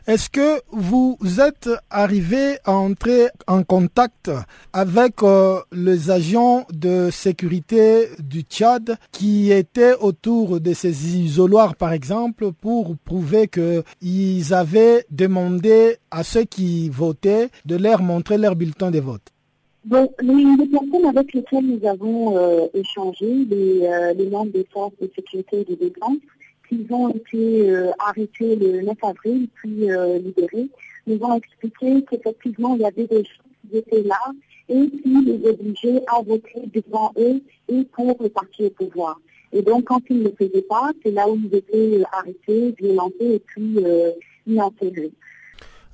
Est-ce 0.09 0.31
que 0.31 0.63
vous 0.73 1.19
êtes 1.39 1.69
arrivé 1.91 2.57
à 2.65 2.73
entrer 2.73 3.27
en 3.47 3.63
contact 3.63 4.31
avec 4.73 5.23
euh, 5.23 5.59
les 5.71 6.11
agents 6.11 6.65
de 6.73 7.11
sécurité 7.11 8.07
du 8.19 8.41
Tchad 8.41 8.97
qui 9.13 9.53
étaient 9.53 9.93
autour 10.01 10.63
de 10.63 10.73
ces 10.73 11.15
isoloirs, 11.19 11.77
par 11.77 11.93
exemple, 11.93 12.53
pour 12.53 12.97
prouver 13.05 13.49
qu'ils 13.49 14.55
avaient 14.55 15.05
demandé 15.11 15.97
à 16.11 16.25
ceux 16.25 16.45
qui 16.45 16.89
votaient 16.89 17.51
de 17.67 17.77
leur 17.77 18.01
montrer 18.01 18.39
leur 18.39 18.57
bulletin 18.57 18.91
de 18.91 19.01
vote? 19.01 19.29
Bon, 19.85 20.11
les, 20.23 20.67
personnes 20.69 21.05
avec 21.05 21.35
lesquelles 21.35 21.67
nous 21.67 21.87
avons 21.87 22.35
euh, 22.39 22.67
échangé, 22.73 23.45
les, 23.51 23.83
euh, 23.83 24.15
les 24.15 24.31
membres 24.31 24.53
des 24.53 24.67
forces 24.73 24.95
de 25.03 25.11
sécurité 25.15 25.61
et 25.61 25.65
de 25.71 25.75
défense, 25.75 26.17
ils 26.71 26.93
ont 26.93 27.09
été 27.11 27.71
euh, 27.71 27.91
arrêtés 27.99 28.57
le 28.57 28.83
9 28.83 28.97
avril, 29.03 29.49
puis 29.55 29.91
euh, 29.91 30.19
libérés, 30.19 30.69
nous 31.07 31.19
ont 31.23 31.37
expliqué 31.37 32.05
qu'effectivement, 32.11 32.75
il 32.75 32.83
y 32.83 32.85
avait 32.85 33.07
des 33.07 33.25
gens 33.25 33.71
qui 33.71 33.77
étaient 33.79 34.03
là 34.03 34.21
et 34.69 34.91
qui 34.91 35.25
les 35.25 35.49
obligeaient 35.49 36.03
à 36.07 36.23
voter 36.23 36.63
devant 36.75 37.13
eux 37.17 37.41
et 37.69 37.85
pour 37.85 38.17
le 38.21 38.29
parti 38.29 38.67
au 38.67 38.71
pouvoir. 38.71 39.21
Et 39.53 39.63
donc, 39.63 39.85
quand 39.85 40.01
ils 40.11 40.19
ne 40.19 40.25
le 40.25 40.35
faisaient 40.39 40.67
pas, 40.69 40.91
c'est 41.03 41.11
là 41.11 41.29
où 41.29 41.37
ils 41.37 41.55
étaient 41.55 42.03
arrêtés, 42.13 42.75
violentés 42.79 43.35
et 43.37 43.39
puis 43.39 43.77
euh, 43.79 44.11
mis 44.47 44.61
en. 44.61 44.73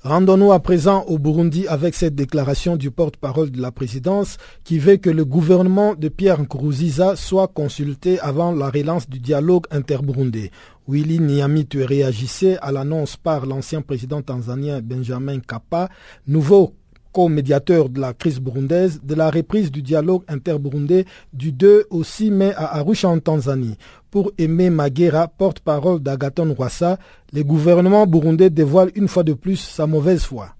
Rendons-nous 0.05 0.51
à 0.51 0.59
présent 0.59 1.03
au 1.07 1.17
Burundi 1.17 1.67
avec 1.67 1.95
cette 1.95 2.13
déclaration 2.13 2.75
du 2.75 2.91
porte-parole 2.91 3.49
de 3.49 3.59
la 3.59 3.71
présidence 3.71 4.37
qui 4.63 4.77
veut 4.77 4.97
que 4.97 5.09
le 5.09 5.25
gouvernement 5.25 5.95
de 5.95 6.09
Pierre 6.09 6.39
Nkurunziza 6.39 7.15
soit 7.15 7.47
consulté 7.47 8.19
avant 8.19 8.51
la 8.51 8.69
relance 8.69 9.09
du 9.09 9.17
dialogue 9.17 9.65
interburundais. 9.71 10.51
Willy 10.87 11.19
Niamitu 11.19 11.81
réagissait 11.83 12.59
à 12.61 12.71
l'annonce 12.71 13.17
par 13.17 13.47
l'ancien 13.47 13.81
président 13.81 14.21
tanzanien 14.21 14.79
Benjamin 14.79 15.39
Kappa, 15.39 15.89
nouveau 16.27 16.75
co-médiateur 17.11 17.89
de 17.89 17.99
la 17.99 18.13
crise 18.13 18.39
burundaise, 18.41 18.99
de 19.01 19.15
la 19.15 19.31
reprise 19.31 19.71
du 19.71 19.81
dialogue 19.81 20.21
interburundais 20.27 21.05
du 21.33 21.51
2 21.51 21.85
au 21.89 22.03
6 22.03 22.29
mai 22.29 22.53
à 22.55 22.75
Arusha 22.75 23.07
en 23.09 23.19
Tanzanie. 23.19 23.77
Pour 24.15 24.31
Aimé 24.37 24.69
Maguera, 24.69 25.27
porte-parole 25.27 25.99
d'Agaton 25.99 26.53
Rwassa, 26.53 26.97
le 27.33 27.43
gouvernement 27.43 28.07
burundais 28.07 28.49
dévoile 28.49 28.89
une 28.95 29.09
fois 29.09 29.23
de 29.23 29.33
plus 29.33 29.57
sa 29.57 29.87
mauvaise 29.87 30.23
foi. 30.23 30.51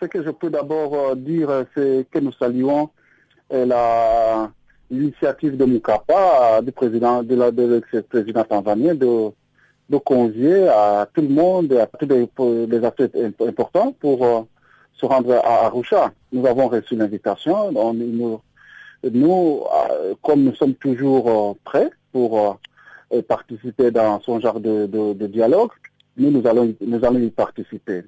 Ce 0.00 0.06
que 0.06 0.22
je 0.24 0.30
peux 0.30 0.48
d'abord 0.48 0.94
euh, 0.94 1.14
dire, 1.14 1.66
c'est 1.74 2.06
que 2.10 2.18
nous 2.18 2.32
saluons 2.32 2.88
euh, 3.52 4.46
l'initiative 4.90 5.58
de 5.58 5.66
Mukapa, 5.66 6.62
du 6.62 6.72
président 6.72 7.22
de 7.22 7.34
la 7.34 7.52
président 8.08 8.44
tanzanien, 8.44 8.94
de, 8.94 9.32
convier 9.98 10.66
à 10.68 11.06
tout 11.12 11.20
le 11.20 11.28
monde, 11.28 11.74
à 11.74 11.86
tous 11.86 12.08
les, 12.08 12.84
acteurs 12.86 13.10
importants 13.46 13.94
pour 14.00 14.24
euh, 14.24 14.40
se 14.94 15.04
rendre 15.04 15.34
à 15.44 15.66
Arusha. 15.66 16.10
Nous 16.32 16.46
avons 16.46 16.68
reçu 16.68 16.96
l'invitation. 16.96 17.70
Nous, 17.70 18.40
nous, 19.10 19.62
euh, 19.90 20.14
comme 20.22 20.44
nous 20.44 20.54
sommes 20.54 20.74
toujours 20.74 21.28
euh, 21.28 21.52
prêts 21.64 21.90
pour 22.12 22.60
euh, 23.12 23.22
participer 23.22 23.90
dans 23.90 24.20
son 24.20 24.40
genre 24.40 24.60
de, 24.60 25.26
dialogue, 25.26 25.70
nous, 26.16 26.30
nous 26.30 26.46
allons, 26.46 26.74
nous 26.80 27.04
allons 27.04 27.20
y 27.20 27.30
participer. 27.30 28.04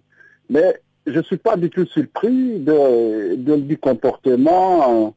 Mais 0.51 0.81
je 1.07 1.19
ne 1.19 1.23
suis 1.23 1.37
pas 1.37 1.57
du 1.57 1.71
tout 1.71 1.87
surpris 1.87 2.59
de, 2.61 3.57
du 3.57 3.79
comportement 3.79 5.15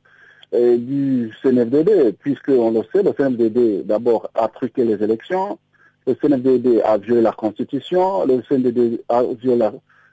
du 0.54 1.34
CNFDD, 1.42 2.16
puisqu'on 2.20 2.72
le 2.72 2.82
sait, 2.94 3.04
le 3.04 3.12
CNFDD 3.12 3.84
d'abord 3.86 4.30
a 4.34 4.48
truqué 4.48 4.86
les 4.86 5.04
élections, 5.04 5.60
le 6.08 6.16
CNFDD 6.16 6.82
a 6.84 6.98
violé 6.98 7.22
la 7.22 7.34
Constitution, 7.34 8.26
le 8.26 8.42
CNFDD 8.48 9.02
a 9.10 9.24
violé 9.24 9.70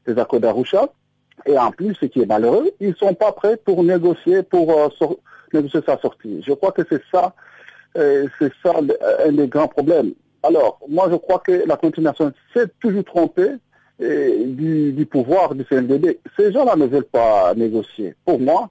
les 0.07 0.19
accords 0.19 0.41
d'Arusha, 0.41 0.89
et 1.47 1.59
en 1.59 1.71
plus, 1.71 1.95
ce 1.95 2.07
qui 2.07 2.21
est 2.23 2.27
malheureux, 2.27 2.71
ils 2.81 2.91
ne 2.91 2.95
sont 2.95 3.15
pas 3.15 3.33
prêts 3.33 3.57
pour 3.57 3.83
négocier, 3.83 4.43
pour 4.43 4.71
euh, 4.73 4.89
négocier 5.53 5.81
sa 5.87 5.99
sortie. 5.99 6.43
Je 6.47 6.53
crois 6.53 6.73
que 6.73 6.83
c'est 6.89 7.03
ça, 7.13 7.27
euh, 7.27 7.29
c'est 7.95 8.53
ça 8.63 8.75
un 9.25 9.33
des 9.33 9.49
grands 9.49 9.69
problèmes. 9.69 10.13
Alors, 10.43 10.79
moi, 10.89 11.09
je 11.11 11.17
crois 11.17 11.39
que 11.39 11.67
la 11.67 11.77
continuation 11.77 12.33
s'est 12.53 12.69
toujours 12.81 13.05
trompée 13.05 13.53
euh, 14.03 14.45
du, 14.47 15.07
pouvoir 15.07 15.55
du 15.55 15.65
CNDD. 15.65 16.19
Ces 16.37 16.53
gens-là 16.53 16.77
ne 16.77 16.87
veulent 16.87 17.05
pas 17.05 17.55
négocier. 17.55 18.15
Pour 18.25 18.41
moi, 18.41 18.69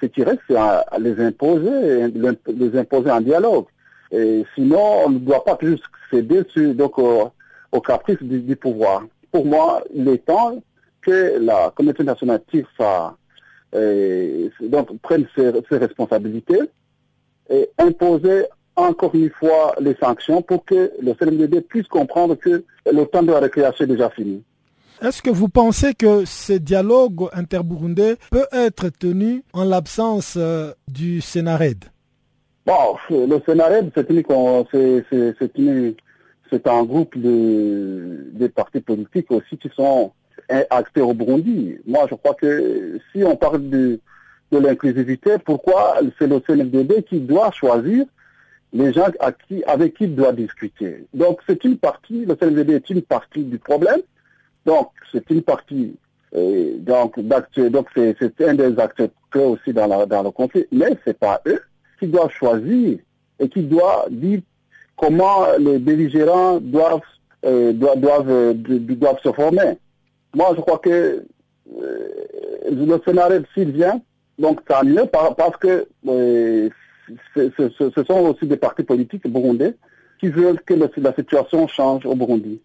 ce 0.00 0.06
qui 0.06 0.22
reste, 0.22 0.40
c'est 0.48 0.56
à, 0.56 0.84
les 1.00 1.18
imposer, 1.18 2.08
les 2.46 2.78
imposer 2.78 3.10
en 3.10 3.20
dialogue. 3.20 3.64
Et 4.12 4.44
sinon, 4.54 5.06
on 5.06 5.10
ne 5.10 5.18
doit 5.18 5.42
pas 5.42 5.56
toujours 5.56 5.78
céder 6.10 6.42
donc, 6.74 6.98
au, 6.98 7.80
caprice 7.80 8.22
du, 8.22 8.54
pouvoir. 8.54 9.04
Pour 9.32 9.46
moi, 9.46 9.82
il 9.94 10.06
est 10.08 10.24
temps 10.24 10.62
que 11.00 11.38
la 11.40 11.72
communauté 11.74 12.04
nationale 12.04 12.42
euh, 13.74 14.48
donc, 14.60 14.96
prenne 15.00 15.26
ses, 15.34 15.50
responsabilités 15.70 16.60
et 17.50 17.68
imposer 17.78 18.44
encore 18.76 19.14
une 19.14 19.30
fois 19.30 19.74
les 19.80 19.94
sanctions 19.96 20.42
pour 20.42 20.64
que 20.64 20.92
le 21.02 21.14
CNDD 21.14 21.62
puisse 21.62 21.88
comprendre 21.88 22.34
que 22.34 22.64
le 22.90 23.04
temps 23.06 23.22
de 23.22 23.32
la 23.32 23.40
récréation 23.40 23.84
est 23.84 23.88
déjà 23.88 24.10
fini. 24.10 24.42
Est-ce 25.02 25.20
que 25.20 25.30
vous 25.30 25.48
pensez 25.48 25.94
que 25.94 26.24
ce 26.24 26.54
dialogue 26.54 27.28
interburundais 27.32 28.16
peut 28.30 28.46
être 28.52 28.88
tenu 28.88 29.42
en 29.52 29.64
l'absence 29.64 30.36
euh, 30.38 30.72
du 30.88 31.20
Sénarède? 31.20 31.84
Bon, 32.64 32.96
le 33.10 33.38
Sénareb, 33.46 33.90
c'est 33.94 34.06
c'est 36.50 36.66
un 36.68 36.84
groupe 36.84 37.16
de, 37.18 38.46
partis 38.54 38.80
politiques 38.80 39.30
aussi 39.30 39.56
qui 39.58 39.68
sont 39.76 40.12
acteurs 40.70 41.08
au 41.08 41.14
Burundi. 41.14 41.76
Moi, 41.86 42.06
je 42.10 42.14
crois 42.14 42.34
que 42.34 42.98
si 43.12 43.22
on 43.22 43.36
parle 43.36 43.68
de, 43.68 44.00
de 44.50 44.58
l'inclusivité, 44.58 45.36
pourquoi 45.44 45.98
c'est 46.18 46.26
le 46.26 46.40
CNFDB 46.40 47.04
qui 47.08 47.20
doit 47.20 47.52
choisir 47.52 48.06
les 48.76 48.92
gens 48.92 49.06
avec 49.66 49.94
qui 49.94 50.04
il 50.04 50.14
doit 50.14 50.32
discuter. 50.32 51.06
Donc 51.14 51.40
c'est 51.48 51.64
une 51.64 51.78
partie, 51.78 52.24
le 52.26 52.34
CNVD 52.34 52.74
est 52.74 52.90
une 52.90 53.02
partie 53.02 53.42
du 53.42 53.58
problème. 53.58 54.00
Donc 54.66 54.90
c'est 55.12 55.28
une 55.30 55.42
partie 55.42 55.96
euh, 56.34 56.76
donc 56.78 57.18
donc 57.20 57.86
c'est 57.94 58.40
un 58.42 58.54
des 58.54 58.78
acteurs 58.78 59.08
aussi 59.34 59.72
dans, 59.72 59.86
la, 59.86 60.06
dans 60.06 60.22
le 60.22 60.30
conflit, 60.30 60.66
mais 60.72 60.96
c'est 61.04 61.18
pas 61.18 61.40
eux 61.46 61.60
qui 61.98 62.08
doivent 62.08 62.32
choisir 62.32 62.98
et 63.38 63.48
qui 63.48 63.62
doivent 63.62 64.10
dire 64.10 64.40
comment 64.96 65.46
les 65.58 65.78
belligérants 65.78 66.58
doivent 66.60 67.00
euh, 67.44 67.72
euh, 67.72 68.54
doivent 68.54 69.20
se 69.22 69.32
former. 69.32 69.78
Moi 70.34 70.52
je 70.56 70.60
crois 70.60 70.78
que 70.78 71.24
le 72.70 73.00
scénario 73.06 73.40
s'il 73.54 73.70
vient, 73.70 74.00
donc 74.38 74.60
ça 74.68 74.82
mieux 74.82 75.06
parce 75.06 75.56
que 75.58 75.86
ce, 77.34 78.04
sont 78.06 78.20
aussi 78.20 78.46
des 78.46 78.56
partis 78.56 78.82
politiques 78.82 79.26
burundais 79.26 79.76
qui 80.18 80.28
veulent 80.28 80.60
que 80.62 80.74
la 80.74 81.14
situation 81.14 81.66
change 81.68 82.06
au 82.06 82.14
Burundi. 82.14 82.60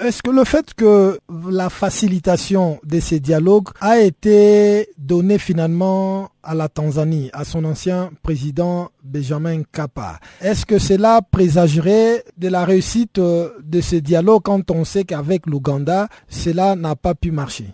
Est-ce 0.00 0.24
que 0.24 0.30
le 0.30 0.42
fait 0.42 0.74
que 0.74 1.20
la 1.48 1.70
facilitation 1.70 2.80
de 2.82 2.98
ces 2.98 3.20
dialogues 3.20 3.68
a 3.80 4.00
été 4.00 4.88
donnée 4.98 5.38
finalement 5.38 6.30
à 6.42 6.56
la 6.56 6.68
Tanzanie, 6.68 7.30
à 7.32 7.44
son 7.44 7.64
ancien 7.64 8.10
président 8.24 8.88
Benjamin 9.04 9.62
Kappa, 9.72 10.18
est-ce 10.40 10.66
que 10.66 10.80
cela 10.80 11.20
présagerait 11.22 12.24
de 12.36 12.48
la 12.48 12.64
réussite 12.64 13.20
de 13.20 13.80
ces 13.80 14.00
dialogues 14.00 14.42
quand 14.42 14.68
on 14.72 14.84
sait 14.84 15.04
qu'avec 15.04 15.46
l'Ouganda, 15.46 16.08
cela 16.26 16.74
n'a 16.74 16.96
pas 16.96 17.14
pu 17.14 17.30
marcher? 17.30 17.66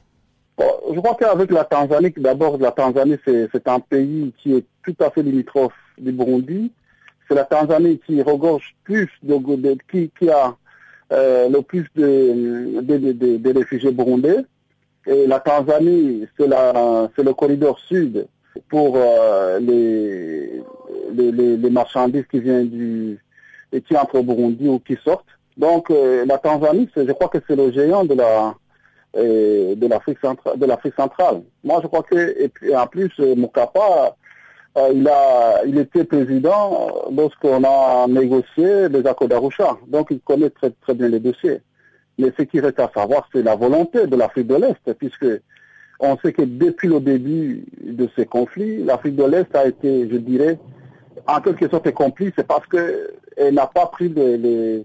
Je 0.58 1.00
crois 1.00 1.16
qu'avec 1.18 1.50
la 1.50 1.64
Tanzanie, 1.64 2.12
d'abord 2.18 2.58
la 2.58 2.70
Tanzanie 2.70 3.16
c'est 3.24 3.66
un 3.66 3.80
pays 3.80 4.34
qui 4.42 4.52
est 4.52 4.64
tout 4.84 4.94
à 5.02 5.10
fait 5.10 5.22
limitrophe 5.22 5.72
du 5.98 6.12
Burundi. 6.12 6.72
C'est 7.28 7.34
la 7.34 7.44
Tanzanie 7.44 8.00
qui 8.06 8.20
regorge 8.22 8.74
plus, 8.84 9.08
de, 9.22 9.76
qui, 9.90 10.28
a 10.28 10.54
euh, 11.12 11.48
le 11.48 11.62
plus 11.62 11.86
de, 11.94 12.80
de, 12.80 13.58
réfugiés 13.58 13.92
burundais. 13.92 14.44
Et 15.06 15.26
la 15.26 15.40
Tanzanie, 15.40 16.26
c'est 16.36 16.46
le 16.46 17.32
corridor 17.32 17.78
sud 17.78 18.26
pour 18.68 18.94
euh, 18.96 19.58
les, 19.58 20.62
les, 21.12 21.70
marchandises 21.70 22.24
qui 22.30 22.40
viennent 22.40 22.68
du 22.68 23.18
et 23.72 23.80
qui 23.80 23.96
entrent 23.96 24.20
au 24.20 24.22
Burundi 24.22 24.68
ou 24.68 24.78
qui 24.78 24.96
sortent. 25.04 25.26
Donc 25.56 25.90
euh, 25.90 26.24
la 26.26 26.38
Tanzanie, 26.38 26.88
je 26.94 27.12
crois 27.12 27.28
que 27.28 27.38
c'est 27.46 27.56
le 27.56 27.72
géant 27.72 28.04
de 28.04 28.14
la 28.14 28.54
de 29.16 29.86
l'Afrique 29.86 30.18
centrale. 30.96 31.42
Moi, 31.62 31.78
je 31.80 31.86
crois 31.86 32.02
que 32.02 32.34
et 32.36 32.48
puis 32.48 32.74
en 32.74 32.88
plus, 32.88 33.16
Mukapa 33.18 34.16
il, 34.76 35.08
a, 35.08 35.64
il 35.66 35.78
était 35.78 36.04
président 36.04 37.06
lorsqu'on 37.12 37.62
a 37.64 38.06
négocié 38.08 38.88
les 38.88 39.06
accords 39.06 39.28
d'Arusha. 39.28 39.76
Donc 39.86 40.08
il 40.10 40.20
connaît 40.20 40.50
très, 40.50 40.70
très 40.70 40.94
bien 40.94 41.08
les 41.08 41.20
dossiers. 41.20 41.60
Mais 42.18 42.32
ce 42.36 42.42
qui 42.42 42.60
reste 42.60 42.80
à 42.80 42.90
savoir, 42.94 43.28
c'est 43.32 43.42
la 43.42 43.56
volonté 43.56 44.06
de 44.06 44.16
l'Afrique 44.16 44.46
de 44.46 44.56
l'Est, 44.56 44.92
puisque 44.98 45.26
on 46.00 46.16
sait 46.18 46.32
que 46.32 46.42
depuis 46.42 46.88
le 46.88 47.00
début 47.00 47.64
de 47.82 48.08
ces 48.16 48.26
conflits, 48.26 48.84
l'Afrique 48.84 49.16
de 49.16 49.24
l'Est 49.24 49.54
a 49.54 49.66
été, 49.66 50.08
je 50.10 50.16
dirais, 50.16 50.58
en 51.26 51.40
quelque 51.40 51.68
sorte 51.68 51.90
complice, 51.92 52.34
parce 52.46 52.66
qu'elle 52.66 53.54
n'a 53.54 53.66
pas 53.66 53.86
pris 53.86 54.08
les, 54.08 54.84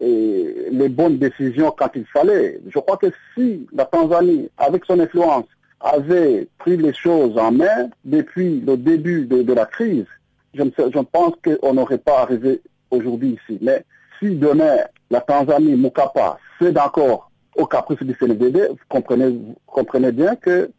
les 0.00 0.88
bonnes 0.88 1.18
décisions 1.18 1.72
quand 1.76 1.90
il 1.94 2.04
fallait. 2.06 2.60
Je 2.68 2.78
crois 2.78 2.96
que 2.96 3.06
si 3.34 3.66
la 3.72 3.84
Tanzanie, 3.84 4.48
avec 4.58 4.84
son 4.84 4.98
influence, 5.00 5.46
avait 5.80 6.48
pris 6.58 6.76
les 6.76 6.92
choses 6.92 7.36
en 7.38 7.52
main 7.52 7.88
depuis 8.04 8.60
le 8.60 8.76
début 8.76 9.26
de, 9.26 9.52
la 9.52 9.66
crise, 9.66 10.06
je, 10.54 10.62
je 10.62 10.98
pense 11.00 11.34
qu'on 11.42 11.74
n'aurait 11.74 11.98
pas 11.98 12.20
arrivé 12.20 12.60
aujourd'hui 12.90 13.38
ici. 13.42 13.58
Mais 13.62 13.84
si 14.18 14.34
demain 14.36 14.76
la 15.10 15.20
Tanzanie, 15.20 15.76
Mukapa, 15.76 16.38
c'est 16.60 16.72
d'accord 16.72 17.30
au 17.56 17.66
caprice 17.66 18.02
du 18.02 18.14
CNDD, 18.14 18.68
vous 18.70 18.76
comprenez, 18.88 19.38
comprenez 19.66 20.12
bien 20.12 20.36
que 20.36 20.70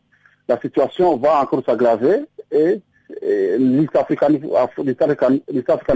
la 0.48 0.60
situation 0.60 1.18
va 1.18 1.42
encore 1.42 1.64
s'aggraver 1.66 2.26
et, 2.52 2.82
l'East 3.60 3.96
African, 3.96 4.30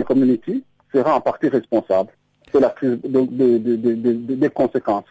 Community 0.06 0.63
sera 0.94 1.15
en 1.15 1.22
partie 1.22 1.48
responsable 1.48 2.10
de 2.54 2.60
la 2.60 2.70
crise, 2.70 2.98
des 3.02 4.50
conséquences. 4.50 5.06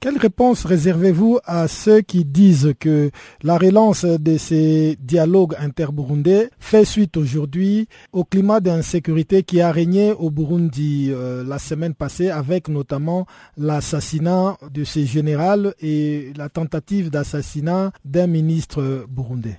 Quelle 0.00 0.18
réponse 0.18 0.64
réservez-vous 0.64 1.38
à 1.44 1.68
ceux 1.68 2.00
qui 2.00 2.24
disent 2.24 2.74
que 2.80 3.10
la 3.42 3.56
relance 3.56 4.04
de 4.04 4.36
ces 4.36 4.96
dialogues 5.00 5.54
interburundais 5.60 6.50
fait 6.58 6.84
suite 6.84 7.16
aujourd'hui 7.16 7.86
au 8.12 8.24
climat 8.24 8.58
d'insécurité 8.58 9.44
qui 9.44 9.60
a 9.60 9.70
régné 9.70 10.12
au 10.12 10.30
Burundi 10.30 11.12
euh, 11.12 11.44
la 11.46 11.58
semaine 11.58 11.94
passée 11.94 12.30
avec 12.30 12.68
notamment 12.68 13.26
l'assassinat 13.56 14.56
de 14.72 14.82
ces 14.82 15.06
généraux 15.06 15.70
et 15.80 16.32
la 16.36 16.48
tentative 16.48 17.10
d'assassinat 17.10 17.92
d'un 18.04 18.26
ministre 18.26 19.06
burundais? 19.08 19.58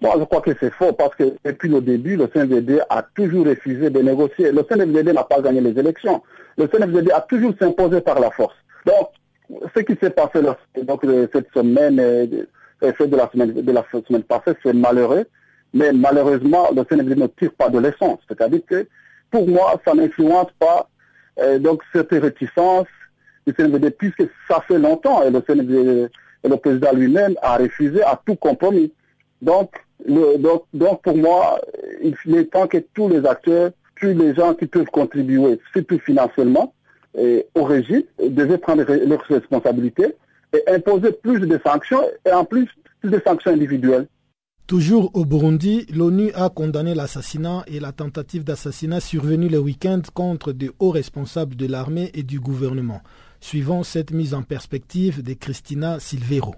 Moi, 0.00 0.14
je 0.18 0.24
crois 0.24 0.40
que 0.40 0.50
c'est 0.58 0.72
faux 0.72 0.92
parce 0.92 1.14
que 1.14 1.34
depuis 1.44 1.68
le 1.68 1.80
début, 1.80 2.16
le 2.16 2.26
CNVD 2.26 2.80
a 2.90 3.02
toujours 3.14 3.46
refusé 3.46 3.88
de 3.88 4.00
négocier. 4.00 4.50
Le 4.50 4.62
CNVD 4.64 5.12
n'a 5.12 5.22
pas 5.22 5.40
gagné 5.40 5.60
les 5.60 5.78
élections. 5.78 6.22
Le 6.56 6.66
CNVD 6.66 7.12
a 7.12 7.20
toujours 7.20 7.52
s'imposé 7.60 8.00
par 8.00 8.18
la 8.18 8.30
force. 8.30 8.56
Donc, 8.84 9.10
ce 9.74 9.80
qui 9.80 9.96
s'est 10.00 10.10
passé 10.10 10.40
donc, 10.82 11.04
cette 11.32 11.52
semaine, 11.52 11.98
et 12.00 12.26
de 12.26 13.16
la 13.16 13.30
semaine, 13.30 13.52
de 13.52 13.72
la 13.72 13.84
semaine 13.92 14.22
passée, 14.22 14.56
c'est 14.62 14.72
malheureux. 14.72 15.24
Mais 15.74 15.92
malheureusement, 15.92 16.68
le 16.74 16.84
Sénégal 16.88 17.18
ne 17.18 17.26
tire 17.26 17.52
pas 17.52 17.68
de 17.70 17.78
l'essence. 17.78 18.18
C'est-à-dire 18.28 18.60
que, 18.66 18.86
pour 19.30 19.48
moi, 19.48 19.80
ça 19.86 19.94
n'influence 19.94 20.50
pas 20.58 20.88
euh, 21.40 21.58
donc 21.58 21.82
cette 21.94 22.10
réticence 22.10 22.86
du 23.46 23.54
Sénégal, 23.56 23.90
puisque 23.92 24.24
ça 24.48 24.60
fait 24.68 24.78
longtemps 24.78 25.22
et 25.22 25.30
le 25.30 25.42
Sénégal, 25.46 26.10
et 26.44 26.48
le 26.48 26.56
président 26.56 26.92
lui-même 26.92 27.34
a 27.40 27.56
refusé 27.56 28.02
à 28.02 28.20
tout 28.26 28.36
compromis. 28.36 28.92
Donc, 29.40 29.70
le, 30.04 30.36
donc, 30.38 30.64
donc, 30.74 31.02
pour 31.02 31.16
moi, 31.16 31.60
il 32.02 32.36
est 32.36 32.52
temps 32.52 32.66
que 32.66 32.78
tous 32.94 33.08
les 33.08 33.24
acteurs, 33.26 33.70
tous 34.00 34.08
les 34.08 34.34
gens 34.34 34.54
qui 34.54 34.66
peuvent 34.66 34.86
contribuer, 34.86 35.58
surtout 35.72 35.98
financièrement, 36.00 36.74
au 37.16 37.64
régime 37.64 38.02
devait 38.18 38.58
prendre 38.58 38.84
leurs 38.84 39.22
responsabilités 39.22 40.14
et 40.52 40.70
imposer 40.70 41.12
plus 41.12 41.40
de 41.40 41.58
sanctions 41.64 42.02
et 42.26 42.32
en 42.32 42.44
plus 42.44 42.68
plus 43.02 43.10
de 43.10 43.20
sanctions 43.24 43.50
individuelles. 43.50 44.06
Toujours 44.66 45.10
au 45.14 45.24
Burundi, 45.24 45.86
l'ONU 45.92 46.30
a 46.34 46.48
condamné 46.48 46.94
l'assassinat 46.94 47.64
et 47.66 47.80
la 47.80 47.92
tentative 47.92 48.44
d'assassinat 48.44 49.00
survenue 49.00 49.48
le 49.48 49.58
week-end 49.58 50.00
contre 50.14 50.52
de 50.52 50.72
hauts 50.78 50.92
responsables 50.92 51.56
de 51.56 51.66
l'armée 51.66 52.10
et 52.14 52.22
du 52.22 52.40
gouvernement, 52.40 53.02
suivant 53.40 53.82
cette 53.82 54.12
mise 54.12 54.34
en 54.34 54.42
perspective 54.42 55.22
de 55.22 55.34
Christina 55.34 55.98
Silvero. 55.98 56.54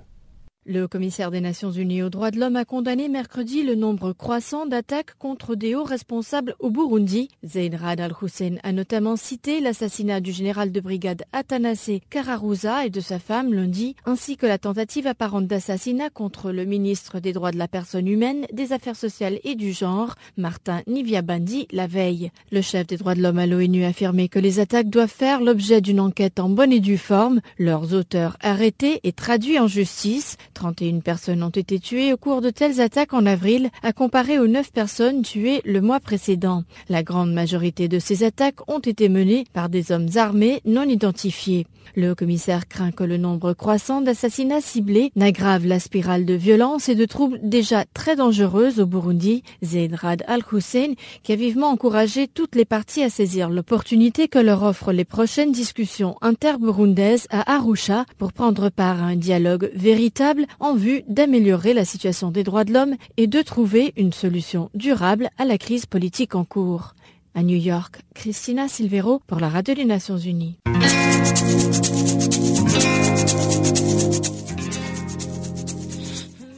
Le 0.67 0.89
commissaire 0.89 1.31
des 1.31 1.43
Nations 1.43 1.71
Unies 1.71 2.03
aux 2.03 2.09
droits 2.09 2.31
de 2.31 2.41
l'homme 2.41 2.57
a 2.57 2.65
condamné 2.65 3.11
mercredi 3.11 3.63
le 3.63 3.75
nombre 3.75 4.15
croissant 4.15 4.65
d'attaques 4.65 5.15
contre 5.19 5.57
des 5.57 5.75
hauts 5.75 5.85
responsables 5.85 6.55
au 6.59 6.71
Burundi. 6.71 7.29
Zain 7.45 7.77
Rad 7.77 8.01
al-Hussein 8.01 8.57
a 8.63 8.73
notamment 8.73 9.17
cité 9.17 9.61
l'assassinat 9.61 10.21
du 10.21 10.33
général 10.33 10.73
de 10.73 10.81
brigade 10.81 11.25
Atanase 11.33 11.91
Kararouza 12.09 12.87
et 12.87 12.91
de 12.91 13.01
sa 13.01 13.19
femme 13.19 13.53
lundi, 13.53 13.95
ainsi 14.07 14.39
que 14.39 14.47
la 14.47 14.57
tentative 14.57 15.07
apparente 15.07 15.47
d'assassinat 15.47 16.09
contre 16.09 16.51
le 16.51 16.65
ministre 16.65 17.21
des 17.21 17.35
droits 17.35 17.53
de 17.53 17.59
la 17.59 17.69
personne 17.69 18.09
humaine, 18.09 18.47
des 18.51 18.73
affaires 18.73 18.97
sociales 18.97 19.41
et 19.45 19.57
du 19.57 19.75
genre, 19.75 20.15
Martin 20.39 20.81
Niviabandi, 20.87 21.69
la 21.73 21.87
veille. 21.87 22.31
Le 22.51 22.63
chef 22.63 22.87
des 22.87 22.97
droits 22.97 23.15
de 23.15 23.21
l'homme 23.21 23.39
à 23.39 23.47
l'ONU 23.47 23.85
a 23.85 23.89
affirmé 23.89 24.31
que 24.31 24.39
les 24.39 24.61
attaques 24.61 24.89
doivent 24.89 25.11
faire 25.11 25.43
l'objet 25.43 25.83
d'une 25.83 26.01
enquête 26.01 26.41
en 26.41 26.49
bonne 26.49 26.73
et 26.73 26.81
due 26.81 26.97
forme, 26.97 27.43
leurs 27.59 27.93
auteurs 27.93 28.39
arrêtés 28.41 29.01
et 29.05 29.13
traduits 29.13 29.59
en 29.59 29.67
justice, 29.67 30.39
31 30.55 31.01
personnes 31.01 31.43
ont 31.43 31.51
été 31.51 31.79
tuées 31.79 32.13
au 32.13 32.17
cours 32.17 32.41
de 32.41 32.51
telles 32.51 32.81
attaques 32.81 33.13
en 33.13 33.27
avril, 33.27 33.71
à 33.83 33.93
comparer 33.93 34.39
aux 34.39 34.47
9 34.47 34.73
personnes 34.73 35.23
tuées 35.23 35.61
le 35.65 35.81
mois 35.81 36.01
précédent. 36.01 36.65
La 36.89 37.03
grande 37.03 37.33
majorité 37.33 37.89
de 37.89 37.99
ces 37.99 38.25
attaques 38.25 38.67
ont 38.69 38.79
été 38.79 39.09
menées 39.09 39.45
par 39.53 39.69
des 39.69 39.93
hommes 39.93 40.09
armés 40.17 40.63
non 40.65 40.85
identifiés. 40.85 41.67
Le 41.97 42.15
commissaire 42.15 42.67
craint 42.67 42.91
que 42.91 43.05
le 43.05 43.19
nombre 43.19 43.53
croissant 43.53 44.01
d'assassinats 44.01 44.61
ciblés 44.61 45.13
n'aggrave 45.17 45.67
la 45.67 45.79
spirale 45.79 46.25
de 46.25 46.35
violence 46.35 46.89
et 46.89 46.95
de 46.95 47.05
troubles 47.05 47.39
déjà 47.43 47.85
très 47.95 48.17
dangereuses 48.17 48.81
au 48.81 48.87
Burundi. 48.87 49.43
Zaid 49.63 49.95
Rad 49.95 50.25
Al-Hussein, 50.27 50.95
qui 51.23 51.33
a 51.33 51.37
vivement 51.37 51.69
encouragé 51.69 52.27
toutes 52.27 52.57
les 52.57 52.65
parties 52.65 53.03
à 53.03 53.11
saisir 53.11 53.51
l'opportunité 53.51 54.29
que 54.29 54.39
leur 54.39 54.63
offrent 54.63 54.93
les 54.93 55.05
prochaines 55.05 55.53
discussions 55.53 56.17
interburundaises 56.21 57.27
à 57.31 57.55
Arusha 57.55 58.07
pour 58.19 58.33
prendre 58.33 58.71
part 58.71 59.03
à 59.03 59.07
un 59.07 59.17
dialogue 59.17 59.71
véritable 59.75 60.44
en 60.61 60.75
vue 60.75 61.03
d'améliorer 61.09 61.75
la 61.75 61.85
situation 61.85 62.31
des 62.31 62.45
droits 62.45 62.65
de 62.65 62.73
l'homme 62.73 62.97
et 63.17 63.27
de 63.27 63.43
trouver 63.43 63.93
une 63.97 64.13
solution 64.13 64.71
durable 64.75 65.31
à 65.39 65.45
la 65.45 65.59
crise 65.59 65.87
politique 65.87 66.35
en 66.35 66.45
cours. 66.45 66.95
À 67.35 67.43
New 67.43 67.57
York, 67.57 68.01
Christina 68.15 68.69
Silvero 68.69 69.21
pour 69.27 69.41
la 69.41 69.49
Radio 69.49 69.75
des 69.75 69.85
Nations 69.85 70.19
Unies. 70.19 70.57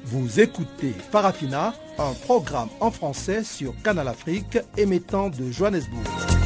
Vous 0.05 0.40
écoutez 0.40 0.92
Farafina, 1.11 1.75
un 1.99 2.12
programme 2.25 2.68
en 2.81 2.90
français 2.90 3.42
sur 3.42 3.75
Canal 3.83 4.09
Afrique 4.09 4.59
émettant 4.77 5.31
de 5.31 5.51
Johannesburg. 5.51 6.45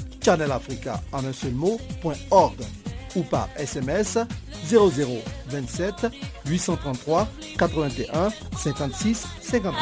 farafina.channelafrica 0.21 1.01
en 1.11 1.25
un 1.25 1.33
seul 1.33 1.53
mot, 1.53 1.79
.org 2.31 2.55
ou 3.15 3.23
par 3.23 3.49
SMS 3.57 4.17
0027 4.69 6.07
833 6.47 7.27
81 7.57 8.29
56 8.57 9.27
59. 9.41 9.73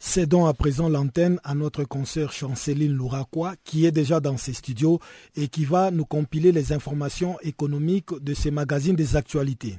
Cédons 0.00 0.46
à 0.46 0.54
présent 0.54 0.88
l'antenne 0.88 1.38
à 1.44 1.54
notre 1.54 1.84
consoeur 1.84 2.32
Chanceline 2.32 2.92
Louraquois 2.92 3.54
qui 3.62 3.84
est 3.84 3.92
déjà 3.92 4.20
dans 4.20 4.38
ses 4.38 4.54
studios 4.54 5.00
et 5.36 5.48
qui 5.48 5.64
va 5.64 5.90
nous 5.90 6.06
compiler 6.06 6.50
les 6.50 6.72
informations 6.72 7.38
économiques 7.42 8.18
de 8.20 8.32
ces 8.34 8.50
magazines 8.50 8.96
des 8.96 9.16
actualités. 9.16 9.78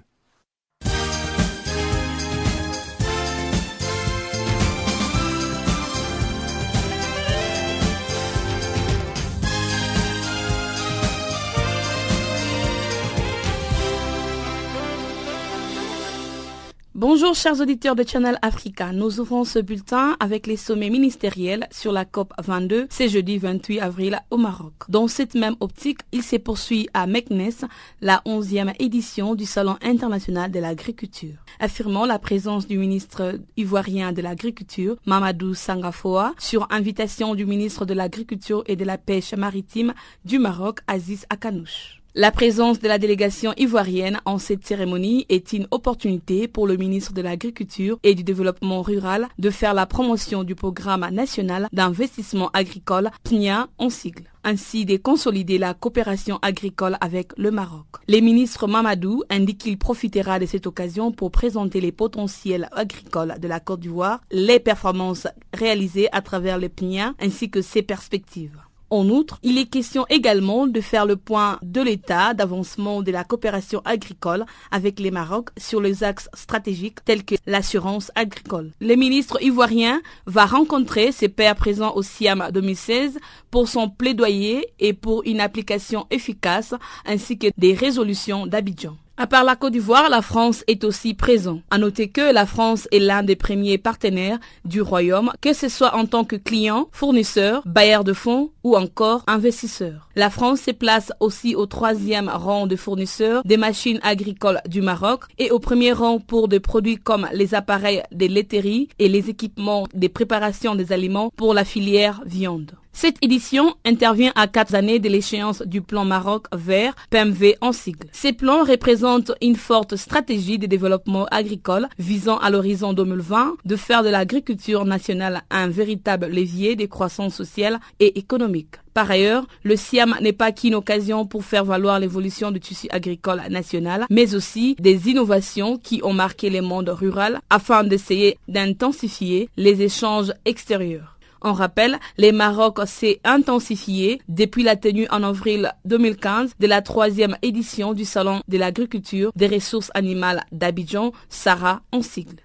Bonjour 17.00 17.34
chers 17.34 17.62
auditeurs 17.62 17.96
de 17.96 18.06
Channel 18.06 18.38
Africa. 18.42 18.92
Nous 18.92 19.22
ouvrons 19.22 19.46
ce 19.46 19.60
bulletin 19.60 20.18
avec 20.20 20.48
les 20.48 20.58
sommets 20.58 20.90
ministériels 20.90 21.66
sur 21.72 21.94
la 21.94 22.04
COP 22.04 22.34
22, 22.44 22.88
c'est 22.90 23.08
jeudi 23.08 23.38
28 23.38 23.80
avril 23.80 24.20
au 24.32 24.36
Maroc. 24.36 24.74
Dans 24.90 25.08
cette 25.08 25.34
même 25.34 25.56
optique, 25.62 26.02
il 26.12 26.24
s'est 26.24 26.40
poursuit 26.40 26.90
à 26.94 27.08
Meknes 27.08 27.54
la 28.02 28.22
11e 28.26 28.74
édition 28.80 29.34
du 29.34 29.46
Salon 29.46 29.78
international 29.82 30.52
de 30.52 30.60
l'agriculture. 30.60 31.38
Affirmant 31.62 32.06
la 32.06 32.20
présence 32.20 32.68
du 32.68 32.78
ministre 32.78 33.40
ivoirien 33.56 34.12
de 34.12 34.22
l'agriculture, 34.22 34.98
Mamadou 35.06 35.54
Sangafoa, 35.54 36.34
sur 36.38 36.68
invitation 36.70 37.34
du 37.34 37.46
ministre 37.46 37.86
de 37.86 37.94
l'agriculture 37.94 38.66
et 38.68 38.76
de 38.76 38.84
la 38.84 38.98
pêche 38.98 39.34
maritime 39.34 39.94
du 40.26 40.38
Maroc, 40.38 40.80
Aziz 40.86 41.26
Akanouche. 41.30 41.99
La 42.16 42.32
présence 42.32 42.80
de 42.80 42.88
la 42.88 42.98
délégation 42.98 43.54
ivoirienne 43.56 44.20
en 44.26 44.40
cette 44.40 44.66
cérémonie 44.66 45.28
est 45.30 45.54
une 45.54 45.68
opportunité 45.70 46.48
pour 46.48 46.66
le 46.66 46.76
ministre 46.76 47.14
de 47.14 47.22
l'Agriculture 47.22 48.00
et 48.02 48.16
du 48.16 48.24
Développement 48.24 48.82
rural 48.82 49.28
de 49.38 49.52
faire 49.52 49.76
la 49.76 49.86
promotion 49.86 50.44
du 50.44 50.56
programme 50.56 51.08
national 51.12 51.68
d'investissement 51.72 52.50
agricole 52.54 53.12
PNIA 53.24 53.68
en 53.78 53.90
sigle 53.92 54.24
ainsi 54.44 54.86
de 54.86 54.98
consolider 54.98 55.58
la 55.58 55.74
coopération 55.74 56.40
agricole 56.42 56.98
avec 57.02 57.34
le 57.38 57.52
Maroc. 57.52 57.86
Le 58.08 58.20
ministre 58.22 58.68
Mamadou 58.68 59.24
indique 59.30 59.60
qu'il 59.60 59.78
profitera 59.78 60.40
de 60.40 60.46
cette 60.46 60.66
occasion 60.66 61.12
pour 61.12 61.30
présenter 61.30 61.82
les 61.82 61.92
potentiels 61.92 62.70
agricoles 62.72 63.36
de 63.40 63.48
la 63.48 63.60
Côte 63.60 63.82
d'Ivoire, 63.82 64.22
les 64.32 64.60
performances 64.60 65.28
réalisées 65.54 66.08
à 66.14 66.22
travers 66.22 66.58
le 66.58 66.70
PNIA 66.70 67.14
ainsi 67.20 67.50
que 67.50 67.62
ses 67.62 67.82
perspectives. 67.84 68.58
En 68.92 69.08
outre, 69.10 69.38
il 69.44 69.58
est 69.58 69.68
question 69.68 70.06
également 70.10 70.66
de 70.66 70.82
faire 70.82 71.06
le 71.06 71.16
point 71.16 71.60
de 71.62 71.82
l'état 71.82 72.34
d'avancement 72.34 73.02
de 73.02 73.12
la 73.12 73.24
coopération 73.24 73.82
agricole 73.86 74.46
avec 74.72 75.00
les 75.00 75.12
Maroc 75.12 75.50
sur 75.58 75.80
les 75.80 76.04
axes 76.04 76.30
stratégiques 76.34 77.04
tels 77.06 77.24
que 77.24 77.36
l'assurance 77.46 78.12
agricole. 78.16 78.72
Le 78.82 78.96
ministre 78.96 79.42
ivoirien 79.44 80.02
va 80.26 80.46
rencontrer 80.46 81.12
ses 81.12 81.30
pairs 81.30 81.56
présents 81.56 81.94
au 81.96 82.02
SIAM 82.02 82.50
2016 82.52 83.20
pour 83.52 83.68
son 83.68 83.90
plaidoyer 83.90 84.68
et 84.80 84.94
pour 84.94 85.24
une 85.26 85.40
application 85.40 86.08
efficace 86.10 86.74
ainsi 87.06 87.38
que 87.38 87.48
des 87.58 87.74
résolutions 87.74 88.48
d'Abidjan. 88.48 88.96
À 89.22 89.28
part 89.28 89.44
la 89.44 89.58
Côte 89.58 89.74
d'Ivoire, 89.74 90.08
la 90.10 90.22
France 90.22 90.64
est 90.68 90.86
aussi 90.86 91.14
présente. 91.14 91.60
À 91.72 91.78
noter 91.78 92.08
que 92.08 92.32
la 92.34 92.46
France 92.46 92.88
est 92.94 93.00
l'un 93.00 93.22
des 93.22 93.36
premiers 93.36 93.78
partenaires 93.78 94.40
du 94.64 94.82
Royaume, 94.82 95.34
que 95.42 95.52
ce 95.52 95.68
soit 95.68 95.94
en 95.94 96.06
tant 96.06 96.24
que 96.24 96.38
client, 96.38 96.88
fournisseur, 96.94 97.62
bailleur 97.66 98.06
de 98.06 98.14
fonds 98.14 98.52
ou 98.64 98.78
encore 98.78 99.26
investisseur. 99.28 100.08
La 100.16 100.30
France 100.30 100.62
se 100.62 100.72
place 100.72 101.12
aussi 101.20 101.54
au 101.54 101.66
troisième 101.66 102.30
rang 102.30 102.66
de 102.66 102.78
fournisseurs 102.78 103.44
des 103.44 103.58
machines 103.58 104.00
agricoles 104.04 104.62
du 104.70 104.82
Maroc 104.82 105.26
et 105.38 105.52
au 105.52 105.60
premier 105.60 105.92
rang 105.92 106.20
pour 106.20 106.48
des 106.48 106.62
produits 106.62 106.96
comme 106.96 107.28
les 107.34 107.54
appareils 107.54 108.04
de 108.14 108.26
laiterie 108.26 108.88
et 109.00 109.10
les 109.10 109.30
équipements 109.30 109.86
de 109.94 110.08
préparation 110.08 110.76
des 110.76 110.94
aliments 110.94 111.30
pour 111.36 111.54
la 111.54 111.66
filière 111.66 112.22
viande. 112.26 112.72
Cette 113.02 113.16
édition 113.24 113.76
intervient 113.86 114.34
à 114.36 114.48
quatre 114.48 114.76
années 114.76 115.00
de 115.00 115.08
l'échéance 115.08 115.62
du 115.62 115.82
plan 115.82 116.04
Maroc 116.04 116.48
vert, 116.52 116.94
PMV 117.12 117.56
en 117.62 117.72
sigle. 117.72 118.10
Ces 118.12 118.34
plans 118.34 118.66
représentent 118.66 119.32
une 119.42 119.56
forte 119.56 119.96
stratégie 119.96 120.60
de 120.60 120.66
développement 120.68 121.26
agricole 121.32 121.88
visant 121.98 122.38
à 122.40 122.50
l'horizon 122.50 122.92
2020 122.92 123.54
de 123.64 123.76
faire 123.78 124.04
de 124.04 124.10
l'agriculture 124.10 124.84
nationale 124.84 125.44
un 125.50 125.70
véritable 125.70 126.26
levier 126.28 126.76
de 126.76 126.88
croissance 126.88 127.36
sociale 127.36 127.80
et 128.02 128.20
économique. 128.20 128.76
Par 128.94 129.10
ailleurs, 129.10 129.48
le 129.64 129.78
SIAM 129.78 130.18
n'est 130.20 130.34
pas 130.34 130.52
qu'une 130.52 130.76
occasion 130.76 131.26
pour 131.26 131.46
faire 131.46 131.64
valoir 131.64 132.02
l'évolution 132.02 132.52
du 132.52 132.60
tissu 132.60 132.88
agricole 132.92 133.42
national, 133.50 134.08
mais 134.10 134.36
aussi 134.36 134.76
des 134.78 135.08
innovations 135.08 135.78
qui 135.78 136.02
ont 136.04 136.12
marqué 136.12 136.50
le 136.50 136.62
monde 136.62 136.90
rural 136.90 137.40
afin 137.50 137.86
d'essayer 137.86 138.38
d'intensifier 138.50 139.48
les 139.56 139.82
échanges 139.84 140.34
extérieurs. 140.44 141.16
On 141.42 141.54
rappelle, 141.54 142.00
les 142.18 142.32
Maroc 142.32 142.80
s'est 142.86 143.20
intensifié 143.24 144.22
depuis 144.28 144.64
la 144.64 144.76
tenue 144.76 145.08
en 145.10 145.24
avril 145.24 145.72
2015 145.86 146.54
de 146.60 146.68
la 146.68 146.82
troisième 146.82 147.38
édition 147.42 147.94
du 147.94 148.06
Salon 148.06 148.42
de 148.48 148.58
l'agriculture 148.58 149.32
des 149.36 149.48
ressources 149.48 149.92
animales 149.94 150.44
d'Abidjan, 150.52 151.12
Sarah 151.30 151.82
en 151.92 152.02
sigle. 152.02 152.42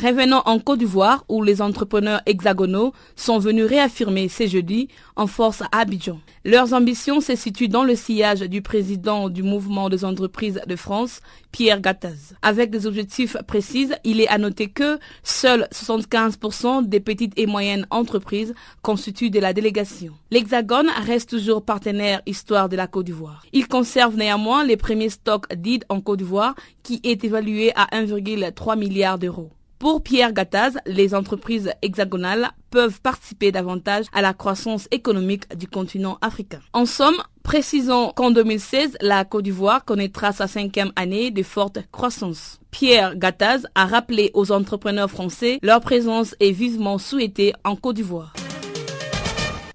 Revenons 0.00 0.42
en 0.44 0.60
Côte 0.60 0.78
d'Ivoire 0.78 1.24
où 1.28 1.42
les 1.42 1.60
entrepreneurs 1.60 2.20
hexagonaux 2.24 2.92
sont 3.16 3.40
venus 3.40 3.64
réaffirmer 3.64 4.28
ce 4.28 4.46
jeudi 4.46 4.86
en 5.16 5.26
force 5.26 5.60
à 5.62 5.80
Abidjan. 5.80 6.20
Leurs 6.44 6.72
ambitions 6.72 7.20
se 7.20 7.34
situent 7.34 7.68
dans 7.68 7.82
le 7.82 7.96
sillage 7.96 8.42
du 8.42 8.62
président 8.62 9.28
du 9.28 9.42
mouvement 9.42 9.88
des 9.88 10.04
entreprises 10.04 10.60
de 10.64 10.76
France, 10.76 11.20
Pierre 11.50 11.80
Gattaz. 11.80 12.36
Avec 12.42 12.70
des 12.70 12.86
objectifs 12.86 13.36
précis, 13.48 13.90
il 14.04 14.20
est 14.20 14.28
à 14.28 14.38
noter 14.38 14.68
que 14.68 15.00
seuls 15.24 15.66
75% 15.72 16.86
des 16.86 17.00
petites 17.00 17.36
et 17.36 17.46
moyennes 17.46 17.88
entreprises 17.90 18.54
constituent 18.82 19.30
de 19.30 19.40
la 19.40 19.52
délégation. 19.52 20.12
L'Hexagone 20.30 20.90
reste 21.06 21.30
toujours 21.30 21.64
partenaire 21.64 22.22
histoire 22.24 22.68
de 22.68 22.76
la 22.76 22.86
Côte 22.86 23.06
d'Ivoire. 23.06 23.42
Il 23.52 23.66
conserve 23.66 24.16
néanmoins 24.16 24.62
les 24.62 24.76
premiers 24.76 25.10
stocks 25.10 25.52
d'ID 25.52 25.86
en 25.88 26.00
Côte 26.00 26.20
d'Ivoire 26.20 26.54
qui 26.84 27.00
est 27.02 27.24
évalué 27.24 27.72
à 27.74 27.86
1,3 27.86 28.78
milliard 28.78 29.18
d'euros. 29.18 29.50
Pour 29.78 30.02
Pierre 30.02 30.32
Gattaz, 30.32 30.76
les 30.86 31.14
entreprises 31.14 31.72
hexagonales 31.82 32.50
peuvent 32.70 33.00
participer 33.00 33.52
davantage 33.52 34.06
à 34.12 34.22
la 34.22 34.34
croissance 34.34 34.88
économique 34.90 35.56
du 35.56 35.68
continent 35.68 36.18
africain. 36.20 36.58
En 36.72 36.84
somme, 36.84 37.22
précisons 37.44 38.12
qu'en 38.16 38.32
2016, 38.32 38.96
la 39.00 39.24
Côte 39.24 39.44
d'Ivoire 39.44 39.84
connaîtra 39.84 40.32
sa 40.32 40.48
cinquième 40.48 40.92
année 40.96 41.30
de 41.30 41.44
forte 41.44 41.78
croissance. 41.92 42.58
Pierre 42.72 43.14
Gattaz 43.14 43.68
a 43.76 43.86
rappelé 43.86 44.32
aux 44.34 44.50
entrepreneurs 44.50 45.10
français 45.10 45.60
leur 45.62 45.80
présence 45.80 46.34
est 46.40 46.50
vivement 46.50 46.98
souhaitée 46.98 47.52
en 47.64 47.76
Côte 47.76 47.96
d'Ivoire. 47.96 48.32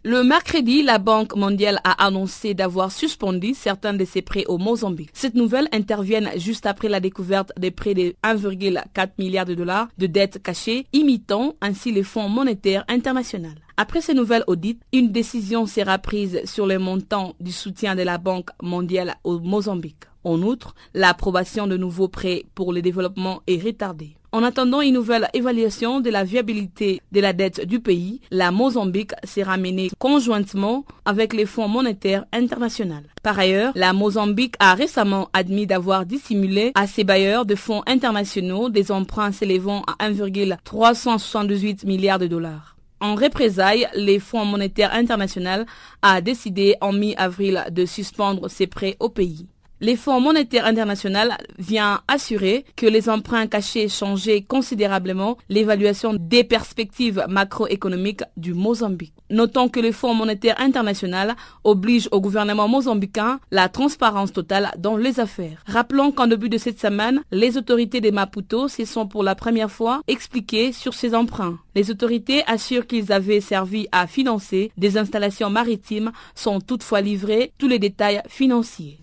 Le 0.06 0.22
mercredi, 0.22 0.84
la 0.84 0.98
Banque 0.98 1.34
mondiale 1.38 1.80
a 1.86 2.06
annoncé 2.06 2.54
d'avoir 2.54 2.92
suspendu 2.92 3.54
certains 3.54 3.94
de 3.94 4.04
ses 4.04 4.22
prêts 4.22 4.44
au 4.50 4.58
Mozambique. 4.58 5.12
Cette 5.14 5.34
nouvelle 5.34 5.70
intervient 5.72 6.30
juste 6.36 6.66
après 6.66 6.90
la 6.90 7.00
découverte 7.00 7.54
des 7.58 7.72
prêts 7.72 7.94
de 7.94 8.14
1,4 8.22 9.12
milliard 9.18 9.46
de 9.46 9.56
dollars 9.56 9.88
de 9.98 10.08
dettes 10.08 10.44
cachées, 10.44 10.88
imitant 10.92 11.56
ainsi 11.62 11.94
les 11.94 12.04
fonds 12.04 12.28
monétaires 12.28 12.84
internationaux. 12.90 13.48
Après 13.78 14.02
ces 14.02 14.14
nouvelles 14.14 14.44
audits, 14.48 14.78
une 14.92 15.14
décision 15.14 15.66
sera 15.68 15.98
prise 16.00 16.42
sur 16.44 16.68
le 16.68 16.80
montant 16.80 17.34
du 17.40 17.54
soutien 17.54 17.96
de 17.96 18.02
la 18.02 18.18
Banque 18.18 18.50
mondiale 18.62 19.16
au 19.24 19.40
Mozambique. 19.40 20.04
En 20.26 20.42
outre, 20.42 20.76
l'approbation 20.94 21.66
de 21.66 21.78
nouveaux 21.78 22.10
prêts 22.10 22.44
pour 22.56 22.74
le 22.74 22.82
développement 22.82 23.42
est 23.48 23.64
retardée. 23.64 24.18
En 24.36 24.42
attendant 24.42 24.82
une 24.82 24.96
nouvelle 24.96 25.30
évaluation 25.36 26.00
de 26.00 26.10
la 26.10 26.24
viabilité 26.24 27.04
de 27.12 27.20
la 27.20 27.34
dette 27.34 27.68
du 27.68 27.80
pays, 27.80 28.20
la 28.32 28.50
Mozambique 28.50 29.12
sera 29.24 29.58
menée 29.58 29.92
conjointement 30.00 30.86
avec 31.06 31.34
les 31.34 31.46
fonds 31.46 31.68
monétaires 31.68 32.26
internationaux. 32.34 32.96
Par 33.22 33.38
ailleurs, 33.38 33.74
la 33.76 33.94
Mozambique 33.94 34.56
a 34.60 34.74
récemment 34.74 35.30
admis 35.34 35.68
d'avoir 35.68 36.08
dissimulé 36.08 36.72
à 36.74 36.88
ses 36.88 37.04
bailleurs 37.04 37.46
de 37.46 37.54
fonds 37.54 37.84
internationaux 37.86 38.70
des 38.70 38.92
emprunts 38.92 39.32
s'élevant 39.32 39.84
à 39.84 40.04
1,378 40.04 41.84
milliards 41.84 42.18
de 42.18 42.26
dollars. 42.26 42.76
En 43.02 43.14
représailles, 43.14 43.88
les 43.96 44.18
Fonds 44.18 44.46
monétaires 44.46 44.94
internationaux 44.94 45.66
a 46.02 46.22
décidé 46.22 46.76
en 46.82 46.92
mi-avril 46.92 47.66
de 47.70 47.86
suspendre 47.86 48.50
ses 48.50 48.66
prêts 48.66 48.96
au 49.00 49.10
pays. 49.10 49.46
Les 49.82 49.98
Fonds 49.98 50.22
monétaires 50.22 50.66
international 50.66 51.36
vient 51.60 52.02
assurer 52.08 52.64
que 52.76 52.86
les 52.86 53.10
emprunts 53.10 53.48
cachés 53.48 53.90
changeaient 53.90 54.42
considérablement 54.42 55.38
l'évaluation 55.50 56.14
des 56.14 56.44
perspectives 56.44 57.26
macroéconomiques 57.28 58.24
du 58.38 58.54
Mozambique. 58.54 59.14
Notons 59.30 59.68
que 59.68 59.80
le 59.80 59.92
Fonds 59.92 60.14
monétaire 60.14 60.60
international 60.62 61.36
oblige 61.64 62.08
au 62.12 62.22
gouvernement 62.22 62.68
mozambicain 62.68 63.40
la 63.52 63.68
transparence 63.68 64.32
totale 64.32 64.72
dans 64.78 64.96
les 64.96 65.20
affaires. 65.20 65.64
Rappelons 65.66 66.12
qu'en 66.12 66.28
début 66.28 66.50
de 66.50 66.58
cette 66.58 66.80
semaine, 66.80 67.22
les 67.32 67.58
autorités 67.58 68.00
de 68.00 68.12
Maputo 68.12 68.68
se 68.68 68.86
sont 68.86 69.08
pour 69.08 69.24
la 69.24 69.36
première 69.36 69.72
fois 69.72 70.02
expliquées 70.08 70.72
sur 70.72 70.94
ces 70.94 71.16
emprunts. 71.16 71.58
Les 71.76 71.90
autorités 71.90 72.44
assurent 72.46 72.88
qu'ils 72.88 73.12
avaient 73.12 73.42
servi 73.42 73.88
à 73.92 74.08
financer 74.08 74.72
des 74.78 74.98
installations 74.98 75.50
maritimes 75.50 76.12
sans 76.36 76.62
toutefois 76.62 77.02
livrer 77.02 77.52
tous 77.58 77.68
les 77.68 77.80
détails 77.80 78.22
financiers. 78.30 79.00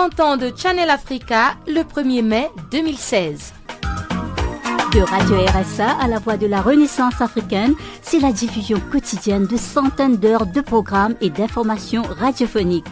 50 0.00 0.20
ans 0.20 0.36
de 0.38 0.50
Channel 0.56 0.88
Africa 0.88 1.56
le 1.66 1.82
1er 1.82 2.22
mai 2.22 2.48
2016. 2.70 3.52
De 4.94 5.00
Radio 5.00 5.36
RSA 5.44 5.90
à 6.00 6.08
la 6.08 6.18
voix 6.18 6.38
de 6.38 6.46
la 6.46 6.62
Renaissance 6.62 7.20
africaine, 7.20 7.74
c'est 8.00 8.18
la 8.18 8.32
diffusion 8.32 8.80
quotidienne 8.90 9.46
de 9.46 9.58
centaines 9.58 10.16
d'heures 10.16 10.46
de 10.46 10.62
programmes 10.62 11.16
et 11.20 11.28
d'informations 11.28 12.02
radiophoniques. 12.02 12.86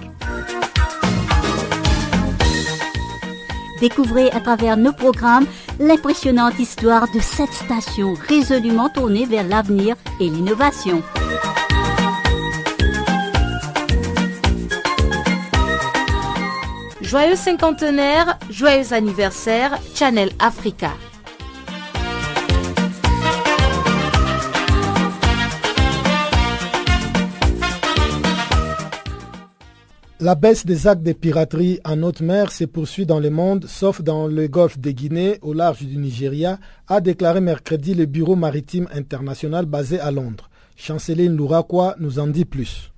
Découvrez 3.81 4.31
à 4.33 4.41
travers 4.41 4.77
nos 4.77 4.93
programmes 4.93 5.47
l'impressionnante 5.81 6.59
histoire 6.59 7.07
de 7.15 7.21
cette 7.21 7.55
station 7.55 8.17
résolument 8.29 8.91
tournée 8.91 9.25
vers 9.25 9.49
l'avenir 9.49 9.97
et 10.21 10.29
l'innovation. 10.29 11.03
Joyeux 17.09 17.37
cinquantenaire, 17.37 18.39
joyeux 18.51 18.93
anniversaire, 18.93 19.79
Channel 19.95 20.29
Africa. 20.39 20.91
La 30.21 30.35
baisse 30.35 30.67
des 30.67 30.87
actes 30.87 31.03
de 31.03 31.15
piraterie 31.15 31.81
en 31.87 32.03
haute 32.03 32.21
mer 32.21 32.53
se 32.53 32.65
poursuit 32.65 33.07
dans 33.07 33.21
le 33.21 33.31
monde, 33.31 33.65
sauf 33.67 34.03
dans 34.03 34.27
le 34.27 34.47
golfe 34.47 34.79
de 34.79 34.91
Guinée, 34.91 35.39
au 35.41 35.55
large 35.55 35.85
du 35.85 35.97
Nigeria, 35.97 36.59
a 36.89 37.01
déclaré 37.01 37.41
mercredi 37.41 37.95
le 37.95 38.05
Bureau 38.05 38.37
maritime 38.37 38.87
international 38.93 39.65
basé 39.65 39.99
à 39.99 40.11
Londres. 40.11 40.51
Chanceline 40.77 41.35
Louraquois 41.35 41.95
nous 42.01 42.19
en 42.19 42.27
dit 42.27 42.45
plus. 42.45 42.93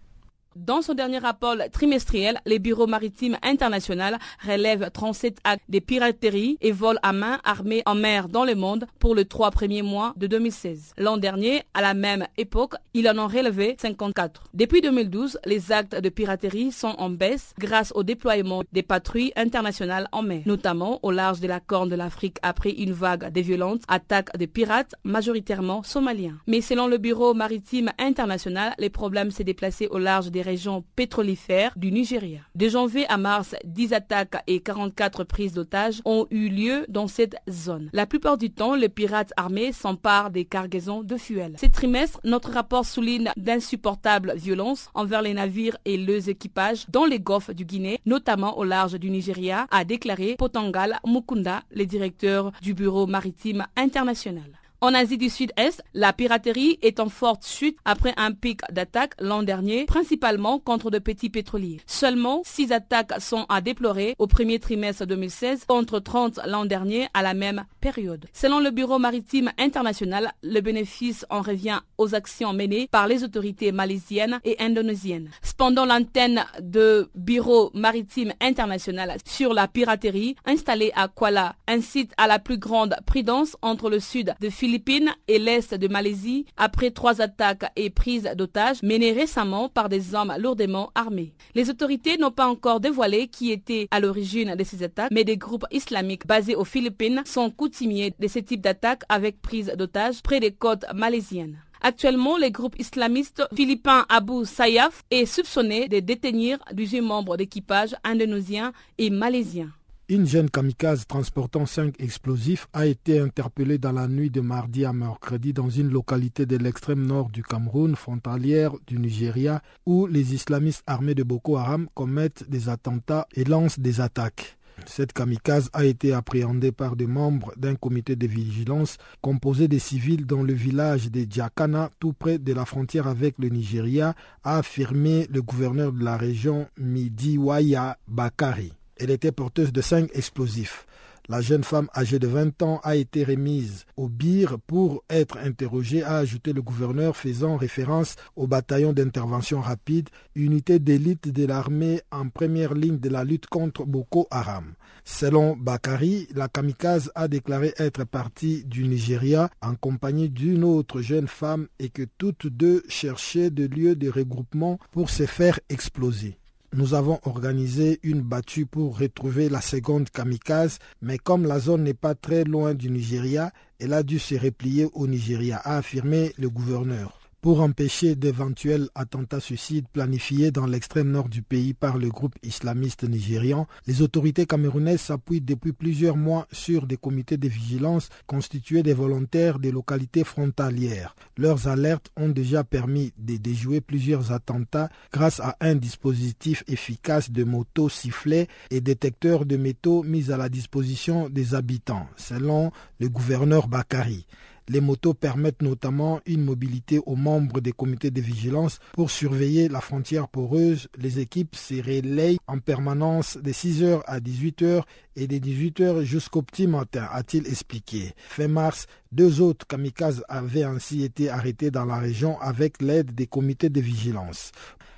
Dans 0.56 0.82
son 0.82 0.94
dernier 0.94 1.18
rapport 1.18 1.54
trimestriel, 1.70 2.40
le 2.44 2.58
Bureau 2.58 2.88
maritime 2.88 3.38
international 3.40 4.18
relève 4.44 4.90
37 4.92 5.38
actes 5.44 5.62
de 5.68 5.78
piraterie 5.78 6.58
et 6.60 6.72
vols 6.72 6.98
à 7.04 7.12
main 7.12 7.38
armés 7.44 7.84
en 7.86 7.94
mer 7.94 8.28
dans 8.28 8.44
le 8.44 8.56
monde 8.56 8.86
pour 8.98 9.14
les 9.14 9.24
trois 9.26 9.52
premiers 9.52 9.82
mois 9.82 10.12
de 10.16 10.26
2016. 10.26 10.94
L'an 10.98 11.18
dernier, 11.18 11.62
à 11.72 11.82
la 11.82 11.94
même 11.94 12.26
époque, 12.36 12.74
il 12.94 13.08
en 13.08 13.18
a 13.18 13.28
relevé 13.28 13.76
54. 13.78 14.42
Depuis 14.52 14.80
2012, 14.80 15.38
les 15.44 15.70
actes 15.70 15.94
de 15.94 16.08
piraterie 16.08 16.72
sont 16.72 16.96
en 16.98 17.10
baisse 17.10 17.54
grâce 17.60 17.92
au 17.94 18.02
déploiement 18.02 18.64
des 18.72 18.82
patrouilles 18.82 19.32
internationales 19.36 20.08
en 20.10 20.24
mer, 20.24 20.42
notamment 20.46 20.98
au 21.04 21.12
large 21.12 21.38
de 21.38 21.46
la 21.46 21.60
Corne 21.60 21.90
de 21.90 21.94
l'Afrique 21.94 22.38
après 22.42 22.72
une 22.72 22.92
vague 22.92 23.32
de 23.32 23.40
violentes 23.40 23.82
attaques 23.86 24.36
de 24.36 24.46
pirates 24.46 24.96
majoritairement 25.04 25.84
somaliens. 25.84 26.38
Mais 26.48 26.60
selon 26.60 26.88
le 26.88 26.98
Bureau 26.98 27.34
maritime 27.34 27.90
international, 28.00 28.74
les 28.78 28.90
problèmes 28.90 29.30
s'est 29.30 29.44
déplacés 29.44 29.86
au 29.86 29.98
large 29.98 30.32
des 30.32 30.40
régions 30.50 30.82
pétrolifères 30.96 31.72
du 31.76 31.92
Nigeria. 31.92 32.40
De 32.56 32.68
janvier 32.68 33.06
à 33.08 33.16
mars, 33.16 33.54
10 33.64 33.92
attaques 33.92 34.42
et 34.48 34.60
44 34.60 35.22
prises 35.22 35.52
d'otages 35.52 36.02
ont 36.04 36.26
eu 36.30 36.48
lieu 36.48 36.86
dans 36.88 37.06
cette 37.06 37.36
zone. 37.48 37.88
La 37.92 38.04
plupart 38.06 38.36
du 38.36 38.50
temps, 38.50 38.74
les 38.74 38.88
pirates 38.88 39.32
armés 39.36 39.72
s'emparent 39.72 40.30
des 40.30 40.44
cargaisons 40.44 41.02
de 41.04 41.16
fuel. 41.16 41.54
Ce 41.60 41.66
trimestre, 41.66 42.18
notre 42.24 42.50
rapport 42.50 42.84
souligne 42.84 43.30
d'insupportables 43.36 44.34
violences 44.34 44.88
envers 44.94 45.22
les 45.22 45.34
navires 45.34 45.76
et 45.84 45.96
leurs 45.96 46.28
équipages 46.28 46.84
dans 46.88 47.04
les 47.04 47.20
golfs 47.20 47.50
du 47.54 47.64
Guinée, 47.64 48.00
notamment 48.04 48.58
au 48.58 48.64
large 48.64 48.94
du 48.98 49.08
Nigeria, 49.08 49.68
a 49.70 49.84
déclaré 49.84 50.34
Potangal 50.36 50.98
Mukunda, 51.06 51.62
le 51.72 51.86
directeur 51.86 52.50
du 52.60 52.74
Bureau 52.74 53.06
maritime 53.06 53.66
international. 53.76 54.59
En 54.82 54.94
Asie 54.94 55.18
du 55.18 55.28
Sud-Est, 55.28 55.82
la 55.92 56.14
piraterie 56.14 56.78
est 56.80 57.00
en 57.00 57.10
forte 57.10 57.46
chute 57.46 57.76
après 57.84 58.14
un 58.16 58.32
pic 58.32 58.60
d'attaques 58.72 59.12
l'an 59.20 59.42
dernier, 59.42 59.84
principalement 59.84 60.58
contre 60.58 60.90
de 60.90 60.98
petits 60.98 61.28
pétroliers. 61.28 61.82
Seulement 61.84 62.40
6 62.46 62.72
attaques 62.72 63.20
sont 63.20 63.44
à 63.50 63.60
déplorer 63.60 64.14
au 64.18 64.26
premier 64.26 64.58
trimestre 64.58 65.06
2016 65.06 65.66
contre 65.66 65.98
30 66.00 66.40
l'an 66.46 66.64
dernier 66.64 67.08
à 67.12 67.20
la 67.20 67.34
même 67.34 67.64
période. 67.82 68.24
Selon 68.32 68.58
le 68.58 68.70
Bureau 68.70 68.98
maritime 68.98 69.50
international, 69.58 70.32
le 70.42 70.60
bénéfice 70.62 71.26
en 71.28 71.42
revient 71.42 71.80
aux 71.98 72.14
actions 72.14 72.54
menées 72.54 72.88
par 72.90 73.06
les 73.06 73.22
autorités 73.22 73.72
malaisiennes 73.72 74.40
et 74.44 74.56
indonésiennes. 74.60 75.28
Cependant, 75.42 75.84
l'antenne 75.84 76.46
de 76.58 77.10
Bureau 77.14 77.70
maritime 77.74 78.32
international 78.40 79.18
sur 79.26 79.52
la 79.52 79.68
piraterie 79.68 80.36
installée 80.46 80.90
à 80.96 81.08
Kuala 81.08 81.54
incite 81.68 82.14
à 82.16 82.26
la 82.26 82.38
plus 82.38 82.56
grande 82.56 82.96
prudence 83.04 83.58
entre 83.60 83.90
le 83.90 84.00
sud 84.00 84.34
de 84.40 84.48
Philippines 84.70 85.12
et 85.26 85.40
l'Est 85.40 85.74
de 85.74 85.88
Malaisie 85.88 86.46
après 86.56 86.92
trois 86.92 87.20
attaques 87.20 87.64
et 87.74 87.90
prises 87.90 88.30
d'otages 88.36 88.84
menées 88.84 89.10
récemment 89.10 89.68
par 89.68 89.88
des 89.88 90.14
hommes 90.14 90.32
lourdement 90.38 90.92
armés. 90.94 91.32
Les 91.56 91.70
autorités 91.70 92.18
n'ont 92.18 92.30
pas 92.30 92.46
encore 92.46 92.78
dévoilé 92.78 93.26
qui 93.26 93.50
était 93.50 93.88
à 93.90 93.98
l'origine 93.98 94.54
de 94.54 94.62
ces 94.62 94.84
attaques, 94.84 95.10
mais 95.10 95.24
des 95.24 95.36
groupes 95.36 95.66
islamiques 95.72 96.24
basés 96.24 96.54
aux 96.54 96.64
Philippines 96.64 97.22
sont 97.26 97.50
coutumiers 97.50 98.14
de 98.16 98.28
ce 98.28 98.38
type 98.38 98.60
d'attaques 98.60 99.02
avec 99.08 99.42
prise 99.42 99.72
d'otages 99.76 100.22
près 100.22 100.38
des 100.38 100.52
côtes 100.52 100.84
malaisiennes. 100.94 101.58
Actuellement, 101.80 102.38
le 102.38 102.50
groupe 102.50 102.78
islamiste 102.78 103.42
philippin 103.56 104.06
Abu 104.08 104.44
Sayyaf 104.44 105.02
est 105.10 105.26
soupçonné 105.26 105.88
de 105.88 105.98
détenir 105.98 106.58
18 106.72 107.00
membres 107.00 107.36
d'équipage 107.36 107.96
indonésiens 108.04 108.72
et 108.98 109.10
malaisiens. 109.10 109.72
Une 110.10 110.26
jeune 110.26 110.50
kamikaze 110.50 111.06
transportant 111.06 111.66
cinq 111.66 111.94
explosifs 112.00 112.66
a 112.72 112.84
été 112.86 113.20
interpellée 113.20 113.78
dans 113.78 113.92
la 113.92 114.08
nuit 114.08 114.28
de 114.28 114.40
mardi 114.40 114.84
à 114.84 114.92
mercredi 114.92 115.52
dans 115.52 115.70
une 115.70 115.88
localité 115.88 116.46
de 116.46 116.56
l'extrême 116.56 117.06
nord 117.06 117.28
du 117.30 117.44
Cameroun, 117.44 117.94
frontalière 117.94 118.72
du 118.88 118.98
Nigeria, 118.98 119.62
où 119.86 120.08
les 120.08 120.34
islamistes 120.34 120.82
armés 120.88 121.14
de 121.14 121.22
Boko 121.22 121.58
Haram 121.58 121.86
commettent 121.94 122.50
des 122.50 122.68
attentats 122.68 123.28
et 123.36 123.44
lancent 123.44 123.78
des 123.78 124.00
attaques. 124.00 124.58
Cette 124.84 125.12
kamikaze 125.12 125.70
a 125.72 125.84
été 125.84 126.12
appréhendée 126.12 126.72
par 126.72 126.96
des 126.96 127.06
membres 127.06 127.52
d'un 127.56 127.76
comité 127.76 128.16
de 128.16 128.26
vigilance 128.26 128.96
composé 129.20 129.68
de 129.68 129.78
civils 129.78 130.26
dans 130.26 130.42
le 130.42 130.54
village 130.54 131.08
de 131.12 131.24
Djakana, 131.30 131.92
tout 132.00 132.14
près 132.14 132.38
de 132.40 132.52
la 132.52 132.64
frontière 132.64 133.06
avec 133.06 133.36
le 133.38 133.48
Nigeria, 133.48 134.16
a 134.42 134.58
affirmé 134.58 135.28
le 135.30 135.40
gouverneur 135.40 135.92
de 135.92 136.02
la 136.02 136.16
région 136.16 136.66
Midiwaya 136.78 137.96
Bakari. 138.08 138.72
Elle 139.00 139.10
était 139.10 139.32
porteuse 139.32 139.72
de 139.72 139.80
cinq 139.80 140.10
explosifs. 140.14 140.86
La 141.30 141.40
jeune 141.40 141.64
femme 141.64 141.88
âgée 141.96 142.18
de 142.18 142.26
20 142.26 142.60
ans 142.62 142.80
a 142.82 142.96
été 142.96 143.24
remise 143.24 143.86
au 143.96 144.08
BIR 144.08 144.58
pour 144.66 145.04
être 145.08 145.38
interrogée, 145.38 146.02
a 146.02 146.16
ajouté 146.16 146.52
le 146.52 146.60
gouverneur 146.60 147.16
faisant 147.16 147.56
référence 147.56 148.16
au 148.36 148.46
bataillon 148.46 148.92
d'intervention 148.92 149.60
rapide, 149.60 150.08
unité 150.34 150.78
d'élite 150.80 151.28
de 151.28 151.46
l'armée 151.46 152.02
en 152.10 152.28
première 152.28 152.74
ligne 152.74 152.98
de 152.98 153.08
la 153.08 153.24
lutte 153.24 153.46
contre 153.46 153.86
Boko 153.86 154.26
Haram. 154.30 154.74
Selon 155.04 155.56
Bakari, 155.56 156.26
la 156.34 156.48
kamikaze 156.48 157.12
a 157.14 157.28
déclaré 157.28 157.72
être 157.78 158.04
partie 158.04 158.64
du 158.64 158.86
Nigeria 158.88 159.50
en 159.62 159.76
compagnie 159.76 160.30
d'une 160.30 160.64
autre 160.64 161.00
jeune 161.00 161.28
femme 161.28 161.68
et 161.78 161.88
que 161.90 162.02
toutes 162.18 162.48
deux 162.48 162.82
cherchaient 162.88 163.50
de 163.50 163.66
lieux 163.66 163.94
de 163.94 164.10
regroupement 164.10 164.78
pour 164.90 165.08
se 165.08 165.26
faire 165.26 165.60
exploser. 165.68 166.39
Nous 166.72 166.94
avons 166.94 167.18
organisé 167.24 167.98
une 168.04 168.20
battue 168.20 168.64
pour 168.64 168.98
retrouver 168.98 169.48
la 169.48 169.60
seconde 169.60 170.08
kamikaze, 170.08 170.78
mais 171.02 171.18
comme 171.18 171.44
la 171.44 171.58
zone 171.58 171.82
n'est 171.82 171.94
pas 171.94 172.14
très 172.14 172.44
loin 172.44 172.74
du 172.74 172.90
Nigeria, 172.90 173.52
elle 173.80 173.92
a 173.92 174.04
dû 174.04 174.20
se 174.20 174.36
replier 174.36 174.86
au 174.92 175.08
Nigeria, 175.08 175.56
a 175.58 175.78
affirmé 175.78 176.32
le 176.38 176.48
gouverneur 176.48 177.19
pour 177.40 177.60
empêcher 177.62 178.16
d'éventuels 178.16 178.88
attentats 178.94 179.40
suicides 179.40 179.88
planifiés 179.88 180.50
dans 180.50 180.66
l'extrême 180.66 181.10
nord 181.10 181.28
du 181.28 181.42
pays 181.42 181.72
par 181.72 181.96
le 181.96 182.08
groupe 182.08 182.34
islamiste 182.42 183.04
nigérian, 183.04 183.66
les 183.86 184.02
autorités 184.02 184.44
camerounaises 184.46 185.00
s'appuient 185.00 185.40
depuis 185.40 185.72
plusieurs 185.72 186.16
mois 186.16 186.46
sur 186.52 186.86
des 186.86 186.98
comités 186.98 187.38
de 187.38 187.48
vigilance 187.48 188.10
constitués 188.26 188.82
des 188.82 188.92
volontaires 188.92 189.58
des 189.58 189.70
localités 189.72 190.24
frontalières. 190.24 191.16
Leurs 191.38 191.68
alertes 191.68 192.10
ont 192.16 192.28
déjà 192.28 192.62
permis 192.62 193.12
de 193.16 193.36
déjouer 193.36 193.80
plusieurs 193.80 194.32
attentats 194.32 194.90
grâce 195.12 195.40
à 195.40 195.56
un 195.60 195.74
dispositif 195.74 196.62
efficace 196.68 197.30
de 197.30 197.44
motos 197.44 197.88
sifflets 197.88 198.48
et 198.70 198.80
détecteurs 198.80 199.46
de 199.46 199.56
métaux 199.56 200.02
mis 200.02 200.30
à 200.30 200.36
la 200.36 200.48
disposition 200.48 201.28
des 201.30 201.54
habitants, 201.54 202.06
selon 202.16 202.70
le 202.98 203.08
gouverneur 203.08 203.68
Bakari. 203.68 204.26
Les 204.68 204.80
motos 204.80 205.14
permettent 205.14 205.62
notamment 205.62 206.20
une 206.26 206.44
mobilité 206.44 207.00
aux 207.06 207.16
membres 207.16 207.60
des 207.60 207.72
comités 207.72 208.10
de 208.10 208.20
vigilance 208.20 208.78
pour 208.92 209.10
surveiller 209.10 209.68
la 209.68 209.80
frontière 209.80 210.28
poreuse. 210.28 210.88
Les 210.98 211.18
équipes 211.18 211.56
se 211.56 211.74
relayent 211.74 212.38
en 212.46 212.58
permanence 212.58 213.38
de 213.38 213.50
6h 213.50 214.02
à 214.06 214.20
18h 214.20 214.82
et 215.16 215.26
de 215.26 215.36
18h 215.36 216.02
jusqu'au 216.02 216.42
petit 216.42 216.66
matin, 216.66 217.08
a-t-il 217.10 217.46
expliqué. 217.46 218.12
Fin 218.16 218.48
mars, 218.48 218.86
deux 219.12 219.40
autres 219.40 219.66
kamikazes 219.66 220.22
avaient 220.28 220.62
ainsi 220.62 221.02
été 221.02 221.30
arrêtés 221.30 221.70
dans 221.70 221.84
la 221.84 221.98
région 221.98 222.40
avec 222.40 222.80
l'aide 222.80 223.14
des 223.14 223.26
comités 223.26 223.68
de 223.68 223.80
vigilance. 223.80 224.52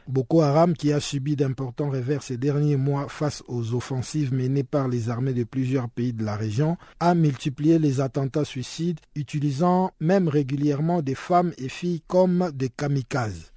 Boko 0.08 0.40
Haram, 0.40 0.74
qui 0.74 0.92
a 0.92 1.00
subi 1.00 1.36
d'importants 1.36 1.90
revers 1.90 2.22
ces 2.22 2.36
derniers 2.36 2.76
mois 2.76 3.06
face 3.08 3.42
aux 3.48 3.74
offensives 3.74 4.34
menées 4.34 4.64
par 4.64 4.88
les 4.88 5.08
armées 5.08 5.34
de 5.34 5.44
plusieurs 5.44 5.88
pays 5.88 6.12
de 6.12 6.24
la 6.24 6.36
région, 6.36 6.76
a 7.00 7.14
multiplié 7.14 7.78
les 7.78 8.00
attentats 8.00 8.44
suicides, 8.44 9.00
utilisant 9.14 9.92
même 10.00 10.28
régulièrement 10.28 11.02
des 11.02 11.14
femmes 11.14 11.52
et 11.58 11.68
filles 11.68 12.02
comme 12.06 12.50
des 12.54 12.68
kamikazes. 12.68 13.52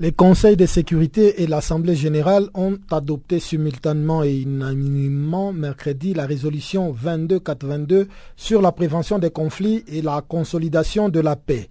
Les 0.00 0.10
conseils 0.10 0.56
de 0.56 0.66
sécurité 0.66 1.44
et 1.44 1.46
l'Assemblée 1.46 1.94
générale 1.94 2.48
ont 2.54 2.78
adopté 2.90 3.38
simultanément 3.38 4.24
et 4.24 4.40
unanimement 4.40 5.52
mercredi 5.52 6.14
la 6.14 6.26
résolution 6.26 6.92
22-422 6.92 8.08
sur 8.34 8.60
la 8.60 8.72
prévention 8.72 9.20
des 9.20 9.30
conflits 9.30 9.84
et 9.86 10.02
la 10.02 10.20
consolidation 10.20 11.10
de 11.10 11.20
la 11.20 11.36
paix. 11.36 11.68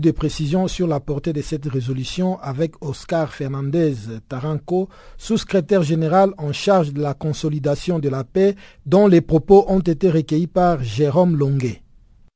De 0.00 0.10
précisions 0.10 0.68
sur 0.68 0.86
la 0.86 1.00
portée 1.00 1.34
de 1.34 1.42
cette 1.42 1.66
résolution 1.66 2.38
avec 2.40 2.82
Oscar 2.82 3.34
Fernandez 3.34 3.94
Taranco, 4.26 4.88
sous-secrétaire 5.18 5.82
général 5.82 6.32
en 6.38 6.50
charge 6.54 6.94
de 6.94 7.02
la 7.02 7.12
consolidation 7.12 7.98
de 7.98 8.08
la 8.08 8.24
paix, 8.24 8.56
dont 8.86 9.06
les 9.06 9.20
propos 9.20 9.66
ont 9.68 9.80
été 9.80 10.10
recueillis 10.10 10.46
par 10.46 10.82
Jérôme 10.82 11.36
Longuet. 11.36 11.82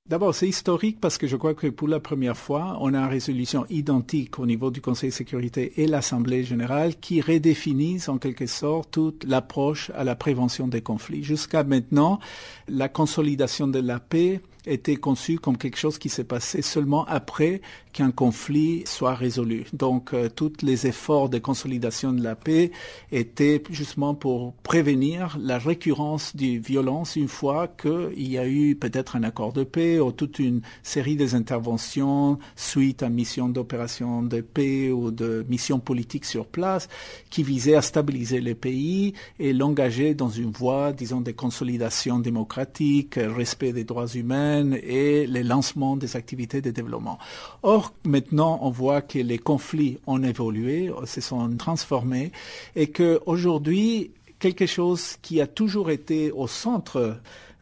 D'abord, 0.07 0.35
c'est 0.35 0.47
historique 0.47 1.01
parce 1.01 1.17
que 1.17 1.27
je 1.27 1.35
crois 1.35 1.55
que 1.55 1.67
pour 1.69 1.89
la 1.89 1.99
première 1.99 2.37
fois, 2.37 2.77
on 2.81 2.93
a 2.93 2.99
une 2.99 3.09
résolution 3.09 3.65
identique 3.71 4.39
au 4.39 4.45
niveau 4.45 4.71
du 4.71 4.83
Conseil 4.83 5.09
de 5.09 5.15
sécurité 5.15 5.81
et 5.81 5.87
l'Assemblée 5.87 6.45
générale 6.45 6.97
qui 6.97 7.23
redéfinissent 7.23 8.11
en 8.11 8.19
quelque 8.19 8.47
sorte 8.47 8.91
toute 8.91 9.25
l'approche 9.25 9.91
à 9.97 10.05
la 10.05 10.15
prévention 10.15 10.69
des 10.69 10.83
conflits. 10.83 11.25
Jusqu'à 11.25 11.65
maintenant, 11.65 12.21
la 12.69 12.91
consolidation 12.91 13.67
de 13.67 13.81
la 13.81 13.99
paix 13.99 14.43
était 14.67 14.97
conçu 14.97 15.39
comme 15.39 15.57
quelque 15.57 15.79
chose 15.79 15.99
qui 15.99 16.09
s'est 16.09 16.25
passé 16.25 16.63
seulement 16.63 17.05
après 17.07 17.61
qu'un 17.93 18.11
conflit 18.11 18.83
soit 18.85 19.15
résolu. 19.15 19.65
Donc, 19.73 20.13
euh, 20.13 20.29
tous 20.29 20.53
les 20.63 20.87
efforts 20.87 21.29
de 21.29 21.39
consolidation 21.39 22.13
de 22.13 22.23
la 22.23 22.35
paix 22.35 22.71
étaient 23.11 23.63
justement 23.71 24.15
pour 24.15 24.53
prévenir 24.63 25.39
la 25.41 25.59
récurrence 25.59 26.37
des 26.37 26.59
violences 26.59 27.17
une 27.17 27.29
fois 27.29 27.69
qu'il 27.69 28.29
y 28.31 28.39
a 28.39 28.47
eu 28.47 28.77
peut-être 28.77 29.17
un 29.17 29.23
accord 29.23 29.53
de 29.53 29.65
paix 29.65 29.99
ou 29.99 30.13
toute 30.13 30.39
une 30.39 30.61
série 30.83 31.17
des 31.17 31.35
interventions 31.35 32.39
suite 32.55 33.03
à 33.03 33.09
mission 33.09 33.49
d'opération 33.49 34.23
de 34.23 34.41
paix 34.41 34.91
ou 34.91 35.11
de 35.11 35.45
mission 35.49 35.79
politique 35.79 36.25
sur 36.25 36.47
place 36.47 36.89
qui 37.31 37.43
visaient 37.43 37.77
à 37.77 37.83
stabiliser 37.83 38.41
les 38.41 38.55
pays 38.55 39.15
et 39.39 39.53
l'engager 39.53 40.15
dans 40.15 40.29
une 40.29 40.51
voie, 40.51 40.93
disons, 40.93 41.21
de 41.21 41.33
consolidation 41.33 42.19
démocratique, 42.19 43.15
respect 43.17 43.73
des 43.73 43.85
droits 43.85 44.09
humains, 44.09 44.56
et 44.83 45.27
le 45.27 45.43
lancement 45.43 45.97
des 45.97 46.17
activités 46.17 46.61
de 46.61 46.71
développement. 46.71 47.19
Or, 47.63 47.93
maintenant, 48.05 48.59
on 48.63 48.71
voit 48.71 49.03
que 49.03 49.19
les 49.19 49.39
conflits 49.39 49.99
ont 50.07 50.23
évolué, 50.23 50.91
se 51.05 51.21
sont 51.21 51.57
transformés 51.57 52.33
et 52.75 52.91
qu'aujourd'hui, 52.91 54.13
quelque 54.39 54.67
chose 54.67 55.17
qui 55.23 55.41
a 55.41 55.47
toujours 55.47 55.91
été 55.91 56.31
au 56.31 56.47
centre 56.47 57.17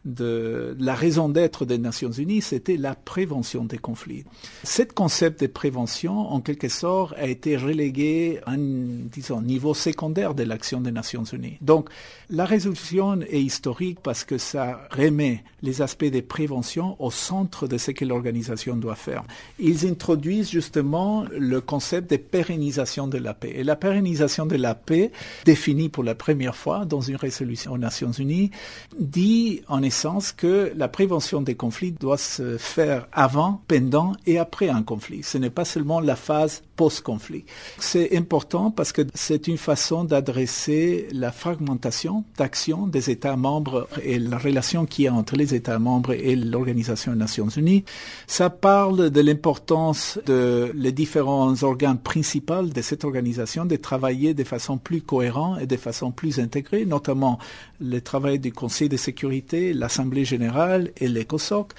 de 0.05 0.77
la 0.79 0.93
raison 0.93 1.29
d'être 1.29 1.65
des 1.65 1.79
Nations 1.79 2.11
Unies, 2.11 2.41
c'était 2.41 2.77
la 2.77 2.95
prévention 2.95 3.65
des 3.65 3.79
conflits. 3.79 4.23
Cet 4.63 4.93
concept 4.93 5.41
de 5.41 5.47
prévention, 5.47 6.31
en 6.31 6.41
quelque 6.41 6.69
sorte, 6.69 7.13
a 7.17 7.25
été 7.25 7.57
relégué 7.57 8.39
à 8.45 8.51
un, 8.51 8.57
disons, 8.57 9.41
niveau 9.41 9.73
secondaire 9.73 10.35
de 10.35 10.43
l'action 10.43 10.79
des 10.79 10.91
Nations 10.91 11.23
Unies. 11.23 11.57
Donc, 11.61 11.89
la 12.29 12.45
résolution 12.45 13.19
est 13.21 13.41
historique 13.41 13.99
parce 14.01 14.23
que 14.23 14.37
ça 14.37 14.87
remet 14.91 15.43
les 15.61 15.81
aspects 15.81 16.05
de 16.05 16.21
prévention 16.21 16.95
au 16.99 17.11
centre 17.11 17.67
de 17.67 17.77
ce 17.77 17.91
que 17.91 18.05
l'organisation 18.05 18.75
doit 18.75 18.95
faire. 18.95 19.23
Ils 19.59 19.87
introduisent 19.87 20.49
justement 20.51 21.25
le 21.31 21.61
concept 21.61 22.11
de 22.11 22.17
pérennisation 22.17 23.07
de 23.07 23.17
la 23.17 23.33
paix. 23.33 23.53
Et 23.55 23.63
la 23.63 23.75
pérennisation 23.75 24.45
de 24.45 24.55
la 24.55 24.75
paix, 24.75 25.11
définie 25.45 25.89
pour 25.89 26.03
la 26.03 26.15
première 26.15 26.55
fois 26.55 26.85
dans 26.85 27.01
une 27.01 27.15
résolution 27.15 27.73
aux 27.73 27.77
Nations 27.77 28.11
Unies, 28.11 28.51
dit 28.99 29.61
en 29.67 29.81
sens 29.95 30.31
que 30.31 30.71
la 30.75 30.87
prévention 30.87 31.41
des 31.41 31.55
conflits 31.55 31.91
doit 31.91 32.17
se 32.17 32.57
faire 32.57 33.07
avant, 33.11 33.61
pendant 33.67 34.13
et 34.27 34.37
après 34.37 34.69
un 34.69 34.83
conflit. 34.83 35.23
Ce 35.23 35.37
n'est 35.37 35.49
pas 35.49 35.65
seulement 35.65 35.99
la 35.99 36.15
phase 36.15 36.61
post-conflit. 36.75 37.45
C'est 37.79 38.15
important 38.15 38.69
parce 38.69 38.91
que 38.91 39.01
c'est 39.13 39.47
une 39.47 39.57
façon 39.57 40.03
d'adresser 40.03 41.07
la 41.11 41.31
fragmentation 41.31 42.23
d'action 42.37 42.85
des 42.87 43.09
États 43.09 43.37
membres 43.37 43.87
et 44.03 44.19
la 44.19 44.37
relation 44.37 44.85
qu'il 44.85 45.05
y 45.05 45.07
a 45.07 45.13
entre 45.13 45.35
les 45.35 45.55
États 45.55 45.79
membres 45.79 46.11
et 46.11 46.35
l'Organisation 46.35 47.13
des 47.13 47.19
Nations 47.19 47.49
Unies. 47.49 47.85
Ça 48.27 48.49
parle 48.49 49.09
de 49.09 49.21
l'importance 49.21 50.19
de 50.25 50.71
les 50.75 50.91
différents 50.91 51.63
organes 51.63 51.97
principaux 51.97 52.63
de 52.63 52.81
cette 52.81 53.05
organisation 53.05 53.65
de 53.65 53.75
travailler 53.75 54.33
de 54.33 54.43
façon 54.43 54.77
plus 54.77 55.01
cohérente 55.01 55.61
et 55.61 55.67
de 55.67 55.77
façon 55.77 56.11
plus 56.11 56.39
intégrée, 56.39 56.85
notamment 56.85 57.39
le 57.79 57.99
travail 58.01 58.39
du 58.39 58.51
Conseil 58.51 58.89
de 58.89 58.97
sécurité, 58.97 59.73
l'Assemblée 59.85 60.25
générale 60.25 60.89
et 60.97 61.07
l'ECOSOC, 61.07 61.73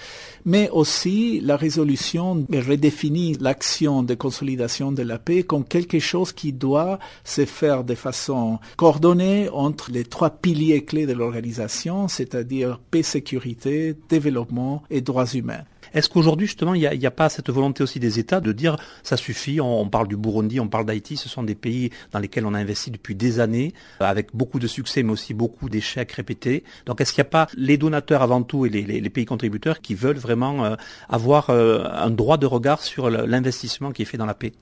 mais 0.44 0.70
aussi 0.70 1.40
la 1.40 1.57
résolution 1.57 2.46
redéfinit 2.52 3.36
l'action 3.40 4.04
de 4.04 4.14
consolidation 4.14 4.92
de 4.92 5.02
la 5.02 5.18
paix 5.18 5.42
comme 5.42 5.64
quelque 5.64 5.98
chose 5.98 6.30
qui 6.32 6.52
doit 6.52 7.00
se 7.24 7.44
faire 7.44 7.82
de 7.82 7.96
façon 7.96 8.61
coordonnée 8.76 9.48
entre 9.48 9.90
les 9.90 10.04
trois 10.04 10.30
piliers 10.30 10.84
clés 10.84 11.07
de 11.07 11.14
l'organisation, 11.14 12.07
c'est-à-dire 12.07 12.78
paix, 12.92 13.02
sécurité, 13.02 13.96
développement 14.09 14.84
et 14.88 15.00
droits 15.00 15.26
humains. 15.34 15.64
Est-ce 15.97 16.11
qu'aujourd'hui, 16.11 16.47
justement, 16.47 16.74
il 16.74 16.86
n'y 16.99 17.07
a, 17.07 17.11
pas 17.11 17.30
cette 17.30 17.49
volonté 17.49 17.82
aussi 17.82 17.99
des 17.99 18.18
États 18.18 18.40
de 18.40 18.53
dire 18.53 18.76
ça 19.03 19.16
suffit, 19.16 19.62
on, 19.62 19.88
parle 19.88 20.09
du 20.09 20.16
Burundi, 20.18 20.61
on 20.61 20.68
parle 20.68 20.84
d'Haïti, 20.84 21.16
ce 21.16 21.30
sont 21.30 21.42
des 21.42 21.55
pays 21.55 21.88
dans 22.12 22.18
lesquels 22.18 22.44
on 22.44 22.53
a 22.53 22.59
investi 22.59 22.90
depuis 22.90 23.14
des 23.14 23.40
années, 23.40 23.72
avec 24.01 24.36
beaucoup 24.36 24.59
de 24.59 24.66
succès, 24.66 25.03
mais 25.03 25.12
aussi 25.12 25.32
beaucoup 25.32 25.70
d'échecs 25.70 26.12
répétés. 26.12 26.64
Donc 26.84 27.01
est-ce 27.01 27.14
qu'il 27.14 27.22
n'y 27.22 27.28
a 27.28 27.30
pas 27.30 27.49
les 27.57 27.78
donateurs 27.78 28.20
avant 28.20 28.42
tout 28.42 28.66
et 28.66 28.68
les, 28.68 29.11
pays 29.11 29.24
contributeurs 29.24 29.80
qui 29.80 29.94
veulent 29.94 30.18
vraiment 30.18 30.66
euh, 30.66 30.76
avoir 31.09 31.49
euh, 31.49 31.84
un 31.90 32.11
droit 32.11 32.36
de 32.36 32.44
regard 32.44 32.82
sur 32.82 33.09
l'investissement 33.09 33.90
qui 33.90 34.03
est 34.03 34.07
fait 34.07 34.18
dans 34.18 34.26
la 34.26 34.34
paix? 34.34 34.53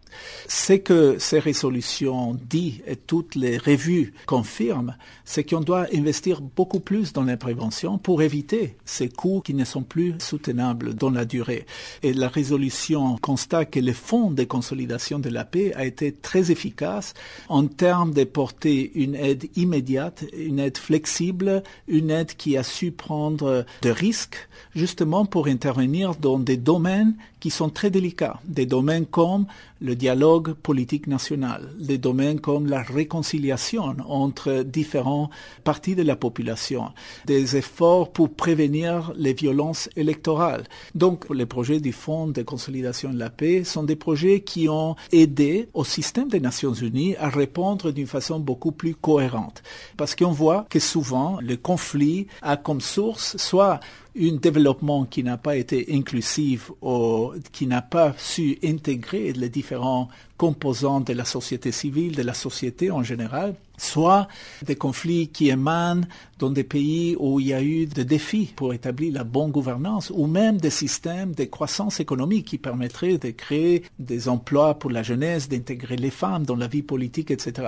C'est 0.46 0.78
que 0.78 1.16
ces 1.18 1.40
résolutions 1.40 2.38
disent 2.48 2.80
et 2.86 2.94
toutes 2.94 3.34
les 3.34 3.58
revues 3.58 4.14
confirment, 4.26 4.96
c'est 5.24 5.42
qu'on 5.42 5.60
doit 5.60 5.86
investir 5.92 6.40
beaucoup 6.40 6.78
plus 6.78 7.12
dans 7.12 7.24
la 7.24 7.36
prévention 7.36 7.98
pour 7.98 8.22
éviter 8.22 8.76
ces 8.84 9.08
coûts 9.08 9.40
qui 9.44 9.54
ne 9.54 9.64
sont 9.64 9.82
plus 9.82 10.14
soutenables 10.20 10.94
dans 10.94 11.10
la 11.10 11.23
durée. 11.24 11.66
Et 12.02 12.12
la 12.12 12.28
résolution 12.28 13.16
constate 13.18 13.70
que 13.70 13.80
le 13.80 13.92
fonds 13.92 14.30
de 14.30 14.44
consolidation 14.44 15.18
de 15.18 15.28
la 15.28 15.44
paix 15.44 15.72
a 15.74 15.84
été 15.84 16.12
très 16.12 16.50
efficace 16.50 17.14
en 17.48 17.66
termes 17.66 18.12
de 18.12 18.24
porter 18.24 18.92
une 18.94 19.14
aide 19.14 19.48
immédiate, 19.56 20.24
une 20.36 20.58
aide 20.58 20.78
flexible, 20.78 21.62
une 21.88 22.10
aide 22.10 22.34
qui 22.36 22.56
a 22.56 22.62
su 22.62 22.90
prendre 22.90 23.64
de 23.82 23.90
risques 23.90 24.48
justement 24.74 25.24
pour 25.24 25.46
intervenir 25.46 26.14
dans 26.16 26.38
des 26.38 26.56
domaines 26.56 27.14
qui 27.44 27.50
sont 27.50 27.68
très 27.68 27.90
délicats, 27.90 28.40
des 28.46 28.64
domaines 28.64 29.04
comme 29.04 29.44
le 29.82 29.94
dialogue 29.94 30.54
politique 30.54 31.06
national, 31.06 31.68
des 31.78 31.98
domaines 31.98 32.40
comme 32.40 32.66
la 32.66 32.80
réconciliation 32.80 33.96
entre 34.08 34.62
différents 34.62 35.28
parties 35.62 35.94
de 35.94 36.02
la 36.02 36.16
population, 36.16 36.92
des 37.26 37.58
efforts 37.58 38.10
pour 38.14 38.30
prévenir 38.30 39.12
les 39.16 39.34
violences 39.34 39.90
électorales. 39.94 40.64
Donc, 40.94 41.26
les 41.28 41.44
projets 41.44 41.80
du 41.80 41.92
Fonds 41.92 42.28
de 42.28 42.40
consolidation 42.40 43.12
de 43.12 43.18
la 43.18 43.28
paix 43.28 43.62
sont 43.62 43.82
des 43.82 43.96
projets 43.96 44.40
qui 44.40 44.70
ont 44.70 44.96
aidé 45.12 45.68
au 45.74 45.84
système 45.84 46.28
des 46.28 46.40
Nations 46.40 46.72
Unies 46.72 47.14
à 47.16 47.28
répondre 47.28 47.92
d'une 47.92 48.06
façon 48.06 48.40
beaucoup 48.40 48.72
plus 48.72 48.94
cohérente. 48.94 49.62
Parce 49.98 50.14
qu'on 50.14 50.32
voit 50.32 50.64
que 50.70 50.78
souvent, 50.78 51.38
le 51.42 51.58
conflit 51.58 52.26
a 52.40 52.56
comme 52.56 52.80
source 52.80 53.36
soit 53.36 53.80
un 54.16 54.36
développement 54.36 55.04
qui 55.04 55.24
n'a 55.24 55.36
pas 55.36 55.56
été 55.56 55.86
inclusif 55.90 56.70
ou 56.80 57.32
qui 57.52 57.66
n'a 57.66 57.82
pas 57.82 58.14
su 58.16 58.58
intégrer 58.62 59.32
les 59.32 59.48
différents 59.48 60.08
composants 60.36 61.00
de 61.00 61.12
la 61.12 61.24
société 61.24 61.72
civile, 61.72 62.14
de 62.14 62.22
la 62.22 62.34
société 62.34 62.90
en 62.90 63.02
général, 63.02 63.54
soit 63.76 64.28
des 64.64 64.76
conflits 64.76 65.28
qui 65.28 65.48
émanent 65.48 66.06
dans 66.38 66.50
des 66.50 66.64
pays 66.64 67.16
où 67.18 67.40
il 67.40 67.48
y 67.48 67.54
a 67.54 67.62
eu 67.62 67.86
des 67.86 68.04
défis 68.04 68.52
pour 68.54 68.72
établir 68.72 69.12
la 69.12 69.24
bonne 69.24 69.50
gouvernance, 69.50 70.12
ou 70.14 70.26
même 70.26 70.58
des 70.58 70.70
systèmes 70.70 71.34
de 71.34 71.44
croissance 71.44 72.00
économique 72.00 72.46
qui 72.46 72.58
permettraient 72.58 73.18
de 73.18 73.30
créer 73.30 73.84
des 73.98 74.28
emplois 74.28 74.78
pour 74.78 74.90
la 74.90 75.02
jeunesse, 75.02 75.48
d'intégrer 75.48 75.96
les 75.96 76.10
femmes 76.10 76.44
dans 76.44 76.56
la 76.56 76.68
vie 76.68 76.82
politique, 76.82 77.30
etc. 77.30 77.66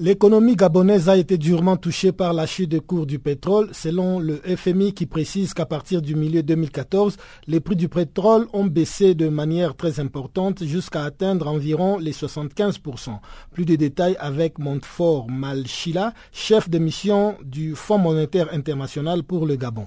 L'économie 0.00 0.56
gabonaise 0.56 1.08
a 1.08 1.16
été 1.16 1.38
durement 1.38 1.76
touchée 1.76 2.10
par 2.10 2.32
la 2.32 2.46
chute 2.46 2.70
des 2.70 2.80
cours 2.80 3.06
du 3.06 3.20
pétrole, 3.20 3.68
selon 3.72 4.18
le 4.18 4.38
FMI 4.38 4.92
qui 4.92 5.06
précise 5.06 5.54
qu'à 5.54 5.66
partir 5.66 6.02
du 6.02 6.16
milieu 6.16 6.42
2014, 6.42 7.16
les 7.46 7.60
prix 7.60 7.76
du 7.76 7.88
pétrole 7.88 8.48
ont 8.52 8.64
baissé 8.64 9.14
de 9.14 9.28
manière 9.28 9.76
très 9.76 10.00
importante 10.00 10.64
jusqu'à 10.64 11.04
atteindre 11.04 11.46
environ 11.46 11.96
les 11.98 12.10
75%. 12.10 13.20
Plus 13.52 13.64
de 13.66 13.76
détails 13.76 14.16
avec 14.18 14.58
Montfort 14.58 15.30
Malchila, 15.30 16.12
chef 16.32 16.68
de 16.68 16.78
mission 16.78 17.36
du 17.44 17.76
Fonds 17.76 17.98
monétaire 17.98 18.48
international 18.52 19.22
pour 19.22 19.46
le 19.46 19.54
Gabon 19.54 19.86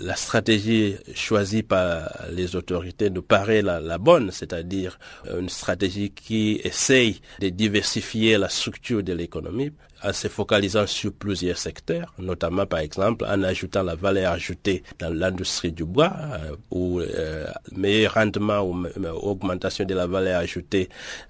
la 0.00 0.14
stratégie 0.14 0.96
choisie 1.14 1.62
par 1.62 2.08
les 2.30 2.56
autorités 2.56 3.10
nous 3.10 3.22
paraît 3.22 3.62
la, 3.62 3.98
bonne, 3.98 4.30
c'est-à-dire 4.30 4.98
une 5.38 5.48
stratégie 5.48 6.10
qui 6.10 6.60
essaye 6.64 7.20
de 7.40 7.48
diversifier 7.48 8.38
la 8.38 8.48
structure 8.48 9.02
de 9.02 9.12
l'économie 9.12 9.72
en 10.02 10.12
se 10.12 10.28
focalisant 10.28 10.86
sur 10.86 11.12
plusieurs 11.12 11.58
secteurs, 11.58 12.12
notamment 12.18 12.66
par 12.66 12.80
exemple 12.80 13.24
en 13.24 13.42
ajoutant 13.42 13.82
la 13.82 13.94
valeur 13.94 14.32
ajoutée 14.32 14.82
dans 14.98 15.12
l'industrie 15.12 15.72
du 15.72 15.84
bois, 15.84 16.12
euh, 16.16 16.56
ou 16.70 17.00
euh, 17.00 17.46
meilleur 17.72 18.14
rendement 18.14 18.60
ou 18.60 18.86
augmentation 19.22 19.84
de 19.84 19.94
la 19.94 20.06
valeur 20.06 20.40
ajoutée 20.40 20.88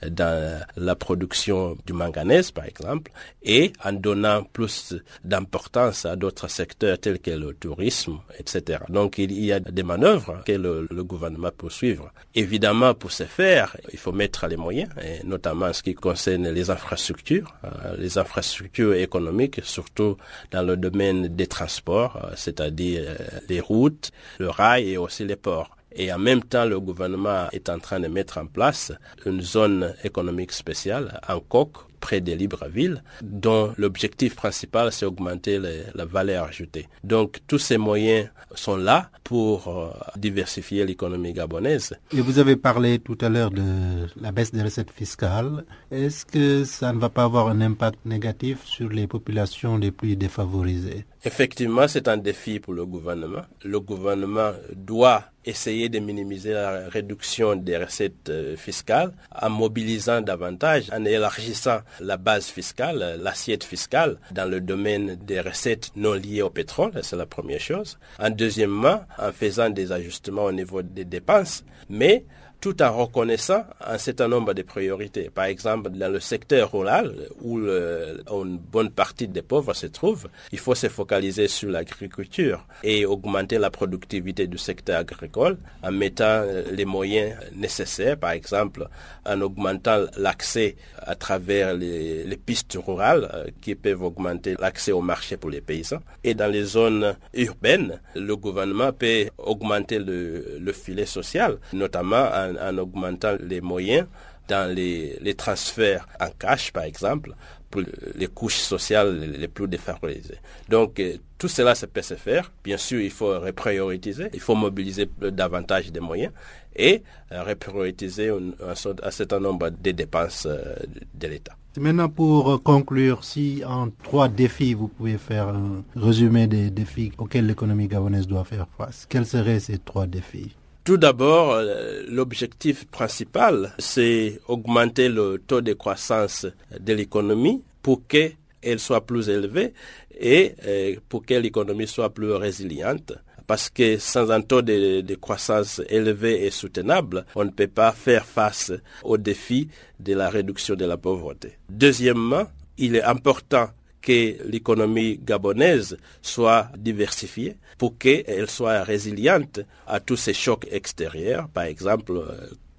dans 0.09 0.61
la 0.77 0.95
production 0.95 1.77
du 1.87 1.93
manganèse 1.93 2.51
par 2.51 2.64
exemple, 2.64 3.12
et 3.43 3.73
en 3.85 3.93
donnant 3.93 4.45
plus 4.45 4.95
d'importance 5.25 6.05
à 6.05 6.16
d'autres 6.16 6.49
secteurs 6.49 6.99
tels 6.99 7.21
que 7.21 7.31
le 7.31 7.55
tourisme, 7.55 8.19
etc. 8.39 8.81
Donc 8.89 9.19
il 9.19 9.33
y 9.33 9.53
a 9.53 9.61
des 9.61 9.83
manœuvres 9.83 10.43
que 10.45 10.53
le, 10.53 10.87
gouvernement 11.09 11.51
peut 11.57 11.71
suivre. 11.71 12.12
Évidemment, 12.35 12.93
pour 12.93 13.12
ce 13.12 13.25
faire, 13.25 13.77
il 13.93 13.99
faut 13.99 14.12
mettre 14.12 14.47
les 14.47 14.57
moyens, 14.57 14.91
et 15.03 15.25
notamment 15.25 15.66
en 15.66 15.73
ce 15.73 15.83
qui 15.83 15.95
concerne 15.95 16.49
les 16.51 16.71
infrastructures, 16.71 17.55
euh, 17.64 17.97
les 17.97 18.19
infrastructures 18.19 18.58
structure 18.59 18.95
économique, 18.95 19.61
surtout 19.63 20.17
dans 20.51 20.63
le 20.63 20.77
domaine 20.77 21.29
des 21.29 21.47
transports, 21.47 22.17
euh, 22.17 22.33
c'est-à-dire 22.35 23.03
euh, 23.07 23.17
les 23.49 23.61
routes, 23.61 24.11
le 24.41 24.51
rail 24.51 24.91
et 24.91 24.97
aussi 24.99 25.25
les 25.25 25.37
ports. 25.37 25.71
Et 25.93 26.13
en 26.13 26.19
même 26.19 26.43
temps, 26.43 26.65
le 26.65 26.81
gouvernement 26.81 27.49
est 27.53 27.69
en 27.69 27.79
train 27.79 28.01
de 28.01 28.09
mettre 28.09 28.39
en 28.39 28.47
place 28.47 28.93
une 29.27 29.41
zone 29.41 29.95
économique 30.05 30.53
spéciale 30.53 31.21
en 31.29 31.41
coque 31.41 31.88
près 31.99 32.20
des 32.20 32.36
Libreville, 32.36 33.03
dont 33.22 33.72
l'objectif 33.76 34.34
principal, 34.34 34.92
c'est 34.92 35.07
augmenter 35.07 35.59
la 35.94 36.05
valeur 36.05 36.44
ajoutée. 36.46 36.88
Donc, 37.05 37.38
tous 37.46 37.59
ces 37.59 37.78
moyens 37.78 38.28
sont 38.55 38.76
là 38.76 39.11
pour 39.24 39.68
euh, 39.68 39.90
diversifier 40.16 40.86
l'économie 40.86 41.32
gabonaise. 41.34 41.94
Et 42.16 42.20
vous 42.20 42.38
avez 42.38 42.57
parlé 42.57 42.99
tout 42.99 43.18
à 43.20 43.28
l'heure 43.28 43.51
de 43.51 44.07
la 44.20 44.32
baisse 44.32 44.53
des 44.53 44.62
recettes 44.62 44.90
fiscales. 44.90 45.64
Est-ce 45.90 46.24
que 46.24 46.64
ça 46.64 46.92
ne 46.92 46.99
va 46.99 47.11
pas 47.11 47.24
avoir 47.24 47.49
un 47.49 47.61
impact 47.61 47.99
négatif 48.07 48.64
sur 48.64 48.88
les 48.88 49.07
populations 49.07 49.76
les 49.76 49.90
plus 49.90 50.16
défavorisées? 50.16 51.05
Effectivement, 51.29 51.87
c'est 51.89 52.09
un 52.09 52.16
défi 52.16 52.59
pour 52.59 52.72
le 52.72 52.87
gouvernement. 52.87 53.43
Le 53.62 53.79
gouvernement 53.81 54.53
doit 54.74 55.24
essayer 55.45 55.91
de 55.91 55.99
minimiser 55.99 56.55
la 56.55 56.89
réduction 56.89 57.55
des 57.55 57.76
recettes 57.76 58.31
euh, 58.31 58.57
fiscales 58.57 59.12
en 59.39 59.51
mobilisant 59.51 60.22
davantage, 60.22 60.89
en 60.91 61.05
élargissant 61.05 61.81
la 62.01 62.16
base 62.16 62.47
fiscale, 62.47 63.20
l'assiette 63.22 63.62
fiscale 63.62 64.16
dans 64.31 64.47
le 64.51 64.62
domaine 64.62 65.16
des 65.16 65.41
recettes 65.43 65.91
non 65.97 66.14
liées 66.14 66.41
au 66.41 66.49
pétrole, 66.49 66.93
c'est 67.03 67.16
la 67.16 67.26
première 67.26 67.61
chose. 67.61 67.99
En 68.18 68.31
deuxièmement, 68.31 69.03
en 69.18 69.31
faisant 69.31 69.68
des 69.68 69.93
ajustements 69.93 70.45
au 70.45 70.53
niveau 70.53 70.81
des 70.81 71.05
dépenses, 71.05 71.62
mais 71.91 72.24
tout 72.61 72.83
en 72.83 72.93
reconnaissant 72.93 73.65
un 73.85 73.99
certain 73.99 74.29
nombre 74.29 74.53
de 74.55 74.63
priorités. 74.63 75.31
Par 75.31 75.45
exemple, 75.45 75.91
dans 75.91 76.13
le 76.13 76.21
secteur 76.21 76.73
rural, 76.73 77.15
où 77.41 77.59
une 77.59 78.59
bonne 78.59 78.91
partie 78.91 79.29
des 79.29 79.43
pauvres 79.43 79.75
se 79.75 79.87
trouvent, 79.87 80.29
il 80.53 80.59
faut 80.59 80.75
se 80.75 80.89
focaliser 80.89 81.49
sur 81.49 81.71
l'agriculture 81.71 82.67
et 82.83 83.07
augmenter 83.07 83.59
la 83.59 83.71
productivité 83.71 84.47
du 84.47 84.59
secteur 84.59 84.99
agricole 85.01 85.59
en 85.83 85.93
mettant 85.93 86.43
les 86.71 86.85
moyens 86.85 87.37
nécessaires, 87.55 88.17
par 88.17 88.31
exemple 88.31 88.89
en 89.25 89.41
augmentant 89.41 90.07
l'accès 90.17 90.77
à 90.99 91.15
travers 91.15 91.75
les, 91.75 92.39
pistes 92.45 92.79
rurales 92.87 93.29
euh, 93.35 93.47
qui 93.61 93.75
peuvent 93.75 94.03
augmenter 94.03 94.55
l'accès 94.59 94.93
au 94.93 95.03
marché 95.03 95.37
pour 95.37 95.51
les 95.51 95.61
paysans. 95.61 95.99
Et 96.25 96.35
dans 96.35 96.51
les 96.51 96.63
zones 96.63 97.17
urbaines, 97.35 98.01
le 98.15 98.37
gouvernement 98.37 98.93
peut 98.93 99.27
augmenter 99.39 99.99
le 99.99 100.73
filet 100.73 101.05
social, 101.05 101.59
notamment 101.73 102.29
en 102.33 102.47
en, 102.61 102.78
augmentant 102.78 103.36
les 103.40 103.61
moyens 103.61 104.07
dans 104.49 104.74
les, 104.74 105.34
transferts 105.36 106.07
en 106.20 106.28
cash, 106.38 106.72
par 106.72 106.84
exemple, 106.84 107.34
pour 107.70 107.82
les 108.14 108.26
couches 108.28 108.57
sociales 108.57 109.18
les 109.38 109.49
plus 109.49 109.68
défavorisées. 109.68 110.38
Donc, 110.68 110.99
euh, 111.01 111.16
tout 111.36 111.49
cela, 111.49 111.74
ça 111.74 111.86
peut 111.86 112.03
se 112.03 112.14
faire. 112.14 112.51
Bien 112.64 112.78
sûr, 112.78 113.01
il 113.01 113.11
faut 113.11 113.38
reprioriser, 113.38 114.30
il 114.32 114.40
faut 114.40 114.55
mobiliser 114.55 115.09
davantage 115.20 115.92
de 115.92 116.01
moyens 116.01 116.32
et 116.74 117.03
euh, 117.32 117.42
reprioriser 117.42 118.30
un, 118.30 118.53
un, 118.62 119.11
certain 119.11 119.40
nombre 119.40 119.68
de 119.68 119.90
dépenses 119.90 120.46
euh, 120.46 120.74
de 121.14 121.28
l'État. 121.28 121.53
Maintenant, 121.78 122.09
pour 122.09 122.61
conclure, 122.62 123.22
si 123.22 123.62
en 123.64 123.90
trois 124.03 124.28
défis, 124.28 124.74
vous 124.74 124.88
pouvez 124.88 125.16
faire 125.18 125.49
un 125.49 125.84
résumé 125.94 126.46
des 126.46 126.70
défis 126.70 127.12
auxquels 127.18 127.46
l'économie 127.46 127.86
gabonaise 127.86 128.26
doit 128.26 128.44
faire 128.44 128.66
face, 128.76 129.07
quels 129.09 129.26
seraient 129.26 129.61
ces 129.61 129.78
trois 129.78 130.07
défis? 130.07 130.57
Tout 130.89 130.97
d'abord, 130.97 131.51
euh, 131.53 132.03
l'objectif 132.09 132.86
principal, 132.86 133.74
c'est 133.78 134.41
augmenter 134.49 135.11
le 135.11 135.36
taux 135.36 135.61
de 135.61 135.74
croissance 135.74 136.47
de 136.80 136.93
l'économie 136.95 137.62
pour 137.82 138.07
qu'elle 138.07 138.78
soit 138.78 139.05
plus 139.05 139.28
élevée 139.28 139.74
et 140.18 140.55
euh, 140.64 140.97
pour 141.11 141.26
que 141.26 141.34
l'économie 141.34 141.86
soit 141.86 142.09
plus 142.09 142.32
résiliente. 142.32 143.12
Parce 143.47 143.68
que 143.68 143.99
sans 143.99 144.30
un 144.30 144.41
taux 144.41 144.62
de, 144.62 145.03
de, 145.03 145.14
croissance 145.14 145.82
élevé 145.91 146.47
et 146.47 146.51
soutenable, 146.51 147.26
on 147.34 147.45
ne 147.45 147.51
peut 147.51 147.66
pas 147.68 147.93
faire 147.93 148.24
face 148.24 148.72
au 149.05 149.18
défi 149.18 149.68
de 150.01 150.14
la 150.14 150.30
réduction 150.30 150.74
de 150.74 150.86
la 150.86 150.97
pauvreté. 150.97 151.59
Deuxièmement, 151.68 152.47
il 152.78 152.97
est 152.97 153.03
important 153.03 153.68
que 154.01 154.36
l'économie 154.44 155.18
gabonaise 155.22 155.96
soit 156.22 156.70
diversifiée 156.76 157.57
pour 157.78 157.99
qu'elle 157.99 158.49
soit 158.49 158.82
résiliente 158.82 159.61
à 159.86 160.01
tous 160.01 160.16
ces 160.16 160.34
chocs 160.34 160.66
extérieurs, 160.70 161.49
par 161.49 161.64
exemple 161.64 162.12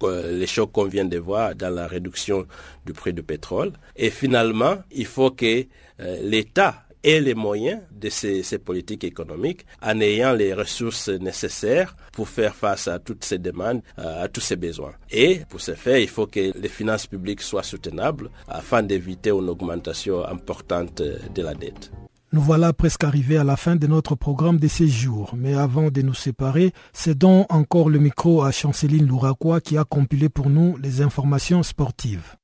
euh, 0.02 0.38
les 0.38 0.46
chocs 0.46 0.72
qu'on 0.72 0.84
vient 0.84 1.04
de 1.04 1.18
voir 1.18 1.54
dans 1.54 1.70
la 1.74 1.86
réduction 1.86 2.46
du 2.86 2.92
prix 2.92 3.12
du 3.12 3.22
pétrole. 3.22 3.72
Et 3.96 4.10
finalement, 4.10 4.76
il 4.90 5.06
faut 5.06 5.30
que 5.30 5.66
euh, 6.00 6.16
l'État 6.22 6.84
ait 7.02 7.20
les 7.20 7.34
moyens 7.34 7.80
de 7.92 8.08
ces, 8.08 8.42
ces, 8.42 8.58
politiques 8.58 9.04
économiques 9.04 9.66
en 9.82 10.00
ayant 10.00 10.32
les 10.32 10.54
ressources 10.54 11.08
nécessaires 11.08 11.96
pour 12.12 12.28
faire 12.28 12.54
face 12.54 12.88
à 12.88 12.98
toutes 12.98 13.24
ces 13.24 13.38
demandes, 13.38 13.82
à 13.96 14.28
tous 14.28 14.40
ces 14.40 14.56
besoins. 14.56 14.92
Et 15.10 15.40
pour 15.48 15.60
ce 15.60 15.74
faire, 15.74 15.98
il 15.98 16.08
faut 16.08 16.26
que 16.26 16.52
les 16.58 16.68
finances 16.68 17.06
publiques 17.06 17.42
soient 17.42 17.62
soutenables 17.62 18.30
afin 18.48 18.82
d'éviter 18.82 19.30
une 19.30 19.48
augmentation 19.48 20.24
importante 20.26 21.02
de 21.02 21.42
la 21.42 21.54
dette. 21.54 21.90
Nous 22.32 22.40
voilà 22.40 22.72
presque 22.72 23.02
arrivés 23.02 23.38
à 23.38 23.44
la 23.44 23.56
fin 23.56 23.74
de 23.74 23.88
notre 23.88 24.14
programme 24.14 24.58
de 24.58 24.68
ces 24.68 24.86
jours. 24.86 25.34
Mais 25.36 25.54
avant 25.54 25.90
de 25.90 26.00
nous 26.00 26.14
séparer, 26.14 26.72
cédons 26.92 27.44
encore 27.48 27.90
le 27.90 27.98
micro 27.98 28.44
à 28.44 28.52
Chanceline 28.52 29.06
Louraquois 29.06 29.60
qui 29.60 29.76
a 29.76 29.82
compilé 29.82 30.28
pour 30.28 30.48
nous 30.48 30.76
les 30.76 31.02
informations 31.02 31.64
sportives. 31.64 32.36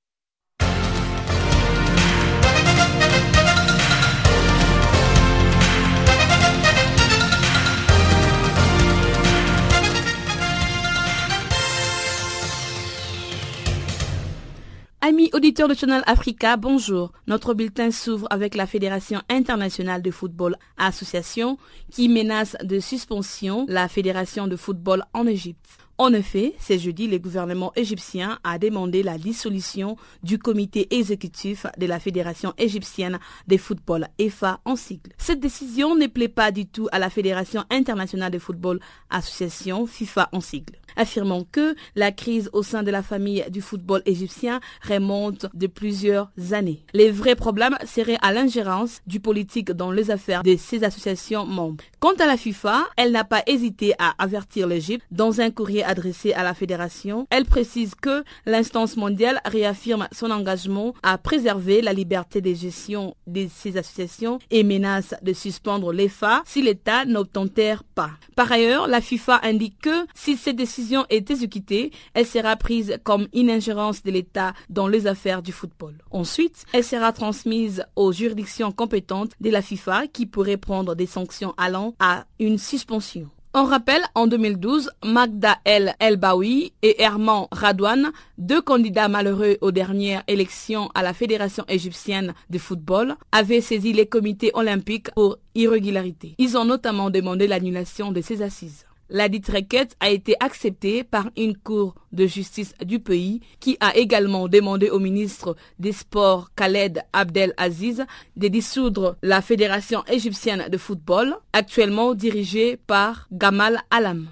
Amis 15.09 15.31
auditeurs 15.35 15.69
de 15.69 15.75
Channel 15.75 16.03
Africa, 16.07 16.57
bonjour. 16.57 17.13
Notre 17.29 17.55
bulletin 17.55 17.93
s'ouvre 17.93 18.27
avec 18.29 18.57
la 18.57 18.67
Fédération 18.67 19.23
internationale 19.29 20.03
de 20.03 20.11
football 20.11 20.57
association 20.79 21.59
qui 21.93 22.09
menace 22.09 22.57
de 22.65 22.81
suspension 22.81 23.67
la 23.69 23.87
Fédération 23.87 24.49
de 24.49 24.57
football 24.57 25.05
en 25.13 25.29
Égypte. 25.29 25.86
En 25.99 26.13
effet, 26.13 26.55
ce 26.61 26.77
jeudi, 26.77 27.09
le 27.09 27.19
gouvernement 27.19 27.73
égyptien 27.75 28.39
a 28.45 28.59
demandé 28.59 29.03
la 29.03 29.17
dissolution 29.17 29.97
du 30.23 30.39
comité 30.39 30.95
exécutif 30.95 31.65
de 31.79 31.87
la 31.87 31.99
Fédération 31.99 32.53
égyptienne 32.59 33.19
de 33.49 33.57
football, 33.57 34.07
EFA 34.19 34.61
en 34.67 34.77
sigle. 34.77 35.13
Cette 35.17 35.41
décision 35.41 35.95
ne 35.95 36.07
plaît 36.07 36.29
pas 36.29 36.51
du 36.51 36.67
tout 36.67 36.87
à 36.93 36.99
la 36.99 37.09
Fédération 37.09 37.65
internationale 37.71 38.31
de 38.31 38.39
football 38.39 38.79
association, 39.09 39.87
FIFA 39.87 40.29
en 40.33 40.41
sigle 40.41 40.75
affirmant 40.97 41.45
que 41.51 41.75
la 41.95 42.11
crise 42.11 42.51
au 42.53 42.63
sein 42.63 42.83
de 42.83 42.91
la 42.91 43.03
famille 43.03 43.45
du 43.51 43.61
football 43.61 44.03
égyptien 44.07 44.61
remonte 44.83 45.47
de 45.55 45.67
plusieurs 45.67 46.31
années. 46.53 46.85
Les 46.93 47.11
vrais 47.11 47.37
problèmes 47.37 47.77
seraient 47.85 48.19
à 48.23 48.33
l'ingérence 48.33 49.01
du 49.07 49.21
politique 49.21 49.71
dans 49.73 49.91
les 49.91 50.11
affaires 50.11 50.43
de 50.43 50.57
ces 50.57 50.85
associations 50.85 51.47
membres. 51.47 51.85
Quant 52.01 52.15
à 52.15 52.27
la 52.27 52.37
FIFA, 52.37 52.87
elle 52.97 53.13
n'a 53.13 53.25
pas 53.25 53.43
hésité 53.47 53.95
à 53.99 54.15
avertir 54.19 54.67
l'Égypte 54.67 55.05
dans 55.11 55.41
un 55.41 55.51
courrier 55.51 55.85
adressé 55.87 56.33
à 56.33 56.43
la 56.43 56.55
fédération. 56.55 57.27
Elle 57.31 57.45
précise 57.45 57.95
que 57.95 58.25
l'instance 58.45 58.97
mondiale 58.97 59.41
réaffirme 59.45 60.09
son 60.13 60.31
engagement 60.31 60.95
à 61.03 61.19
préserver 61.19 61.83
la 61.83 61.93
liberté 61.93 62.41
de 62.41 62.53
gestion 62.53 63.17
de 63.27 63.47
ces 63.55 63.77
associations 63.77 64.39
et 64.51 64.63
menace 64.63 65.15
de 65.23 65.33
suspendre 65.33 65.93
l'EFA 65.93 66.43
si 66.45 66.63
l'État 66.63 67.05
n'obtempère 67.05 67.85
pas. 67.85 68.11
Par 68.35 68.51
ailleurs, 68.53 68.89
la 68.89 69.01
FIFA 69.01 69.41
indique 69.43 69.79
que 69.81 70.07
si 70.15 70.37
cette 70.37 70.57
décision 70.57 71.07
est 71.11 71.31
exécutée, 71.31 71.91
elle 72.15 72.27
sera 72.27 72.57
prise 72.57 72.99
comme 73.05 73.29
une 73.33 73.51
ingérence 73.51 74.03
de 74.03 74.11
l'État 74.11 74.53
dans 74.69 74.89
les 74.89 75.07
affaires 75.07 75.43
du 75.43 75.53
football. 75.53 75.95
Ensuite, 76.11 76.65
elle 76.73 76.85
sera 76.85 77.13
transmise 77.13 77.85
aux 77.97 78.13
juridictions 78.13 78.73
compétentes 78.73 79.33
de 79.41 79.51
la 79.51 79.63
FIFA 79.63 80.07
qui 80.09 80.27
pourraient 80.27 80.57
prendre 80.57 80.95
des 80.95 81.07
sanctions 81.07 81.55
allant 81.57 81.95
à 81.99 82.27
une 82.39 82.59
suspension. 82.59 83.29
On 83.59 83.65
rappelle, 83.65 84.03
en 84.15 84.27
2012, 84.27 84.91
Magda 85.03 85.57
El 85.65 85.95
Elbaoui 85.99 86.75
et 86.83 87.01
Herman 87.01 87.47
Radouane, 87.51 88.13
deux 88.37 88.61
candidats 88.61 89.09
malheureux 89.09 89.57
aux 89.63 89.73
dernières 89.73 90.23
élections 90.29 90.91
à 90.95 91.03
la 91.03 91.15
Fédération 91.15 91.65
égyptienne 91.67 92.35
de 92.51 92.59
football, 92.59 93.15
avaient 93.33 93.63
saisi 93.63 93.95
les 93.95 94.05
comités 94.05 94.51
olympiques 94.53 95.11
pour 95.15 95.39
irrégularité. 95.55 96.35
Ils 96.37 96.59
ont 96.59 96.67
notamment 96.67 97.09
demandé 97.09 97.47
l'annulation 97.47 98.13
de 98.13 98.21
ces 98.21 98.43
assises. 98.43 98.85
La 99.09 99.29
dite 99.29 99.49
requête 99.49 99.97
a 100.01 100.11
été 100.11 100.35
acceptée 100.41 101.05
par 101.05 101.31
une 101.37 101.57
cour 101.57 101.95
de 102.11 102.27
justice 102.27 102.75
du 102.85 102.99
pays 102.99 103.41
qui 103.61 103.77
a 103.79 103.97
également 103.97 104.49
demandé 104.49 104.91
au 104.91 104.99
ministre 104.99 105.55
des 105.79 105.93
Sports 105.93 106.51
Khaled 106.57 107.03
Abdel 107.13 107.55
Aziz 107.57 108.05
de 108.37 108.49
dissoudre 108.49 109.17
la 109.23 109.43
Fédération 109.43 110.03
égyptienne 110.07 110.69
de 110.69 110.77
football, 110.77 111.37
actuellement 111.53 112.15
dirigée 112.15 112.77
par 112.77 113.29
Gamal 113.31 113.81
Alam. 113.91 114.27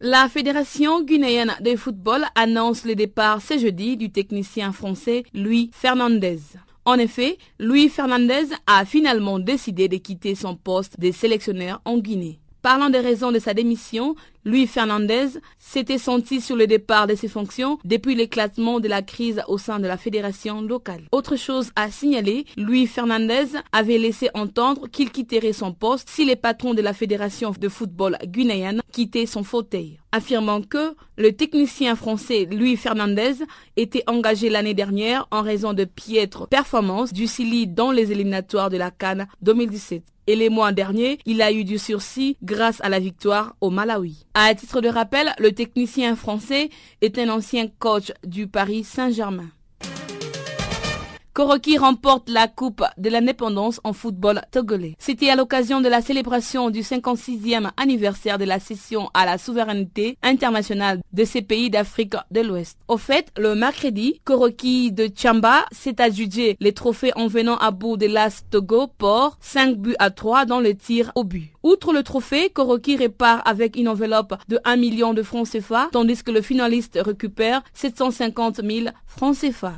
La 0.00 0.28
Fédération 0.28 1.02
guinéenne 1.04 1.54
de 1.60 1.76
football 1.76 2.24
annonce 2.34 2.84
le 2.84 2.96
départ 2.96 3.40
ce 3.40 3.56
jeudi 3.56 3.96
du 3.96 4.10
technicien 4.10 4.72
français 4.72 5.22
Louis 5.32 5.70
Fernandez. 5.72 6.40
En 6.86 6.94
effet, 6.94 7.38
Louis 7.60 7.88
Fernandez 7.88 8.46
a 8.66 8.84
finalement 8.84 9.38
décidé 9.38 9.86
de 9.86 9.98
quitter 9.98 10.34
son 10.34 10.56
poste 10.56 10.98
de 10.98 11.12
sélectionneur 11.12 11.80
en 11.84 11.98
Guinée. 11.98 12.40
Parlant 12.62 12.90
des 12.90 13.00
raisons 13.00 13.32
de 13.32 13.38
sa 13.38 13.54
démission, 13.54 14.16
Louis 14.44 14.66
Fernandez 14.66 15.28
s'était 15.58 15.96
senti 15.96 16.42
sur 16.42 16.56
le 16.56 16.66
départ 16.66 17.06
de 17.06 17.14
ses 17.14 17.28
fonctions 17.28 17.78
depuis 17.84 18.14
l'éclatement 18.14 18.80
de 18.80 18.88
la 18.88 19.00
crise 19.00 19.40
au 19.48 19.56
sein 19.56 19.78
de 19.78 19.86
la 19.86 19.96
fédération 19.96 20.60
locale. 20.60 21.04
Autre 21.10 21.36
chose 21.36 21.70
à 21.74 21.90
signaler, 21.90 22.44
Louis 22.58 22.86
Fernandez 22.86 23.46
avait 23.72 23.96
laissé 23.96 24.28
entendre 24.34 24.88
qu'il 24.88 25.10
quitterait 25.10 25.54
son 25.54 25.72
poste 25.72 26.10
si 26.10 26.26
les 26.26 26.36
patrons 26.36 26.74
de 26.74 26.82
la 26.82 26.92
fédération 26.92 27.54
de 27.58 27.68
football 27.70 28.18
guinéenne 28.24 28.82
quittaient 28.92 29.24
son 29.24 29.42
fauteuil, 29.42 29.98
affirmant 30.12 30.60
que 30.60 30.94
le 31.16 31.32
technicien 31.32 31.96
français 31.96 32.46
Louis 32.50 32.76
Fernandez 32.76 33.36
était 33.78 34.04
engagé 34.06 34.50
l'année 34.50 34.74
dernière 34.74 35.26
en 35.30 35.40
raison 35.40 35.72
de 35.72 35.84
piètres 35.84 36.46
performances 36.46 37.14
du 37.14 37.26
Sili 37.26 37.66
dans 37.66 37.90
les 37.90 38.12
éliminatoires 38.12 38.68
de 38.68 38.76
la 38.76 38.90
Cannes 38.90 39.28
2017 39.40 40.02
et 40.30 40.36
les 40.36 40.48
mois 40.48 40.70
derniers, 40.70 41.18
il 41.26 41.42
a 41.42 41.50
eu 41.50 41.64
du 41.64 41.76
sursis 41.76 42.36
grâce 42.44 42.80
à 42.82 42.88
la 42.88 43.00
victoire 43.00 43.56
au 43.60 43.68
Malawi. 43.68 44.26
À 44.34 44.54
titre 44.54 44.80
de 44.80 44.88
rappel, 44.88 45.34
le 45.40 45.50
technicien 45.50 46.14
français 46.14 46.70
est 47.00 47.18
un 47.18 47.30
ancien 47.30 47.66
coach 47.80 48.12
du 48.24 48.46
Paris 48.46 48.84
Saint-Germain. 48.84 49.50
Koroki 51.32 51.78
remporte 51.78 52.28
la 52.28 52.48
Coupe 52.48 52.82
de 52.98 53.08
l'indépendance 53.08 53.80
en 53.84 53.92
football 53.92 54.42
togolais. 54.50 54.96
C'était 54.98 55.30
à 55.30 55.36
l'occasion 55.36 55.80
de 55.80 55.88
la 55.88 56.02
célébration 56.02 56.70
du 56.70 56.80
56e 56.80 57.70
anniversaire 57.76 58.36
de 58.36 58.44
la 58.44 58.58
cession 58.58 59.10
à 59.14 59.26
la 59.26 59.38
souveraineté 59.38 60.18
internationale 60.24 61.00
de 61.12 61.24
ces 61.24 61.42
pays 61.42 61.70
d'Afrique 61.70 62.16
de 62.32 62.40
l'Ouest. 62.40 62.78
Au 62.88 62.96
fait, 62.96 63.28
le 63.38 63.54
mercredi, 63.54 64.20
Koroki 64.24 64.90
de 64.90 65.08
Chamba 65.16 65.66
s'est 65.70 66.00
adjugé 66.00 66.56
les 66.58 66.72
trophées 66.72 67.12
en 67.14 67.28
venant 67.28 67.58
à 67.58 67.70
bout 67.70 67.96
de 67.96 68.06
l'As 68.06 68.42
Togo 68.50 68.88
Port 68.88 69.36
5 69.40 69.76
buts 69.76 69.96
à 70.00 70.10
3 70.10 70.46
dans 70.46 70.60
le 70.60 70.74
tir 70.74 71.12
au 71.14 71.22
but. 71.22 71.52
Outre 71.62 71.92
le 71.92 72.02
trophée, 72.02 72.50
Koroki 72.50 72.96
répare 72.96 73.46
avec 73.46 73.76
une 73.76 73.88
enveloppe 73.88 74.34
de 74.48 74.58
1 74.64 74.74
million 74.76 75.14
de 75.14 75.22
francs 75.22 75.48
CFA, 75.48 75.90
tandis 75.92 76.24
que 76.24 76.32
le 76.32 76.42
finaliste 76.42 76.98
récupère 77.00 77.62
750 77.72 78.62
000 78.64 78.88
francs 79.06 79.36
CFA. 79.36 79.74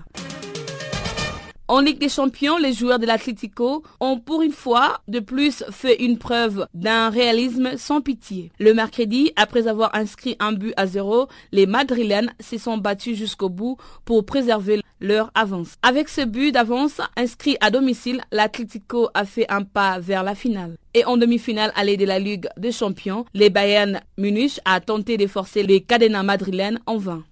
En 1.72 1.80
Ligue 1.80 1.98
des 1.98 2.10
Champions, 2.10 2.58
les 2.58 2.74
joueurs 2.74 2.98
de 2.98 3.06
l'Atlético 3.06 3.82
ont 3.98 4.18
pour 4.18 4.42
une 4.42 4.52
fois 4.52 5.00
de 5.08 5.20
plus 5.20 5.64
fait 5.70 6.02
une 6.02 6.18
preuve 6.18 6.66
d'un 6.74 7.08
réalisme 7.08 7.78
sans 7.78 8.02
pitié. 8.02 8.52
Le 8.58 8.74
mercredi, 8.74 9.32
après 9.36 9.68
avoir 9.68 9.94
inscrit 9.94 10.36
un 10.38 10.52
but 10.52 10.74
à 10.76 10.86
zéro, 10.86 11.28
les 11.50 11.64
Madrilènes 11.64 12.34
se 12.40 12.58
sont 12.58 12.76
battus 12.76 13.16
jusqu'au 13.16 13.48
bout 13.48 13.78
pour 14.04 14.26
préserver 14.26 14.82
leur 15.00 15.30
avance. 15.34 15.76
Avec 15.82 16.10
ce 16.10 16.20
but 16.20 16.52
d'avance 16.52 17.00
inscrit 17.16 17.56
à 17.62 17.70
domicile, 17.70 18.20
l'Atlético 18.32 19.08
a 19.14 19.24
fait 19.24 19.50
un 19.50 19.62
pas 19.62 19.98
vers 19.98 20.24
la 20.24 20.34
finale. 20.34 20.76
Et 20.92 21.06
en 21.06 21.16
demi-finale 21.16 21.72
allée 21.74 21.96
de 21.96 22.04
la 22.04 22.18
Ligue 22.18 22.50
des 22.58 22.72
Champions, 22.72 23.24
les 23.32 23.48
Bayern 23.48 24.02
Munich 24.18 24.60
a 24.66 24.78
tenté 24.82 25.16
de 25.16 25.26
forcer 25.26 25.62
les 25.62 25.80
Cadena 25.80 26.22
madrilènes 26.22 26.80
en 26.84 26.98
vain. 26.98 27.24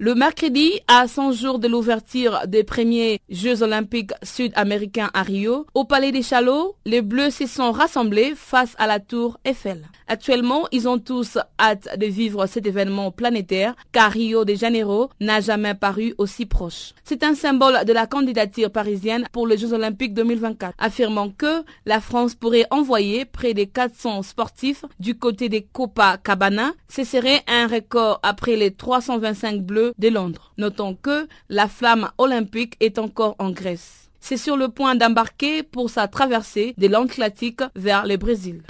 Le 0.00 0.14
mercredi, 0.14 0.78
à 0.86 1.08
100 1.08 1.32
jours 1.32 1.58
de 1.58 1.66
l'ouverture 1.66 2.42
des 2.46 2.62
premiers 2.62 3.18
Jeux 3.30 3.64
olympiques 3.64 4.12
sud-américains 4.22 5.10
à 5.12 5.24
Rio, 5.24 5.66
au 5.74 5.84
Palais 5.84 6.12
des 6.12 6.22
Chalots, 6.22 6.76
les 6.84 7.02
Bleus 7.02 7.32
se 7.32 7.48
sont 7.48 7.72
rassemblés 7.72 8.34
face 8.36 8.76
à 8.78 8.86
la 8.86 9.00
tour 9.00 9.40
Eiffel. 9.44 9.88
Actuellement, 10.06 10.68
ils 10.70 10.88
ont 10.88 11.00
tous 11.00 11.36
hâte 11.58 11.98
de 11.98 12.06
vivre 12.06 12.46
cet 12.46 12.64
événement 12.64 13.10
planétaire 13.10 13.74
car 13.90 14.12
Rio 14.12 14.44
de 14.44 14.54
Janeiro 14.54 15.10
n'a 15.20 15.40
jamais 15.40 15.74
paru 15.74 16.14
aussi 16.16 16.46
proche. 16.46 16.94
C'est 17.02 17.24
un 17.24 17.34
symbole 17.34 17.84
de 17.84 17.92
la 17.92 18.06
candidature 18.06 18.70
parisienne 18.70 19.26
pour 19.32 19.48
les 19.48 19.58
Jeux 19.58 19.72
olympiques 19.72 20.14
2024, 20.14 20.74
affirmant 20.78 21.30
que 21.30 21.64
la 21.86 22.00
France 22.00 22.36
pourrait 22.36 22.66
envoyer 22.70 23.24
près 23.24 23.52
de 23.52 23.64
400 23.64 24.22
sportifs 24.22 24.84
du 25.00 25.18
côté 25.18 25.48
des 25.48 25.62
Copacabana. 25.62 26.70
Ce 26.88 27.02
serait 27.02 27.42
un 27.48 27.66
record 27.66 28.20
après 28.22 28.54
les 28.54 28.70
325 28.70 29.60
Bleus 29.60 29.87
De 29.98 30.08
Londres. 30.08 30.52
Notons 30.58 30.94
que 30.94 31.28
la 31.48 31.68
flamme 31.68 32.10
olympique 32.18 32.74
est 32.80 32.98
encore 32.98 33.36
en 33.38 33.50
Grèce. 33.50 34.10
C'est 34.20 34.36
sur 34.36 34.56
le 34.56 34.68
point 34.68 34.94
d'embarquer 34.94 35.62
pour 35.62 35.90
sa 35.90 36.08
traversée 36.08 36.74
de 36.76 36.86
l'Atlantique 36.86 37.60
vers 37.74 38.06
le 38.06 38.16
Brésil. 38.16 38.62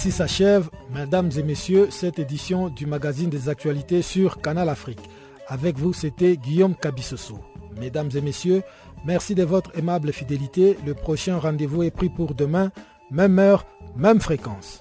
Ainsi 0.00 0.12
s'achève, 0.12 0.70
mesdames 0.94 1.30
et 1.36 1.42
messieurs, 1.42 1.88
cette 1.90 2.18
édition 2.18 2.70
du 2.70 2.86
magazine 2.86 3.28
des 3.28 3.50
actualités 3.50 4.00
sur 4.00 4.40
Canal 4.40 4.70
Afrique. 4.70 5.10
Avec 5.46 5.76
vous, 5.76 5.92
c'était 5.92 6.38
Guillaume 6.38 6.74
Cabissoso. 6.74 7.38
Mesdames 7.78 8.08
et 8.14 8.22
messieurs, 8.22 8.62
merci 9.04 9.34
de 9.34 9.42
votre 9.42 9.76
aimable 9.76 10.10
fidélité. 10.14 10.78
Le 10.86 10.94
prochain 10.94 11.36
rendez-vous 11.36 11.82
est 11.82 11.90
pris 11.90 12.08
pour 12.08 12.34
demain, 12.34 12.72
même 13.10 13.38
heure, 13.38 13.66
même 13.94 14.22
fréquence. 14.22 14.80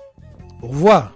Au 0.62 0.68
revoir. 0.68 1.12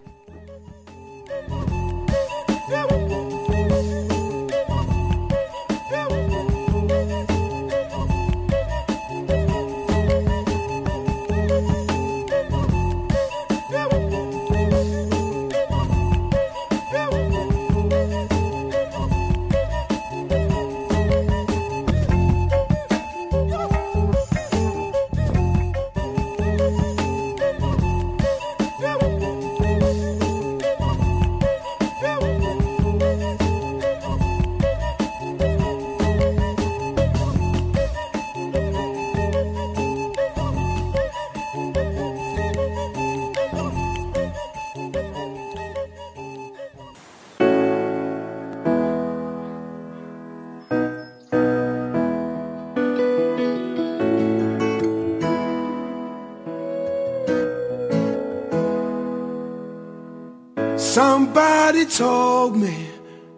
Somebody 61.84 61.98
told 61.98 62.56
me 62.56 62.88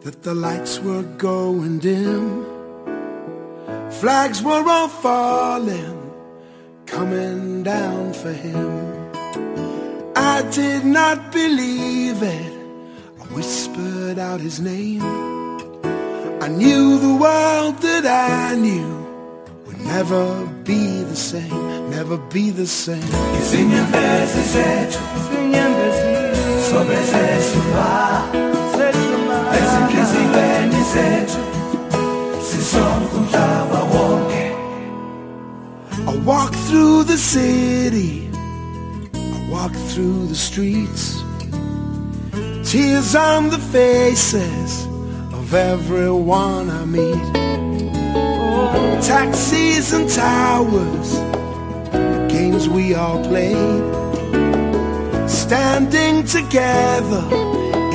that 0.02 0.22
the 0.22 0.36
lights 0.36 0.80
were 0.80 1.02
going 1.18 1.80
dim. 1.80 2.46
Flags 4.00 4.43
were 4.43 4.64
all 4.70 4.88
falling, 4.88 6.12
coming 6.86 7.64
down 7.64 8.14
for 8.14 8.32
him. 8.32 9.12
I 10.16 10.43
did 10.52 10.86
not 10.86 11.32
believe 11.32 12.22
it. 12.22 12.54
I 13.20 13.24
whispered 13.34 14.20
out 14.20 14.41
his 14.41 14.60
name. 14.60 15.02
I 16.41 16.48
knew 16.48 17.00
the 17.00 17.16
world 17.16 17.80
that 17.80 18.06
I 18.06 18.56
knew 18.56 19.08
would 19.66 19.82
never 19.82 20.46
be 20.64 21.02
the 21.02 21.16
same, 21.16 21.89
never 21.89 22.18
be 22.18 22.52
the 22.52 22.68
same. 22.68 23.02
I 36.07 36.17
walk 36.26 36.53
through 36.67 37.03
the 37.05 37.17
city, 37.17 38.30
I 39.13 39.47
walk 39.49 39.71
through 39.71 40.28
the 40.28 40.36
streets, 40.36 41.23
tears 42.69 43.15
on 43.15 43.49
the 43.51 43.59
faces 43.71 44.86
of 45.32 45.53
everyone 45.53 46.69
I 46.69 46.84
meet. 46.84 47.34
Taxis 49.01 49.93
and 49.93 50.09
towers, 50.09 51.13
the 51.93 52.28
games 52.30 52.67
we 52.67 52.95
all 52.95 53.23
played, 53.23 54.05
standing 55.46 56.26
together 56.26 57.24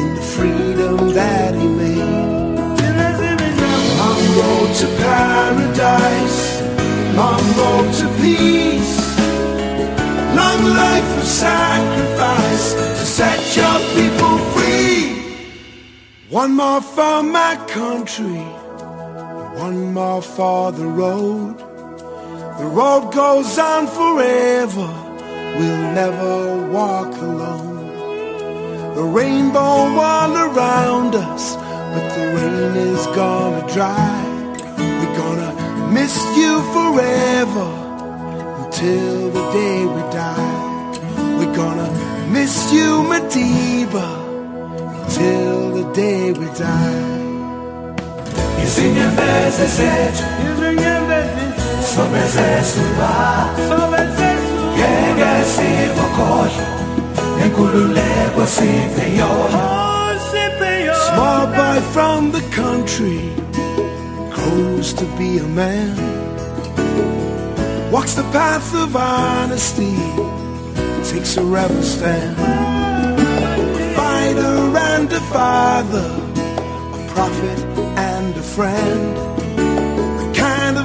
in 0.00 0.08
the 0.14 0.24
freedom 0.34 0.98
that 1.20 1.52
he 1.52 1.66
made. 1.66 1.98
Long 4.00 4.24
road 4.38 4.70
to 4.80 4.86
paradise, 5.02 6.40
long 7.20 7.44
road 7.58 7.88
to 8.00 8.06
peace, 8.22 8.96
long 10.40 10.60
life 10.82 11.10
of 11.18 11.24
sacrifice 11.24 12.66
to 12.98 13.04
set 13.18 13.40
your 13.58 13.78
people 13.96 14.38
free. 14.52 15.02
One 16.28 16.52
more 16.54 16.80
for 16.80 17.24
my 17.24 17.56
country, 17.66 18.44
one 19.66 19.92
more 19.92 20.22
for 20.22 20.70
the 20.70 20.86
road. 20.86 21.58
The 22.60 22.68
road 22.78 23.12
goes 23.12 23.58
on 23.58 23.88
forever, 23.88 24.88
we'll 25.58 25.86
never 26.02 26.34
walk 26.76 27.12
alone. 27.16 27.78
The 28.94 29.02
rainbow 29.02 29.60
all 29.60 30.32
around 30.48 31.14
us, 31.14 31.56
but 31.92 32.06
the 32.16 32.26
rain 32.36 32.76
is 32.90 33.06
gonna 33.18 33.64
dry. 33.72 34.16
We're 34.98 35.16
gonna 35.22 35.52
miss 35.96 36.16
you 36.36 36.52
forever 36.74 37.68
until 38.64 39.30
the 39.36 39.44
day 39.52 39.78
we 39.94 40.02
die. 40.12 40.52
We're 41.38 41.54
gonna 41.54 41.90
miss 42.30 42.72
you, 42.72 43.02
Madiba, 43.10 44.08
until 45.04 45.70
the 45.78 45.86
day 45.94 46.32
we 46.32 46.46
die. 46.58 47.20
izinyembezi 48.64 49.66
zethu 49.76 50.24
sobezesuba 51.94 53.10
ngeke 54.80 55.32
sikukhohlwe 55.52 56.64
inkululeko 57.44 58.42
siphe 58.56 59.06
yona 59.20 59.64
Small 61.06 61.46
boy 61.58 61.80
from 61.94 62.30
the 62.30 62.42
country 62.60 63.20
grows 64.34 64.92
to 64.94 65.04
be 65.18 65.38
a 65.38 65.48
man. 65.60 65.96
Walks 67.90 68.14
the 68.14 68.22
path 68.30 68.72
of 68.74 68.94
honesty, 68.94 69.96
takes 71.10 71.36
a 71.36 71.42
rebel 71.42 71.82
stand. 71.82 72.36
A 72.38 73.94
fighter 73.96 74.60
and 74.92 75.12
a 75.12 75.20
father, 75.34 76.10
a 76.98 77.00
prophet 77.12 77.60
and 78.12 78.36
a 78.36 78.42
friend. 78.42 79.39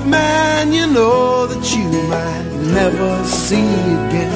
Man 0.05 0.71
you 0.71 0.85
know 0.85 1.47
that 1.47 1.65
you 1.75 1.87
might 2.13 2.49
never 2.73 3.23
see 3.25 3.69
again. 4.05 4.33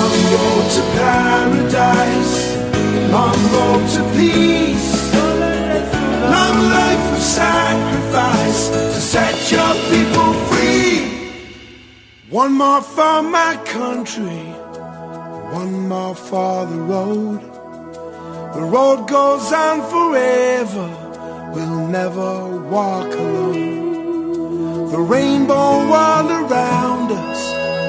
On 0.00 0.12
road 0.32 0.66
to 0.76 0.82
paradise, 0.98 2.34
long 3.10 3.40
road 3.54 3.82
to 3.94 4.02
peace, 4.16 5.14
long 6.34 6.58
life 6.78 7.06
of 7.16 7.22
sacrifice 7.22 8.68
to 8.68 9.00
set 9.00 9.36
your 9.50 9.74
people 9.90 10.32
free. 10.48 10.98
One 12.30 12.52
more 12.52 12.82
for 12.82 13.22
my 13.22 13.56
country, 13.64 14.44
one 15.52 15.88
more 15.88 16.14
for 16.14 16.66
the 16.66 16.78
road. 16.78 17.40
The 18.54 18.62
road 18.62 19.08
goes 19.08 19.52
on 19.52 19.82
forever, 19.90 21.05
we'll 21.54 21.86
never 21.88 22.30
walk 22.74 23.10
alone. 23.14 24.90
The 24.90 24.98
rainbow 24.98 25.54
all 25.54 26.28
around 26.30 27.12
us, 27.12 27.40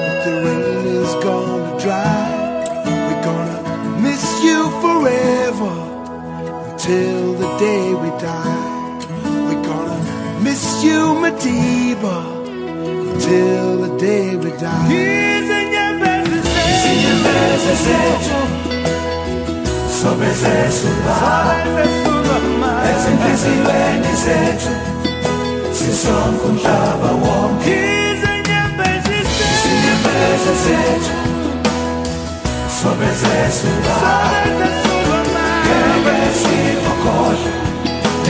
but 0.04 0.18
the 0.24 0.34
rain 0.44 0.86
is 1.02 1.12
gonna 1.24 1.80
dry. 1.80 2.24
We're 3.06 3.22
gonna 3.28 3.58
miss 4.06 4.24
you 4.42 4.58
forever 4.84 5.74
until 6.70 7.34
the 7.42 7.50
day 7.58 7.94
we 8.02 8.10
die. 8.20 8.60
We're 9.46 9.64
gonna 9.70 10.40
miss 10.42 10.84
you, 10.84 11.00
Madiba, 11.22 12.18
until 13.14 13.66
the 13.84 13.98
day 13.98 14.36
we 14.36 14.50
die. 14.58 14.88
sobre 20.08 20.34
sessuda 20.34 21.16
Ez 22.90 23.04
enkizi 23.10 23.54
beni 23.66 24.12
zetsu 24.24 24.72
Si 25.72 25.92
son 26.02 26.32
kuntaba 26.40 27.10
wom 27.22 27.58
Kize 27.64 28.32
nyembezi 28.48 29.18
zetsu 29.34 29.44
Si 29.62 29.70
nyembezi 29.84 30.52
zetsu 30.64 31.14
Sobre 32.78 33.10
sessuda 33.22 33.98
Kebe 35.66 36.16
si 36.40 36.56
fokosh 36.84 37.44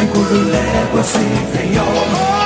Enkululego 0.01 1.03
si 1.03 1.27
homem. 1.79 2.38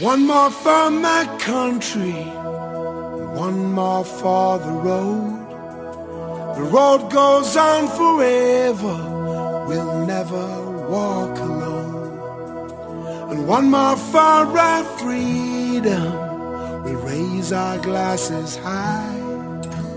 One 0.00 0.26
more 0.26 0.50
for 0.50 0.90
my 0.90 1.24
country, 1.38 2.12
one 3.44 3.72
more 3.72 4.04
for 4.04 4.58
the 4.58 4.70
road. 4.70 5.44
The 6.56 6.62
road 6.62 7.10
goes 7.10 7.56
on 7.56 7.88
forever, 7.88 8.96
we'll 9.66 10.06
never 10.06 10.46
walk 10.88 11.38
alone. 11.38 12.18
And 13.30 13.48
one 13.48 13.70
more 13.70 13.96
for 13.96 14.18
our 14.18 14.84
freedom, 14.98 16.12
we'll 16.84 17.00
raise 17.00 17.52
our 17.52 17.78
glasses 17.78 18.56
high. 18.56 19.20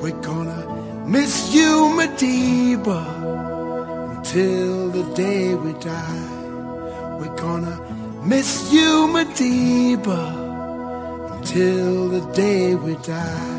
We're 0.02 0.22
gonna 0.22 0.67
miss 1.08 1.54
you, 1.54 1.94
Madiba, 1.98 3.02
until 4.18 4.90
the 4.90 5.04
day 5.16 5.56
we 5.56 5.74
die. 5.74 7.18
We're 7.20 7.36
gonna 7.36 7.76
miss 8.24 8.72
you, 8.72 9.08
Madiba, 9.16 10.22
until 11.38 12.10
the 12.10 12.34
day 12.34 12.76
we 12.76 12.96
die. 12.98 13.57